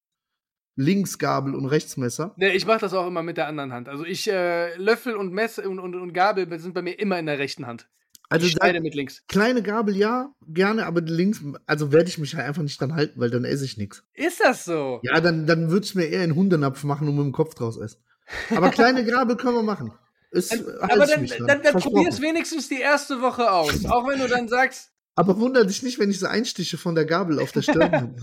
Linksgabel 0.76 1.54
und 1.54 1.66
Rechtsmesser. 1.66 2.34
Ne, 2.36 2.54
ich 2.54 2.66
mache 2.66 2.80
das 2.80 2.94
auch 2.94 3.06
immer 3.06 3.22
mit 3.22 3.36
der 3.36 3.46
anderen 3.46 3.72
Hand. 3.72 3.88
Also 3.88 4.04
ich 4.04 4.28
äh, 4.28 4.74
Löffel 4.76 5.14
und 5.16 5.32
Messer 5.32 5.68
und, 5.68 5.78
und, 5.78 5.94
und 5.94 6.12
Gabel 6.12 6.58
sind 6.58 6.74
bei 6.74 6.82
mir 6.82 6.98
immer 6.98 7.18
in 7.18 7.26
der 7.26 7.38
rechten 7.38 7.66
Hand. 7.66 7.88
Also 8.30 8.46
ich 8.46 8.52
schneide 8.52 8.80
mit 8.80 8.94
links. 8.94 9.22
kleine 9.28 9.62
Gabel 9.62 9.96
ja, 9.96 10.34
gerne, 10.48 10.86
aber 10.86 11.02
links, 11.02 11.42
also 11.66 11.92
werde 11.92 12.08
ich 12.08 12.18
mich 12.18 12.34
halt 12.34 12.46
einfach 12.48 12.62
nicht 12.62 12.80
dran 12.80 12.94
halten, 12.94 13.20
weil 13.20 13.30
dann 13.30 13.44
esse 13.44 13.64
ich 13.64 13.76
nichts. 13.76 14.02
Ist 14.14 14.40
das 14.40 14.64
so? 14.64 15.00
Ja, 15.02 15.20
dann, 15.20 15.46
dann 15.46 15.70
würde 15.70 15.84
ich 15.84 15.94
mir 15.94 16.06
eher 16.06 16.22
einen 16.22 16.34
Hundenapf 16.34 16.82
machen 16.84 17.06
und 17.06 17.16
mit 17.16 17.24
dem 17.26 17.32
Kopf 17.32 17.54
draus 17.54 17.76
essen. 17.76 18.02
Aber 18.50 18.70
kleine 18.70 19.04
Gabel 19.10 19.36
können 19.36 19.56
wir 19.56 19.62
machen. 19.62 19.92
Dann, 20.34 20.58
halte 20.80 20.82
aber 20.94 21.06
dann, 21.06 21.20
mich 21.22 21.30
dran. 21.32 21.46
dann, 21.46 21.62
dann 21.62 21.72
Versprochen. 21.72 21.94
probier's 21.94 22.20
wenigstens 22.20 22.68
die 22.68 22.80
erste 22.80 23.20
Woche 23.20 23.50
aus. 23.50 23.84
Auch 23.90 24.06
wenn 24.08 24.18
du 24.18 24.26
dann 24.28 24.48
sagst, 24.48 24.90
Aber 25.16 25.38
wundere 25.38 25.64
dich 25.66 25.82
nicht, 25.84 25.98
wenn 26.00 26.10
ich 26.10 26.18
so 26.18 26.26
Einstiche 26.26 26.76
von 26.76 26.96
der 26.96 27.04
Gabel 27.04 27.38
auf 27.38 27.52
der 27.52 27.62
Stirn 27.62 27.92
habe. 27.92 28.14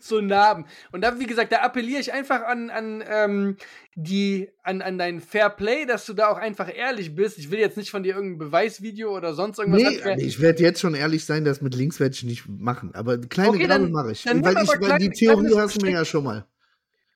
so 0.00 0.20
Narben. 0.20 0.66
Und 0.90 1.02
da, 1.02 1.18
wie 1.20 1.26
gesagt, 1.26 1.52
da 1.52 1.58
appelliere 1.58 2.00
ich 2.00 2.12
einfach 2.12 2.42
an, 2.42 2.70
an, 2.70 3.04
ähm, 3.08 3.56
die, 3.94 4.48
an, 4.64 4.82
an 4.82 4.98
dein 4.98 5.20
Fair 5.20 5.48
Play, 5.50 5.84
dass 5.86 6.06
du 6.06 6.12
da 6.12 6.28
auch 6.28 6.38
einfach 6.38 6.68
ehrlich 6.74 7.14
bist. 7.14 7.38
Ich 7.38 7.50
will 7.52 7.58
jetzt 7.60 7.76
nicht 7.76 7.90
von 7.92 8.02
dir 8.02 8.14
irgendein 8.16 8.38
Beweisvideo 8.38 9.16
oder 9.16 9.34
sonst 9.34 9.58
irgendwas. 9.60 9.82
Nee, 9.82 9.96
abklären. 9.98 10.18
ich 10.20 10.40
werde 10.40 10.62
jetzt 10.62 10.80
schon 10.80 10.94
ehrlich 10.94 11.24
sein, 11.24 11.44
das 11.44 11.60
mit 11.60 11.74
links 11.76 12.00
werde 12.00 12.14
ich 12.14 12.24
nicht 12.24 12.48
machen. 12.48 12.90
Aber 12.94 13.18
kleine 13.18 13.50
Okay, 13.50 13.58
Gabel 13.66 13.82
dann- 13.84 13.92
mache 13.92 14.12
ich. 14.12 14.22
dann 14.24 14.42
Weil, 14.44 14.54
ich 14.62 14.68
weil 14.68 14.98
die 14.98 15.10
kleine- 15.10 15.42
Theorie 15.44 15.56
hast 15.60 15.80
du 15.80 15.86
mir 15.86 15.92
ja 15.92 16.04
schon 16.04 16.24
mal. 16.24 16.46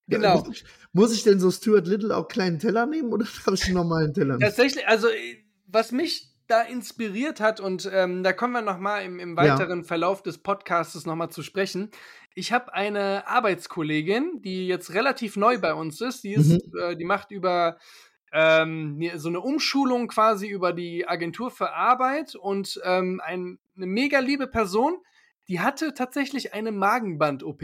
Genau. 0.07 0.39
Muss 0.39 0.49
ich, 0.51 0.65
muss 0.93 1.15
ich 1.15 1.23
denn 1.23 1.41
so 1.41 1.51
Stuart 1.51 1.87
Little 1.87 2.15
auch 2.17 2.29
kleinen 2.29 2.59
Teller 2.59 2.87
nehmen 2.87 3.13
oder 3.13 3.25
darf 3.47 3.55
ich 3.55 3.65
einen 3.67 3.75
normalen 3.75 4.13
Teller 4.13 4.35
nehmen? 4.37 4.41
Tatsächlich, 4.41 4.87
also 4.87 5.09
äh, 5.09 5.43
was 5.67 5.93
mich 5.93 6.29
da 6.47 6.61
inspiriert 6.61 7.41
hat 7.41 7.59
und 7.59 7.89
ähm, 7.91 8.23
da 8.23 8.35
kommen 8.35 8.53
wir 8.53 8.61
noch 8.61 8.79
mal 8.79 9.01
im, 9.01 9.19
im 9.19 9.31
Ja. 9.31 9.37
weiteren 9.59 9.83
Verlauf 9.83 10.23
des 10.23 10.37
Podcasts 10.39 11.07
noch 11.07 11.17
mal 11.17 11.31
zu 11.31 11.43
sprechen. 11.43 11.91
Ich 12.35 12.53
habe 12.53 12.75
eine 12.75 13.27
Arbeitskollegin, 13.29 14.43
die 14.43 14.67
jetzt 14.67 14.93
relativ 14.93 15.37
neu 15.37 15.59
bei 15.59 15.73
uns 15.73 16.01
ist. 16.03 16.23
Die 16.25 16.35
ist, 16.35 16.51
Mhm. 16.51 16.79
äh, 16.79 16.97
die 16.97 17.05
macht 17.05 17.31
über 17.31 17.79
ähm, 18.31 18.97
ne- 18.99 19.19
so 19.19 19.29
eine 19.29 19.41
Umschulung 19.41 20.09
quasi 20.09 20.49
über 20.49 20.73
die 20.75 21.07
Agentur 21.09 21.51
für 21.51 21.73
Arbeit 21.73 22.35
und 22.35 22.79
ähm, 22.85 23.23
ein, 23.25 23.59
eine 23.77 23.87
mega 23.87 24.19
liebe 24.19 24.47
Person. 24.47 24.99
Die 25.49 25.61
hatte 25.61 25.95
tatsächlich 25.95 26.53
eine 26.53 26.73
Magenband-OP. 26.73 27.63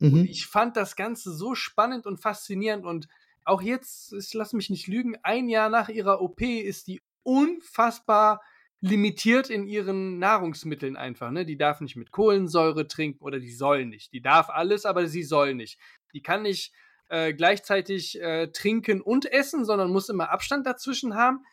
Mhm. 0.00 0.26
Ich 0.28 0.46
fand 0.46 0.76
das 0.76 0.96
Ganze 0.96 1.32
so 1.32 1.54
spannend 1.54 2.06
und 2.06 2.18
faszinierend 2.18 2.84
und 2.84 3.08
auch 3.44 3.62
jetzt, 3.62 4.12
ich 4.12 4.34
lass 4.34 4.52
mich 4.52 4.70
nicht 4.70 4.86
lügen, 4.86 5.16
ein 5.22 5.48
Jahr 5.48 5.70
nach 5.70 5.88
ihrer 5.88 6.20
OP 6.20 6.42
ist 6.42 6.88
die 6.88 7.00
unfassbar 7.22 8.40
limitiert 8.80 9.50
in 9.50 9.66
ihren 9.66 10.18
Nahrungsmitteln 10.18 10.96
einfach. 10.96 11.30
Ne? 11.30 11.44
Die 11.44 11.56
darf 11.56 11.80
nicht 11.80 11.96
mit 11.96 12.12
Kohlensäure 12.12 12.88
trinken 12.88 13.22
oder 13.22 13.38
die 13.38 13.52
soll 13.52 13.84
nicht. 13.84 14.12
Die 14.12 14.22
darf 14.22 14.48
alles, 14.48 14.86
aber 14.86 15.06
sie 15.06 15.22
soll 15.22 15.54
nicht. 15.54 15.78
Die 16.14 16.22
kann 16.22 16.42
nicht 16.42 16.72
äh, 17.08 17.34
gleichzeitig 17.34 18.20
äh, 18.20 18.48
trinken 18.48 19.02
und 19.02 19.30
essen, 19.30 19.64
sondern 19.64 19.90
muss 19.90 20.08
immer 20.08 20.30
Abstand 20.30 20.66
dazwischen 20.66 21.14
haben. 21.14 21.44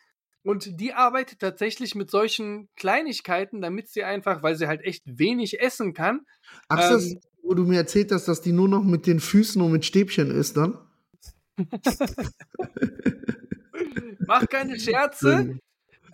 Und 0.42 0.80
die 0.80 0.94
arbeitet 0.94 1.40
tatsächlich 1.40 1.94
mit 1.94 2.10
solchen 2.10 2.70
Kleinigkeiten, 2.76 3.60
damit 3.60 3.88
sie 3.88 4.04
einfach, 4.04 4.42
weil 4.42 4.54
sie 4.54 4.68
halt 4.68 4.82
echt 4.82 5.02
wenig 5.04 5.60
essen 5.60 5.92
kann, 5.92 6.24
Ach, 6.68 6.92
ähm, 6.92 7.20
wo 7.42 7.54
du 7.54 7.64
mir 7.64 7.78
erzählt 7.78 8.12
hast, 8.12 8.28
dass 8.28 8.40
die 8.40 8.52
nur 8.52 8.68
noch 8.68 8.84
mit 8.84 9.06
den 9.06 9.20
Füßen 9.20 9.60
und 9.62 9.72
mit 9.72 9.84
Stäbchen 9.84 10.30
ist 10.30 10.56
dann? 10.56 10.78
Mach 14.26 14.46
keine 14.48 14.78
Scherze. 14.78 15.58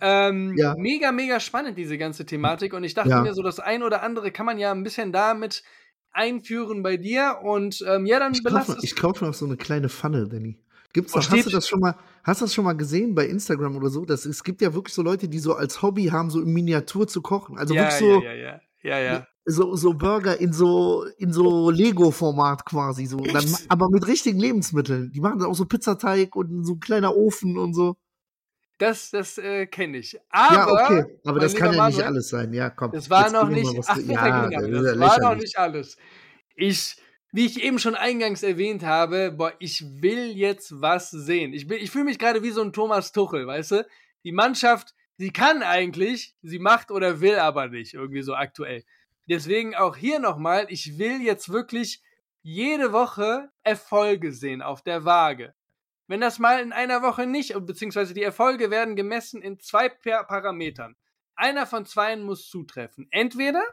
Ähm, 0.01 0.55
Ja. 0.57 0.75
Mega, 0.77 1.11
mega 1.11 1.39
spannend, 1.39 1.77
diese 1.77 1.97
ganze 1.97 2.25
Thematik. 2.25 2.73
Und 2.73 2.83
ich 2.83 2.93
dachte 2.93 3.09
Ja. 3.09 3.21
mir, 3.21 3.33
so 3.33 3.41
das 3.41 3.59
ein 3.59 3.83
oder 3.83 4.03
andere 4.03 4.31
kann 4.31 4.45
man 4.45 4.57
ja 4.57 4.71
ein 4.71 4.83
bisschen 4.83 5.11
damit 5.11 5.63
einführen 6.11 6.83
bei 6.83 6.97
dir. 6.97 7.39
Und 7.43 7.83
ähm, 7.87 8.05
ja, 8.05 8.19
dann 8.19 8.33
Ich 8.33 8.43
kaufe 8.43 8.73
es. 8.73 8.83
ich 8.83 8.95
kauf 8.95 9.21
noch 9.21 9.33
so 9.33 9.45
eine 9.45 9.57
kleine 9.57 9.89
Pfanne, 9.89 10.27
Danny. 10.27 10.59
Gibt's 10.93 11.13
Oh, 11.13 11.17
noch, 11.19 11.29
hast 11.29 11.45
du 11.45 11.49
das 11.49 11.67
schon 11.67 11.79
mal, 11.81 11.95
hast 12.23 12.39
du 12.41 12.45
das 12.45 12.53
schon 12.53 12.63
mal 12.63 12.73
gesehen 12.73 13.15
bei 13.15 13.25
Instagram 13.27 13.75
oder 13.75 13.89
so? 13.89 14.05
Das, 14.05 14.25
es 14.25 14.43
gibt 14.43 14.61
ja 14.61 14.73
wirklich 14.73 14.93
so 14.93 15.01
Leute, 15.01 15.27
die 15.27 15.39
so 15.39 15.53
als 15.53 15.81
Hobby 15.81 16.05
haben, 16.05 16.29
so 16.29 16.41
in 16.41 16.53
Miniatur 16.53 17.07
zu 17.07 17.21
kochen. 17.21 17.57
Also 17.57 17.73
ja, 17.73 17.81
wirklich 17.81 17.99
so, 17.99 18.21
ja, 18.21 18.31
ja, 18.33 18.61
ja, 18.81 18.99
ja, 18.99 18.99
ja. 18.99 19.27
So, 19.45 19.75
so 19.75 19.93
Burger 19.93 20.39
in 20.39 20.51
so, 20.51 21.05
in 21.17 21.31
so 21.31 21.69
Lego-Format 21.69 22.65
quasi, 22.65 23.05
so. 23.05 23.17
Dann, 23.17 23.45
aber 23.69 23.89
mit 23.89 24.07
richtigen 24.07 24.39
Lebensmitteln. 24.39 25.11
Die 25.11 25.19
machen 25.21 25.39
dann 25.39 25.49
auch 25.49 25.55
so 25.55 25.65
Pizzateig 25.65 26.35
und 26.35 26.65
so 26.65 26.73
ein 26.73 26.79
kleiner 26.79 27.15
Ofen 27.15 27.57
und 27.57 27.73
so. 27.73 27.95
Das, 28.77 29.09
das 29.11 29.37
äh, 29.37 29.67
kenne 29.67 29.99
ich. 29.99 30.19
Aber, 30.29 30.55
ja, 30.55 30.67
okay, 30.67 31.19
aber 31.23 31.39
das 31.39 31.55
kann 31.55 31.73
ja 31.73 31.87
nicht 31.87 31.97
Manuel, 31.97 32.03
alles 32.03 32.29
sein. 32.29 32.53
Ja, 32.53 32.69
komm. 32.69 32.91
Das 32.91 33.09
war 33.09 33.31
noch 33.31 33.47
nicht, 33.47 33.63
mal 33.63 33.83
ach, 33.85 33.97
ja, 33.97 34.47
genau, 34.47 34.81
das 34.81 34.99
war 34.99 35.19
noch 35.21 35.35
nicht 35.35 35.57
alles. 35.57 35.95
Ich, 36.55 36.97
wie 37.31 37.45
ich 37.45 37.63
eben 37.63 37.79
schon 37.79 37.95
eingangs 37.95 38.43
erwähnt 38.43 38.83
habe, 38.83 39.31
boah, 39.31 39.53
ich 39.59 39.85
will 40.01 40.31
jetzt 40.35 40.81
was 40.81 41.09
sehen. 41.11 41.53
Ich, 41.53 41.67
bin- 41.67 41.77
ich 41.81 41.91
fühle 41.91 42.05
mich 42.05 42.19
gerade 42.19 42.43
wie 42.43 42.51
so 42.51 42.61
ein 42.61 42.73
Thomas 42.73 43.13
Tuchel, 43.13 43.47
weißt 43.47 43.71
du? 43.71 43.87
Die 44.25 44.33
Mannschaft, 44.33 44.93
sie 45.17 45.31
kann 45.31 45.63
eigentlich, 45.63 46.35
sie 46.41 46.59
macht 46.59 46.91
oder 46.91 47.21
will 47.21 47.35
aber 47.35 47.69
nicht, 47.69 47.93
irgendwie 47.93 48.23
so 48.23 48.33
aktuell. 48.33 48.83
Deswegen 49.27 49.75
auch 49.75 49.95
hier 49.95 50.19
nochmal, 50.19 50.67
ich 50.69 50.97
will 50.97 51.21
jetzt 51.21 51.49
wirklich 51.49 52.01
jede 52.41 52.93
Woche 52.93 53.49
Erfolge 53.63 54.31
sehen 54.31 54.61
auf 54.61 54.83
der 54.83 55.03
Waage. 55.05 55.55
Wenn 56.07 56.21
das 56.21 56.37
mal 56.37 56.61
in 56.61 56.71
einer 56.71 57.01
Woche 57.01 57.25
nicht, 57.25 57.53
beziehungsweise 57.65 58.13
die 58.13 58.21
Erfolge 58.21 58.69
werden 58.69 58.95
gemessen 58.95 59.41
in 59.41 59.59
zwei 59.59 59.89
Pa- 59.89 60.23
Parametern. 60.23 60.95
Einer 61.35 61.65
von 61.65 61.85
zweien 61.85 62.21
muss 62.23 62.47
zutreffen. 62.47 63.07
Entweder 63.09 63.63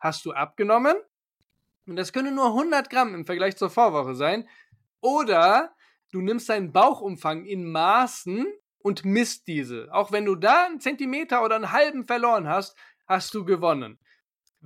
hast 0.00 0.24
du 0.26 0.32
abgenommen, 0.32 0.96
und 1.86 1.94
das 1.94 2.12
können 2.12 2.34
nur 2.34 2.46
100 2.46 2.90
Gramm 2.90 3.14
im 3.14 3.24
Vergleich 3.24 3.56
zur 3.56 3.70
Vorwoche 3.70 4.16
sein, 4.16 4.48
oder 5.00 5.72
du 6.10 6.20
nimmst 6.20 6.48
deinen 6.48 6.72
Bauchumfang 6.72 7.44
in 7.44 7.70
Maßen 7.70 8.46
und 8.78 9.04
misst 9.04 9.46
diese. 9.46 9.88
Auch 9.92 10.10
wenn 10.10 10.24
du 10.24 10.34
da 10.34 10.66
einen 10.66 10.80
Zentimeter 10.80 11.44
oder 11.44 11.54
einen 11.54 11.70
halben 11.70 12.04
verloren 12.04 12.48
hast, 12.48 12.76
hast 13.06 13.32
du 13.34 13.44
gewonnen. 13.44 14.00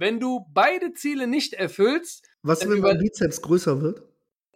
Wenn 0.00 0.18
du 0.18 0.46
beide 0.48 0.94
Ziele 0.94 1.26
nicht 1.26 1.52
erfüllst, 1.52 2.26
Was, 2.40 2.66
wenn 2.66 2.80
mein 2.80 2.96
Bizeps 2.96 3.42
größer 3.42 3.82
wird? 3.82 4.02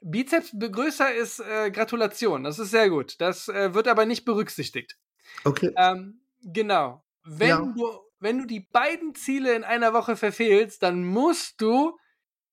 Bizeps 0.01 0.57
größer 0.59 1.15
ist 1.15 1.39
äh, 1.41 1.71
Gratulation. 1.71 2.45
Das 2.45 2.59
ist 2.59 2.71
sehr 2.71 2.89
gut. 2.89 3.21
Das 3.21 3.49
äh, 3.49 3.75
wird 3.75 3.87
aber 3.87 4.07
nicht 4.07 4.25
berücksichtigt. 4.25 4.97
Okay. 5.45 5.71
Ähm, 5.77 6.23
genau. 6.41 7.05
Wenn 7.25 7.49
Ja. 7.49 7.59
du, 7.61 8.01
wenn 8.21 8.39
du 8.39 8.47
die 8.47 8.61
beiden 8.61 9.15
Ziele 9.15 9.55
in 9.55 9.65
einer 9.65 9.93
Woche 9.93 10.17
verfehlst, 10.17 10.83
dann 10.83 11.05
musst 11.05 11.61
du 11.61 11.99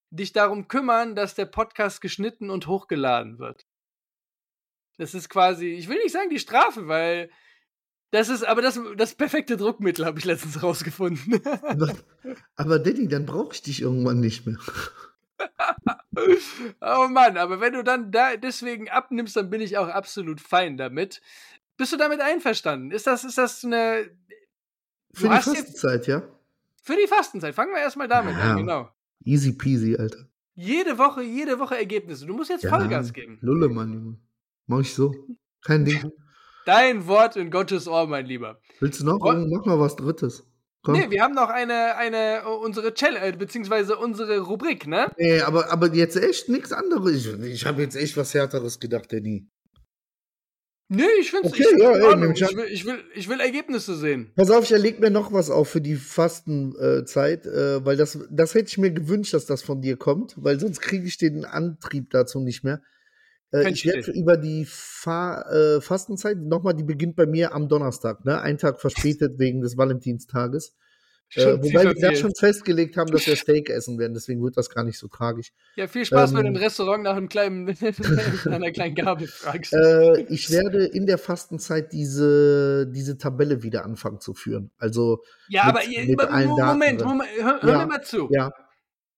dich 0.10 0.34
darum 0.34 0.68
kümmern, 0.68 1.16
dass 1.16 1.34
der 1.34 1.46
Podcast 1.46 2.02
geschnitten 2.02 2.50
und 2.50 2.68
hochgeladen 2.68 3.40
wird. 3.40 3.66
Das 4.98 5.14
ist 5.14 5.30
quasi, 5.30 5.68
ich 5.68 5.88
will 5.88 5.98
nicht 6.00 6.12
sagen 6.12 6.30
die 6.30 6.40
Strafe, 6.40 6.90
weil 6.90 7.32
das 8.12 8.30
ist, 8.30 8.44
aber 8.46 8.62
das, 8.62 8.80
das 8.98 9.16
perfekte 9.16 9.58
Druckmittel 9.58 10.06
habe 10.06 10.20
ich 10.20 10.26
letztens 10.26 10.62
rausgefunden. 10.62 11.42
Aber, 11.64 11.94
aber 12.56 12.80
Danny, 12.80 13.08
dann 13.08 13.26
brauche 13.26 13.54
ich 13.54 13.62
dich 13.62 13.82
irgendwann 13.82 14.20
nicht 14.20 14.46
mehr. 14.46 14.58
oh 16.82 17.08
Mann, 17.08 17.38
aber 17.38 17.60
wenn 17.62 17.74
du 17.74 17.84
dann 17.84 18.12
da 18.12 18.36
deswegen 18.38 18.90
abnimmst, 18.90 19.36
dann 19.36 19.50
bin 19.50 19.62
ich 19.62 19.78
auch 19.78 19.88
absolut 19.88 20.42
fein 20.42 20.78
damit. 20.78 21.22
Bist 21.78 21.94
du 21.94 21.98
damit 21.98 22.22
einverstanden? 22.22 22.92
Ist 22.92 23.08
das, 23.08 23.24
ist 23.24 23.38
das 23.38 23.64
eine. 23.64 24.12
Für 25.14 25.24
die 25.30 25.36
Fastenzeit, 25.36 26.08
ja? 26.08 26.24
Für 26.84 26.96
die 26.96 27.08
Fastenzeit. 27.08 27.56
Fangen 27.56 27.74
wir 27.74 27.80
erstmal 27.82 28.08
damit 28.08 28.36
Ja. 28.36 28.52
an, 28.52 28.58
genau. 28.58 28.90
Easy 29.24 29.54
peasy, 29.54 29.96
Alter. 29.98 30.28
Jede 30.54 30.98
Woche, 30.98 31.24
jede 31.24 31.60
Woche 31.60 31.78
Ergebnisse. 31.78 32.26
Du 32.26 32.36
musst 32.36 32.50
jetzt 32.50 32.68
Vollgas 32.68 33.14
geben. 33.14 33.38
Lulle, 33.42 33.70
Mann, 33.70 33.94
Junge. 33.94 34.18
Mach 34.68 34.80
ich 34.82 34.94
so. 34.94 35.14
Kein 35.64 35.86
Ding. 35.86 36.12
Dein 36.66 37.08
Wort 37.08 37.36
in 37.36 37.50
Gottes 37.52 37.88
Ohr, 37.88 38.08
mein 38.08 38.26
Lieber. 38.26 38.60
Willst 38.80 39.00
du 39.02 39.06
noch? 39.06 39.20
Roll- 39.22 39.48
Mach 39.50 39.66
mal 39.66 39.80
was 39.80 39.96
Drittes. 39.96 40.44
Komm. 40.84 40.96
Nee, 40.96 41.12
wir 41.12 41.22
haben 41.22 41.36
noch 41.36 41.50
eine, 41.50 41.96
eine, 41.96 42.42
unsere 42.48 42.94
Challenge, 42.94 43.24
äh, 43.26 43.32
beziehungsweise 43.34 43.98
unsere 43.98 44.40
Rubrik, 44.40 44.88
ne? 44.88 45.12
Nee, 45.18 45.40
aber, 45.42 45.72
aber 45.72 45.94
jetzt 45.94 46.16
echt 46.18 46.50
nichts 46.50 46.72
anderes. 46.72 47.26
Ich, 47.26 47.28
ich 47.44 47.66
habe 47.68 47.84
jetzt 47.84 47.96
echt 47.96 48.18
was 48.18 48.34
Härteres 48.34 48.80
gedacht, 48.80 49.14
Danny. 49.14 49.48
Nee, 50.94 51.04
ich 51.22 51.32
find's, 51.32 51.50
Okay, 51.50 51.62
ich, 51.62 51.68
find's 51.68 51.84
ja, 51.84 51.92
ey, 51.94 52.32
ich 52.34 52.58
will, 52.58 52.66
ich, 52.66 52.86
will, 52.86 53.04
ich 53.14 53.30
will 53.30 53.40
Ergebnisse 53.40 53.96
sehen. 53.96 54.34
Pass 54.36 54.50
auf, 54.50 54.66
ich 54.66 54.72
erleg 54.74 55.00
mir 55.00 55.10
noch 55.12 55.32
was 55.32 55.50
auf 55.50 55.70
für 55.70 55.80
die 55.82 55.96
Fastenzeit, 55.96 57.46
äh, 57.46 57.86
weil 57.86 57.96
das, 57.96 58.20
das 58.30 58.56
hätte 58.56 58.68
ich 58.68 58.78
mir 58.78 58.92
gewünscht, 58.92 59.34
dass 59.34 59.46
das 59.46 59.62
von 59.62 59.82
dir 59.82 59.96
kommt, 59.98 60.34
weil 60.38 60.60
sonst 60.60 60.82
kriege 60.82 61.06
ich 61.08 61.18
den 61.18 61.46
Antrieb 61.46 62.10
dazu 62.10 62.42
nicht 62.42 62.64
mehr. 62.66 62.82
Äh, 63.52 63.64
Kein 63.64 63.74
ich 63.74 63.86
werde 63.86 64.12
über 64.12 64.38
die 64.38 64.66
Fa 64.66 65.42
äh, 65.52 65.82
Fastenzeit, 65.82 66.38
nochmal, 66.38 66.74
die 66.74 66.84
beginnt 66.84 67.16
bei 67.16 67.26
mir 67.26 67.54
am 67.54 67.68
Donnerstag, 67.68 68.24
ne? 68.26 68.40
Ein 68.42 68.58
Tag 68.58 68.80
verspätet 68.80 69.40
wegen 69.40 69.62
des 69.62 69.78
Valentinstages. 69.78 70.76
Äh, 71.34 71.54
wobei 71.62 71.84
wir 71.84 71.84
da 71.86 71.92
verfehlt. 71.94 72.18
schon 72.18 72.36
festgelegt 72.36 72.98
haben, 72.98 73.10
dass 73.10 73.26
wir 73.26 73.38
Steak 73.38 73.70
essen 73.70 73.98
werden, 73.98 74.14
deswegen 74.14 74.44
wird 74.44 74.58
das 74.58 74.70
gar 74.70 74.84
nicht 74.84 74.98
so 74.98 75.08
tragisch. 75.08 75.54
Ja, 75.78 75.88
viel 75.88 76.04
Spaß, 76.06 76.34
wenn 76.34 76.42
du 76.42 76.48
Ähm, 76.50 76.56
im 76.56 76.62
Restaurant 76.62 77.04
nach 77.04 77.16
einem 77.16 77.30
kleinen, 77.30 77.70
einer 78.46 78.72
kleinen 78.72 78.96
Gabel 78.96 79.28
fragst. 79.30 79.72
Äh, 79.74 80.24
ich 80.24 80.50
werde 80.50 80.86
in 80.86 81.06
der 81.06 81.18
Fastenzeit 81.18 81.94
diese, 81.94 82.86
diese 82.88 83.18
Tabelle 83.18 83.64
wieder 83.64 83.86
anfangen 83.86 84.20
zu 84.20 84.34
führen. 84.34 84.72
Also, 84.78 85.24
ja, 85.48 85.68
mit- 85.68 85.76
aber 85.76 85.86
ihr- 85.86 86.06
mit 86.06 86.20
allen 86.20 86.50
Moment, 86.50 86.60
Daten 86.60 86.70
Moment, 86.80 87.00
drin. 87.00 87.08
Moment, 87.08 87.30
hör, 87.38 87.62
hör 87.62 87.70
Ja, 87.72 87.78
mir 87.80 87.86
mal 87.88 88.02
zu. 88.04 88.28
ja, 88.30 88.52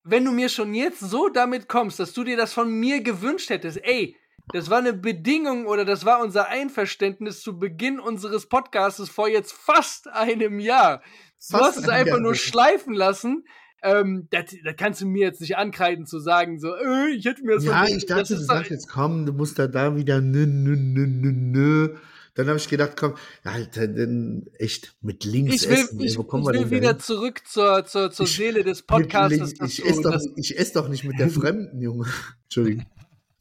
Wenn 0.03 0.25
du 0.25 0.31
mir 0.31 0.49
schon 0.49 0.73
jetzt 0.75 0.99
so 0.99 1.29
damit 1.29 1.67
kommst, 1.67 1.99
dass 1.99 2.13
du 2.13 2.23
dir 2.23 2.38
das 2.38 2.53
von 2.53 2.69
mir 2.71 3.01
gewünscht 3.01 3.49
hättest, 3.49 3.79
ey, 3.84 4.15
das 4.51 4.69
war 4.69 4.79
eine 4.79 4.93
Bedingung 4.93 5.65
oder 5.67 5.85
das 5.85 6.05
war 6.05 6.21
unser 6.21 6.47
Einverständnis 6.49 7.41
zu 7.41 7.57
Beginn 7.59 7.99
unseres 7.99 8.47
Podcasts 8.47 9.09
vor 9.09 9.27
jetzt 9.29 9.53
fast 9.53 10.07
einem 10.09 10.59
Jahr. 10.59 10.97
Du 11.49 11.57
Fast 11.57 11.63
hast 11.63 11.77
es 11.77 11.83
ein 11.85 11.89
einfach 11.91 12.13
Jahr, 12.15 12.19
nur 12.21 12.35
schleifen 12.35 12.93
lassen. 12.93 13.45
Ähm, 13.81 14.27
das, 14.31 14.45
das 14.63 14.75
kannst 14.77 15.01
du 15.01 15.05
mir 15.05 15.25
jetzt 15.27 15.41
nicht 15.41 15.57
ankreiden 15.57 16.05
zu 16.05 16.19
sagen, 16.19 16.57
so, 16.59 16.73
äh, 16.75 17.09
ich 17.15 17.25
hätte 17.25 17.43
mir 17.43 17.55
das 17.55 17.65
Ja, 17.65 17.85
ich 17.85 18.05
dachte, 18.05 18.21
das 18.21 18.29
du 18.29 18.45
sagst 18.45 18.71
jetzt, 18.71 18.87
komm, 18.89 19.25
du 19.25 19.33
musst 19.33 19.59
da, 19.59 19.67
da 19.67 19.95
wieder 19.97 20.21
nö, 20.21 20.45
nö, 20.45 20.75
nö, 20.77 21.05
nö, 21.05 21.31
nö. 21.33 21.95
Dann 22.35 22.47
habe 22.47 22.57
ich 22.57 22.67
gedacht, 22.69 22.93
komm, 22.97 23.13
Alter, 23.43 23.87
denn 23.87 24.49
echt 24.57 24.95
mit 25.01 25.23
links 25.25 25.55
Ich 25.55 25.69
will, 25.69 25.75
essen. 25.77 25.99
ich, 25.99 26.17
wo 26.17 26.23
kommen 26.23 26.43
ich 26.43 26.47
wir 26.47 26.53
will 26.53 26.61
denn 26.61 26.71
wieder 26.71 26.93
dahin? 26.93 26.99
zurück 27.01 27.41
zur, 27.45 27.85
zur, 27.85 28.09
zur 28.09 28.25
Ich- 28.25 28.35
Seele 28.37 28.63
des 28.63 28.81
Podcasts. 28.83 29.53
Ich 29.65 29.77
du 29.77 29.83
esse 29.85 30.01
doch, 30.01 30.19
ich 30.37 30.57
ess 30.57 30.71
doch 30.73 30.87
nicht 30.89 31.03
mit 31.03 31.19
der 31.19 31.29
Fremden, 31.29 31.81
Junge. 31.81 32.07
Entschuldigung. 32.45 32.85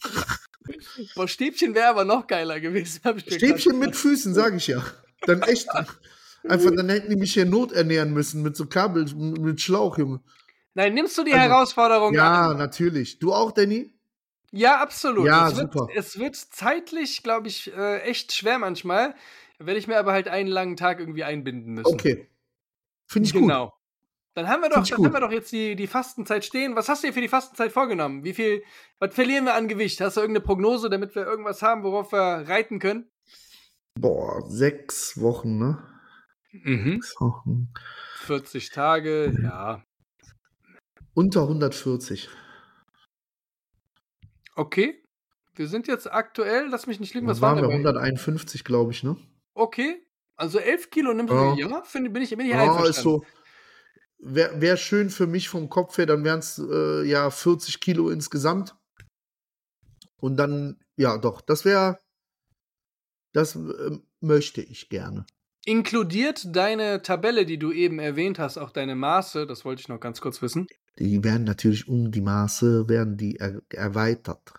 Boah, 1.15 1.29
Stäbchen 1.29 1.75
wäre 1.75 1.89
aber 1.89 2.05
noch 2.05 2.27
geiler 2.27 2.61
gewesen. 2.61 3.01
Stäbchen 3.19 3.79
mit 3.79 3.97
Füßen, 3.97 4.35
sage 4.35 4.57
ich 4.57 4.67
ja. 4.67 4.83
Dann 5.27 5.43
echt. 5.43 5.69
Einfach, 6.49 6.73
dann 6.75 6.89
hätten 6.89 7.09
die 7.09 7.17
mich 7.17 7.35
hier 7.35 7.47
noternähren 7.47 8.13
müssen 8.13 8.43
mit 8.43 8.57
so 8.57 8.67
Kabel, 8.67 9.05
mit 9.15 9.61
Schlauch, 9.61 9.97
Junge. 9.97 10.21
Nein, 10.75 10.95
nimmst 10.95 11.17
du 11.17 11.23
die 11.23 11.33
Also, 11.33 11.45
Herausforderung 11.45 12.15
Ja, 12.15 12.49
an? 12.49 12.57
natürlich. 12.57 13.21
Du 13.21 13.33
auch, 13.33 13.53
Danny? 13.53 13.95
Ja, 14.51 14.81
absolut. 14.81 15.25
Ja, 15.27 15.49
es, 15.49 15.57
wird, 15.57 15.73
super. 15.73 15.89
es 15.95 16.19
wird 16.19 16.37
zeitlich, 16.37 17.23
glaube 17.23 17.47
ich, 17.49 17.73
äh, 17.73 18.01
echt 18.01 18.33
schwer 18.33 18.59
manchmal. 18.59 19.15
Werde 19.59 19.79
ich 19.79 19.87
mir 19.87 19.99
aber 19.99 20.13
halt 20.13 20.27
einen 20.27 20.49
langen 20.49 20.77
Tag 20.77 20.99
irgendwie 20.99 21.23
einbinden 21.25 21.75
müssen. 21.75 21.93
Okay. 21.93 22.29
Finde 23.07 23.27
ich 23.29 23.33
gut. 23.33 23.43
genau. 23.43 23.73
Dann 24.35 24.49
haben 24.49 24.63
wir 24.63 24.71
doch, 24.71 24.77
dann 24.87 24.97
gut. 24.97 25.07
haben 25.07 25.13
wir 25.13 25.21
doch 25.21 25.31
jetzt 25.31 25.53
die, 25.53 25.77
die 25.77 25.87
Fastenzeit 25.87 26.45
stehen. 26.45 26.75
Was 26.75 26.89
hast 26.89 27.03
du 27.03 27.09
dir 27.09 27.13
für 27.13 27.21
die 27.21 27.29
Fastenzeit 27.29 27.71
vorgenommen? 27.71 28.25
Wie 28.25 28.33
viel, 28.33 28.63
was 28.99 29.15
verlieren 29.15 29.45
wir 29.45 29.55
an 29.55 29.69
Gewicht? 29.69 30.01
Hast 30.01 30.17
du 30.17 30.23
irgendeine 30.23 30.45
Prognose, 30.45 30.89
damit 30.89 31.15
wir 31.15 31.27
irgendwas 31.27 31.61
haben, 31.61 31.83
worauf 31.83 32.13
wir 32.13 32.49
reiten 32.49 32.79
können? 32.79 33.11
Boah, 34.01 34.41
sechs 34.49 35.21
Wochen, 35.21 35.59
ne? 35.59 35.87
Mhm. 36.53 36.93
Sechs 36.95 37.21
Wochen. 37.21 37.73
40 38.21 38.71
Tage, 38.71 39.35
ja. 39.43 39.83
Unter 41.15 41.43
140. 41.43 42.31
Okay. 44.55 45.03
Wir 45.55 45.69
sind 45.69 45.87
jetzt 45.87 46.11
aktuell, 46.11 46.69
lass 46.71 46.87
mich 46.87 46.99
nicht 47.01 47.13
lügen, 47.15 47.27
was 47.27 47.43
waren 47.43 47.57
waren 47.57 47.69
wir? 47.69 47.77
wir? 47.77 47.83
bei- 47.93 48.01
151, 48.01 48.65
glaube 48.65 48.93
ich, 48.93 49.03
ne? 49.03 49.17
Okay. 49.55 50.07
Also 50.37 50.59
11 50.59 50.89
Kilo 50.91 51.13
nimmst 51.13 51.31
du, 51.33 51.37
Ja. 51.37 51.55
ja, 51.55 51.83
finde, 51.83 52.09
bin 52.09 52.23
ich, 52.23 52.31
bin 52.31 52.41
ich 52.47 52.53
Ja, 52.53 52.61
einverstanden. 52.63 52.91
ist 52.91 53.03
so. 53.03 53.25
Wäre 54.25 54.61
wär 54.61 54.77
schön 54.77 55.11
für 55.11 55.27
mich 55.27 55.49
vom 55.49 55.69
Kopf 55.69 55.99
her, 55.99 56.07
dann 56.07 56.23
wären 56.23 56.39
es 56.39 56.59
äh, 56.59 57.03
ja 57.03 57.29
40 57.29 57.81
Kilo 57.81 58.09
insgesamt. 58.09 58.77
Und 60.17 60.37
dann, 60.37 60.79
ja, 60.97 61.19
doch, 61.19 61.41
das 61.41 61.65
wäre, 61.65 61.99
das 63.33 63.57
äh, 63.57 63.99
möchte 64.21 64.63
ich 64.63 64.89
gerne. 64.89 65.27
Inkludiert 65.65 66.55
deine 66.55 67.03
Tabelle, 67.03 67.47
die 67.47 67.59
du 67.59 67.73
eben 67.73 67.99
erwähnt 67.99 68.39
hast, 68.39 68.59
auch 68.59 68.71
deine 68.71 68.95
Maße, 68.95 69.47
das 69.47 69.65
wollte 69.65 69.81
ich 69.81 69.89
noch 69.89 70.01
ganz 70.01 70.21
kurz 70.21 70.41
wissen. 70.41 70.67
Die 70.99 71.25
werden 71.25 71.45
natürlich 71.45 71.89
um 71.89 72.11
die 72.11 72.21
Maße, 72.21 72.89
werden 72.89 73.17
die 73.17 73.37
er 73.37 73.61
erweitert. 73.71 74.53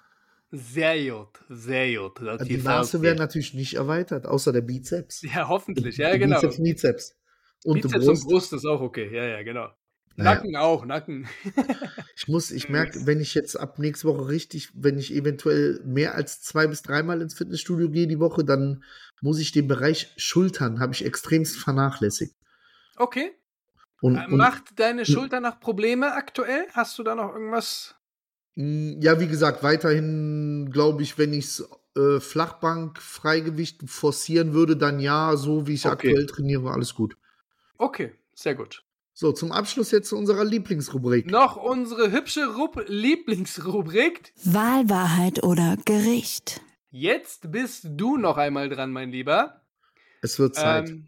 Sehr 0.51 1.11
gut, 1.11 1.39
sehr 1.49 1.97
gut. 1.97 2.21
Das 2.21 2.47
die 2.47 2.57
Maße 2.57 3.01
werden 3.01 3.17
natürlich 3.17 3.53
nicht 3.53 3.73
erweitert, 3.73 4.27
außer 4.27 4.51
der 4.51 4.61
Bizeps. 4.61 5.21
Ja, 5.23 5.47
hoffentlich, 5.47 5.97
ja, 5.97 6.13
Die 6.13 6.19
genau. 6.19 6.39
Bizeps, 6.39 6.61
Bizeps. 6.61 7.15
Und 7.63 7.81
Bizeps 7.81 8.05
Brust. 8.05 8.23
und 8.23 8.29
Brust 8.29 8.53
ist 8.53 8.65
auch 8.65 8.81
okay, 8.81 9.13
ja, 9.13 9.25
ja, 9.25 9.43
genau. 9.43 9.69
Naja. 10.17 10.31
Nacken 10.35 10.55
auch, 10.55 10.85
Nacken. 10.85 11.27
Ich 12.15 12.27
muss, 12.27 12.51
ich 12.51 12.69
merke, 12.69 13.05
wenn 13.05 13.19
ich 13.19 13.33
jetzt 13.33 13.55
ab 13.59 13.79
nächste 13.79 14.07
Woche 14.07 14.27
richtig, 14.27 14.69
wenn 14.73 14.97
ich 14.97 15.13
eventuell 15.13 15.81
mehr 15.85 16.15
als 16.15 16.41
zwei 16.41 16.67
bis 16.67 16.81
dreimal 16.81 17.21
ins 17.21 17.33
Fitnessstudio 17.35 17.89
gehe 17.89 18.07
die 18.07 18.19
Woche, 18.19 18.43
dann 18.43 18.83
muss 19.21 19.39
ich 19.39 19.51
den 19.51 19.67
Bereich 19.67 20.13
Schultern, 20.17 20.79
habe 20.79 20.93
ich 20.93 21.05
extremst 21.05 21.57
vernachlässigt. 21.57 22.35
Okay. 22.97 23.31
Und, 24.01 24.17
Äh, 24.17 24.27
und 24.29 24.37
Macht 24.37 24.79
deine 24.79 25.05
Schulter 25.05 25.39
noch 25.41 25.59
Probleme 25.61 26.13
aktuell? 26.13 26.67
Hast 26.73 26.97
du 26.99 27.03
da 27.03 27.15
noch 27.15 27.33
irgendwas? 27.33 27.95
mh, 28.55 28.97
ja, 29.01 29.19
wie 29.19 29.27
gesagt, 29.27 29.63
weiterhin 29.63 30.69
glaube 30.71 31.03
ich, 31.03 31.17
wenn 31.17 31.33
ich 31.33 31.45
es 31.45 31.69
äh, 31.97 32.19
Flachbank, 32.19 32.99
Freigewicht 33.01 33.81
forcieren 33.89 34.53
würde, 34.53 34.77
dann 34.77 34.99
ja, 34.99 35.35
so 35.37 35.67
wie 35.67 35.73
ich 35.73 35.85
Okay. 35.85 35.89
aktuell 35.89 36.25
trainiere, 36.25 36.71
alles 36.71 36.93
gut. 36.95 37.15
Okay, 37.77 38.13
sehr 38.33 38.55
gut. 38.55 38.83
So, 39.15 39.31
zum 39.31 39.51
Abschluss 39.51 39.91
jetzt 39.91 40.09
zu 40.09 40.17
unserer 40.17 40.43
Lieblingsrubrik. 40.43 41.29
Noch 41.29 41.55
unsere 41.55 42.11
hübsche 42.11 42.55
Rub 42.55 42.83
Lieblingsrubrik. 42.87 44.33
Wahl, 44.43 44.89
Wahrheit 44.89 45.43
oder 45.43 45.77
Gericht. 45.85 46.61
Jetzt 46.89 47.51
bist 47.51 47.85
du 47.91 48.17
noch 48.17 48.37
einmal 48.37 48.69
dran, 48.69 48.91
mein 48.91 49.11
Lieber. 49.11 49.61
Es 50.21 50.39
wird 50.39 50.55
Zeit. 50.55 50.89
Ähm, 50.89 51.07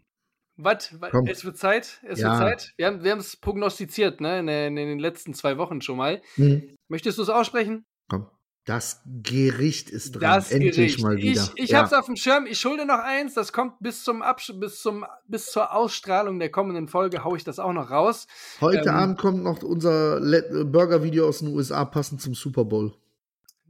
was? 0.56 0.94
Es 1.28 1.44
wird 1.44 1.56
Zeit. 1.58 2.00
Es 2.04 2.20
Ja. 2.20 2.28
wird 2.30 2.38
Zeit. 2.60 2.74
Wir 2.76 2.86
haben 2.86 3.02
wir 3.04 3.16
es 3.16 3.36
prognostiziert, 3.36 4.20
ne? 4.20 4.38
In, 4.40 4.46
den- 4.46 4.76
in 4.76 4.88
den 4.88 4.98
letzten 4.98 5.34
zwei 5.34 5.58
Wochen 5.58 5.80
schon 5.80 5.96
mal. 5.96 6.22
Hm, 6.36 6.76
Möchtest 6.88 7.18
du 7.18 7.22
es 7.22 7.28
aussprechen? 7.28 7.84
komm. 8.08 8.28
Das 8.66 9.00
Gericht 9.22 9.90
ist 9.90 10.12
dran. 10.16 10.22
Das 10.22 10.50
Endlich 10.50 10.74
Gericht. 10.74 11.00
mal 11.00 11.16
wieder. 11.16 11.48
Ich, 11.54 11.64
ich 11.64 11.70
Ja. 11.70 11.78
hab's 11.78 11.92
auf 11.92 12.06
dem 12.06 12.16
Schirm. 12.16 12.46
Ich 12.46 12.58
schulde 12.58 12.84
noch 12.84 12.98
eins. 12.98 13.32
Das 13.34 13.52
kommt 13.52 13.74
bis 13.78 14.02
zum 14.02 14.22
Absch 14.22 14.52
bis 14.56 14.82
zum 14.82 15.06
bis 15.28 15.46
zur 15.46 15.72
Ausstrahlung 15.72 16.40
der 16.40 16.50
kommenden 16.50 16.88
Folge. 16.88 17.22
Hau 17.22 17.36
ich 17.36 17.44
das 17.44 17.60
auch 17.60 17.72
noch 17.72 17.90
raus. 17.90 18.26
Heute 18.60 18.88
ähm, 18.88 18.94
Abend 18.96 19.18
kommt 19.18 19.44
noch 19.44 19.62
unser 19.62 20.18
äh, 20.20 20.64
Burger-Video 20.64 21.28
aus 21.28 21.38
den 21.38 21.48
USA 21.54 21.84
passend 21.84 22.20
zum 22.20 22.34
Super 22.34 22.64
Bowl. 22.64 22.92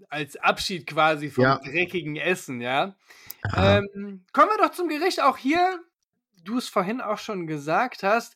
Als 0.09 0.37
Abschied 0.37 0.87
quasi 0.87 1.29
vom 1.29 1.45
Ja. 1.45 1.59
dreckigen 1.59 2.17
Essen, 2.17 2.63
ja. 2.63 2.95
Ja. 3.53 3.79
Ähm, 3.79 4.25
kommen 4.33 4.49
wir 4.49 4.67
doch 4.67 4.73
zum 4.75 4.89
Gericht. 4.89 5.23
Auch 5.23 5.37
hier, 5.37 5.79
du 6.43 6.57
es 6.57 6.69
vorhin 6.71 7.03
auch 7.03 7.19
schon 7.19 7.47
gesagt 7.47 8.03
hast, 8.03 8.35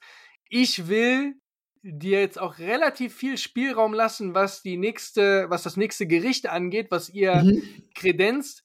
ich 0.51 0.89
will 0.89 1.40
dir 1.83 2.21
jetzt 2.21 2.39
auch 2.39 2.59
relativ 2.59 3.15
viel 3.15 3.39
Spielraum 3.39 3.95
lassen, 3.95 4.35
was 4.35 4.63
die 4.63 4.77
nächste, 4.77 5.47
was 5.49 5.63
das 5.63 5.77
nächste 5.77 6.07
Gericht 6.07 6.49
angeht, 6.49 6.91
was 6.91 7.09
ihr 7.09 7.43
Mhm. 7.43 7.63
kredenzt. 7.95 8.65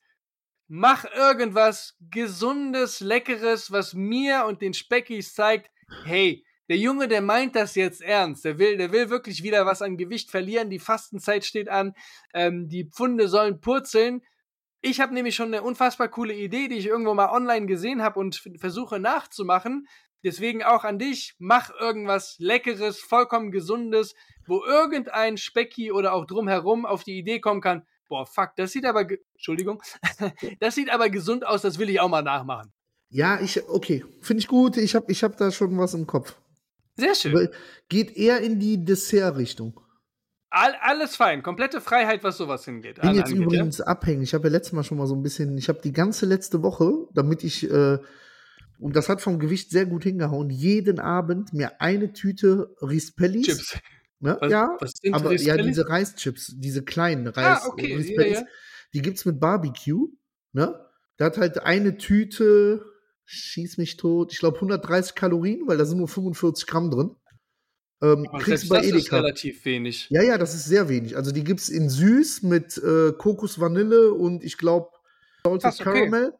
Mach 0.67 1.05
irgendwas 1.05 1.95
Gesundes, 2.11 2.99
Leckeres, 2.99 3.71
was 3.71 3.93
mir 3.93 4.45
und 4.47 4.61
den 4.61 4.73
Speckis 4.73 5.33
zeigt, 5.33 5.69
hey, 6.03 6.43
der 6.67 6.77
Junge, 6.77 7.07
der 7.07 7.21
meint 7.21 7.55
das 7.55 7.75
jetzt 7.75 8.01
ernst. 8.01 8.43
Der 8.43 8.57
will, 8.57 8.75
der 8.77 8.91
will 8.91 9.11
wirklich 9.11 9.43
wieder 9.43 9.67
was 9.67 9.83
an 9.83 9.97
Gewicht 9.97 10.31
verlieren. 10.31 10.71
Die 10.71 10.79
Fastenzeit 10.79 11.45
steht 11.45 11.69
an. 11.69 11.93
Ähm, 12.33 12.67
die 12.67 12.85
Pfunde 12.85 13.27
sollen 13.27 13.61
purzeln. 13.61 14.23
Ich 14.81 14.99
habe 14.99 15.13
nämlich 15.13 15.35
schon 15.35 15.47
eine 15.53 15.61
unfassbar 15.61 16.09
coole 16.09 16.33
Idee, 16.33 16.67
die 16.67 16.77
ich 16.77 16.87
irgendwo 16.87 17.13
mal 17.13 17.29
online 17.31 17.67
gesehen 17.67 18.01
habe 18.01 18.19
und 18.19 18.43
versuche 18.57 18.99
nachzumachen. 18.99 19.87
Deswegen 20.25 20.63
auch 20.63 20.83
an 20.83 20.97
dich, 20.99 21.35
mach 21.37 21.69
irgendwas 21.79 22.35
Leckeres, 22.39 22.99
vollkommen 22.99 23.51
Gesundes, 23.51 24.15
wo 24.47 24.63
irgendein 24.65 25.37
Specki 25.37 25.91
oder 25.91 26.13
auch 26.13 26.25
drumherum 26.25 26.85
auf 26.85 27.03
die 27.03 27.17
Idee 27.19 27.39
kommen 27.39 27.61
kann, 27.61 27.85
boah, 28.09 28.25
fuck, 28.25 28.49
das 28.57 28.71
sieht 28.71 28.85
aber, 28.85 29.05
Entschuldigung, 29.35 29.81
das 30.59 30.75
sieht 30.75 30.89
aber 30.91 31.09
gesund 31.09 31.45
aus, 31.45 31.61
das 31.61 31.77
will 31.79 31.89
ich 31.91 31.99
auch 31.99 32.09
mal 32.09 32.23
nachmachen. 32.23 32.73
Ja, 33.09 33.39
ich, 33.39 33.69
okay, 33.69 34.03
finde 34.21 34.41
ich 34.41 34.47
gut. 34.47 34.77
Ich 34.77 34.95
habe 34.95 35.11
ich 35.11 35.23
hab 35.23 35.37
da 35.37 35.51
schon 35.51 35.77
was 35.77 35.93
im 35.93 36.07
Kopf. 36.07 36.35
Sehr 36.95 37.13
schön. 37.15 37.33
Weil- 37.33 37.51
Geht 37.87 38.17
eher 38.17 38.39
in 38.41 38.59
die 38.59 38.83
Dessert-Richtung. 38.83 39.79
All, 40.49 40.73
alles 40.81 41.15
fein, 41.15 41.43
komplette 41.43 41.81
Freiheit, 41.81 42.23
was 42.23 42.37
sowas 42.37 42.65
hingeht. 42.65 42.95
bin 42.95 43.09
an- 43.09 43.15
jetzt 43.15 43.25
angeht, 43.27 43.39
ja? 43.39 43.45
übrigens 43.45 43.79
abhängig. 43.79 44.23
Ich 44.29 44.33
habe 44.33 44.47
ja 44.47 44.51
letztes 44.53 44.73
Mal 44.73 44.83
schon 44.83 44.97
mal 44.97 45.05
so 45.07 45.13
ein 45.15 45.21
bisschen, 45.21 45.57
ich 45.57 45.69
habe 45.69 45.81
die 45.83 45.93
ganze 45.93 46.25
letzte 46.25 46.63
Woche, 46.63 46.91
damit 47.13 47.43
ich, 47.43 47.69
äh, 47.69 47.99
und 48.79 48.95
das 48.95 49.09
hat 49.09 49.21
vom 49.21 49.39
Gewicht 49.39 49.71
sehr 49.71 49.85
gut 49.85 50.03
hingehauen, 50.03 50.49
jeden 50.49 50.99
Abend 50.99 51.53
mir 51.53 51.81
eine 51.81 52.13
Tüte 52.13 52.75
Rispellis. 52.81 53.45
Chips. 53.45 53.77
Ne? 54.19 54.37
Was, 54.39 54.51
ja, 54.51 54.77
was 54.79 54.93
aber 55.11 55.25
ja, 55.25 55.53
Rispellis? 55.53 55.65
diese 55.65 55.89
Reischips, 55.89 56.53
diese 56.57 56.83
kleinen 56.83 57.27
Reis 57.27 57.61
Ah, 57.63 57.67
okay, 57.67 57.95
Rispellis, 57.95 58.33
ja, 58.33 58.41
ja. 58.41 58.47
die 58.93 59.01
gibt's 59.01 59.25
mit 59.25 59.39
Barbecue, 59.39 60.07
ne? 60.53 60.79
Da 61.17 61.25
hat 61.25 61.37
halt 61.37 61.59
eine 61.63 61.97
Tüte, 61.97 62.85
schieß 63.25 63.77
mich 63.77 63.97
tot, 63.97 64.33
ich 64.33 64.39
glaube 64.39 64.57
130 64.57 65.15
Kalorien, 65.15 65.67
weil 65.67 65.77
da 65.77 65.85
sind 65.85 65.97
nur 65.97 66.07
45 66.07 66.67
Gramm 66.67 66.91
drin. 66.91 67.15
Ähm, 68.01 68.27
Aber 68.29 68.39
kriegst 68.39 68.67
bei 68.67 68.77
das 68.77 68.87
ist 68.87 68.93
Edeka. 68.93 69.17
relativ 69.17 69.63
wenig. 69.65 70.07
Ja, 70.09 70.21
ja, 70.21 70.37
das 70.37 70.53
ist 70.53 70.65
sehr 70.65 70.89
wenig. 70.89 71.15
Also 71.15 71.31
die 71.31 71.43
gibt's 71.43 71.69
in 71.69 71.89
süß 71.89 72.43
mit 72.43 72.77
äh, 72.77 73.13
Kokos 73.13 73.59
Vanille 73.59 74.13
und 74.13 74.43
ich 74.43 74.57
glaube 74.57 74.89
Salted 75.45 75.73
okay. 75.73 75.83
Caramel. 75.83 76.33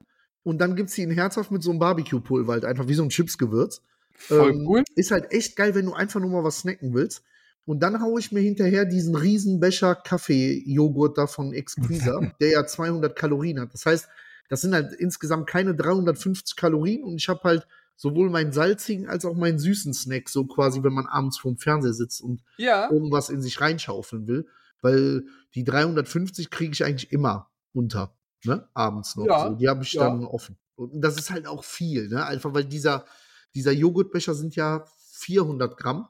Und 0.45 0.59
dann 0.59 0.75
gibt's 0.75 0.93
die 0.93 1.01
in 1.01 1.09
herzhaft 1.09 1.49
mit 1.49 1.63
so 1.63 1.71
einem 1.71 1.79
Barbecue-Pulver, 1.79 2.53
halt 2.53 2.65
einfach 2.65 2.87
wie 2.87 2.93
so 2.93 3.01
ein 3.01 3.09
Chipsgewürz. 3.09 3.81
Voll 4.13 4.51
Ähm, 4.51 4.67
cool. 4.67 4.83
Ist 4.95 5.09
halt 5.09 5.31
echt 5.31 5.55
geil, 5.55 5.73
wenn 5.73 5.87
du 5.87 5.93
einfach 5.93 6.19
nur 6.19 6.29
mal 6.29 6.43
was 6.43 6.59
snacken 6.59 6.93
willst. 6.93 7.23
Und 7.65 7.81
dann 7.81 7.99
haue 7.99 8.19
ich 8.19 8.31
mir 8.31 8.41
hinterher 8.41 8.85
diesen 8.85 9.15
riesen 9.15 9.59
Becher 9.59 9.95
Kaffee-Joghurt 9.95 11.17
da 11.17 11.25
von 11.25 11.51
Exquisa, 11.51 12.19
der 12.39 12.49
ja 12.51 12.65
200 12.67 13.15
Kalorien 13.15 13.59
hat. 13.59 13.73
Das 13.73 13.87
heißt, 13.87 14.07
das 14.47 14.61
sind 14.61 14.75
halt 14.75 14.93
insgesamt 14.93 15.47
keine 15.47 15.73
350 15.73 16.55
Kalorien 16.55 17.03
und 17.03 17.15
ich 17.15 17.27
habe 17.27 17.41
halt 17.43 17.67
sowohl 17.95 18.29
meinen 18.29 18.51
salzigen 18.51 19.07
als 19.09 19.25
auch 19.25 19.35
meinen 19.35 19.57
süßen 19.57 19.95
Snack, 19.95 20.29
so 20.29 20.45
quasi, 20.45 20.83
wenn 20.83 20.93
man 20.93 21.07
abends 21.07 21.39
vorm 21.39 21.57
Fernseher 21.57 21.93
sitzt 21.93 22.21
und 22.21 22.43
Ja, 22.57 22.91
irgendwas 22.91 23.29
in 23.29 23.41
sich 23.41 23.59
reinschaufeln 23.59 24.27
will, 24.27 24.45
weil 24.81 25.23
die 25.55 25.63
350 25.63 26.51
kriege 26.51 26.73
ich 26.73 26.83
eigentlich 26.83 27.11
immer 27.11 27.49
unter, 27.73 28.15
ne? 28.43 28.67
Abends 28.73 29.15
noch. 29.15 29.25
Ja, 29.25 29.47
so, 29.47 29.55
die 29.55 29.69
habe 29.69 29.83
ich 29.83 29.93
ja. 29.93 30.03
dann 30.03 30.25
offen. 30.25 30.57
Und 30.75 31.01
das 31.01 31.17
ist 31.17 31.31
halt 31.31 31.47
auch 31.47 31.63
viel, 31.63 32.09
ne? 32.09 32.25
Einfach 32.25 32.53
weil 32.53 32.65
dieser, 32.65 33.05
dieser 33.53 33.71
Joghurtbecher 33.71 34.33
sind 34.33 34.55
ja 34.55 34.85
400 35.13 35.77
Gramm. 35.77 36.07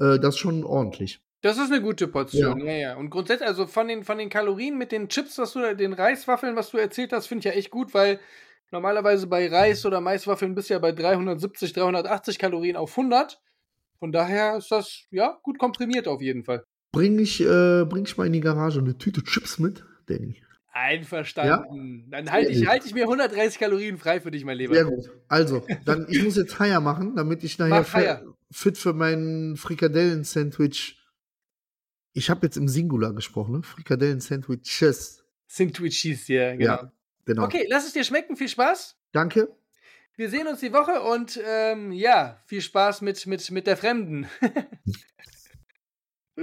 Äh, 0.00 0.18
das 0.18 0.34
ist 0.34 0.38
schon 0.38 0.64
ordentlich. 0.64 1.20
das 1.42 1.58
ist 1.58 1.70
eine 1.70 1.82
gute 1.82 2.08
Portion. 2.08 2.60
Ja, 2.60 2.72
ja. 2.72 2.96
Und 2.96 3.10
grundsätzlich, 3.10 3.48
also 3.48 3.66
von 3.66 3.88
den, 3.88 4.04
von 4.04 4.18
den 4.18 4.30
Kalorien 4.30 4.78
mit 4.78 4.92
den 4.92 5.08
Chips, 5.08 5.38
was 5.38 5.52
du, 5.52 5.76
den 5.76 5.92
Reiswaffeln, 5.92 6.56
was 6.56 6.70
du 6.70 6.78
erzählt 6.78 7.12
hast, 7.12 7.26
finde 7.26 7.40
ich 7.40 7.54
ja 7.54 7.58
echt 7.58 7.70
gut, 7.70 7.94
weil 7.94 8.18
normalerweise 8.70 9.26
bei 9.26 9.48
Reis 9.48 9.84
oder 9.84 10.00
Maiswaffeln 10.00 10.54
bist 10.54 10.70
du 10.70 10.74
ja 10.74 10.80
bei 10.80 10.92
370, 10.92 11.72
380 11.72 12.38
Kalorien 12.38 12.76
auf 12.76 12.96
100. 12.96 13.40
Von 13.98 14.12
daher 14.12 14.56
ist 14.56 14.70
das, 14.70 15.04
ja, 15.10 15.38
gut 15.42 15.58
komprimiert 15.58 16.06
auf 16.06 16.22
jeden 16.22 16.44
Fall. 16.44 16.64
Bring 16.92 17.18
ich, 17.18 17.40
äh, 17.40 17.84
bring 17.84 18.04
ich 18.04 18.16
mal 18.16 18.26
in 18.26 18.32
die 18.32 18.40
Garage 18.40 18.78
eine 18.78 18.96
Tüte 18.96 19.22
Chips 19.22 19.58
mit, 19.58 19.84
Danny. 20.06 20.40
Einverstanden. 20.70 22.08
Dann 22.10 22.30
halte 22.30 22.52
ich, 22.52 22.66
halt 22.66 22.84
ich 22.84 22.94
mir 22.94 23.04
130 23.04 23.58
Kalorien 23.58 23.98
frei 23.98 24.20
für 24.20 24.30
dich, 24.30 24.44
mein 24.44 24.56
Lieber. 24.58 24.74
Sehr 24.74 24.84
gut. 24.84 25.10
Also, 25.28 25.66
dann, 25.84 26.06
ich 26.08 26.22
muss 26.22 26.36
jetzt 26.36 26.58
Haier 26.58 26.80
machen, 26.80 27.16
damit 27.16 27.42
ich 27.44 27.58
nachher 27.58 27.84
fe- 27.84 28.34
fit 28.50 28.78
für 28.78 28.92
mein 28.92 29.56
Frikadellen-Sandwich. 29.56 30.96
Ich 32.12 32.30
habe 32.30 32.46
jetzt 32.46 32.56
im 32.56 32.68
Singular 32.68 33.12
gesprochen, 33.12 33.56
ne? 33.56 33.62
Frikadellen-Sandwiches. 33.62 35.24
Sandwiches, 35.46 36.28
ja, 36.28 36.52
genau. 36.56 36.64
Ja. 36.64 36.92
Genau. 37.24 37.44
Okay, 37.44 37.66
lass 37.68 37.86
es 37.86 37.92
dir 37.92 38.04
schmecken. 38.04 38.36
Viel 38.36 38.48
Spaß. 38.48 38.96
Danke. 39.12 39.48
Wir 40.16 40.30
sehen 40.30 40.46
uns 40.48 40.60
die 40.60 40.72
Woche 40.72 41.00
und 41.02 41.38
ähm, 41.46 41.92
ja, 41.92 42.42
viel 42.46 42.60
Spaß 42.60 43.02
mit, 43.02 43.26
mit, 43.26 43.50
mit 43.50 43.66
der 43.66 43.76
Fremden. 43.76 44.26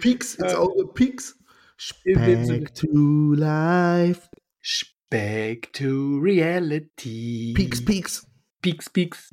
Peaks 0.00 0.34
ins 0.36 0.52
Äh, 0.52 0.56
Auge, 0.56 0.86
Peaks. 0.94 1.38
Back 2.14 2.74
to 2.74 3.34
life. 3.34 4.28
Back 5.10 5.70
to 5.74 6.20
reality. 6.20 7.54
Peaks, 7.54 7.80
Peaks. 7.80 8.24
Peaks, 8.62 8.88
Peaks. 8.88 9.32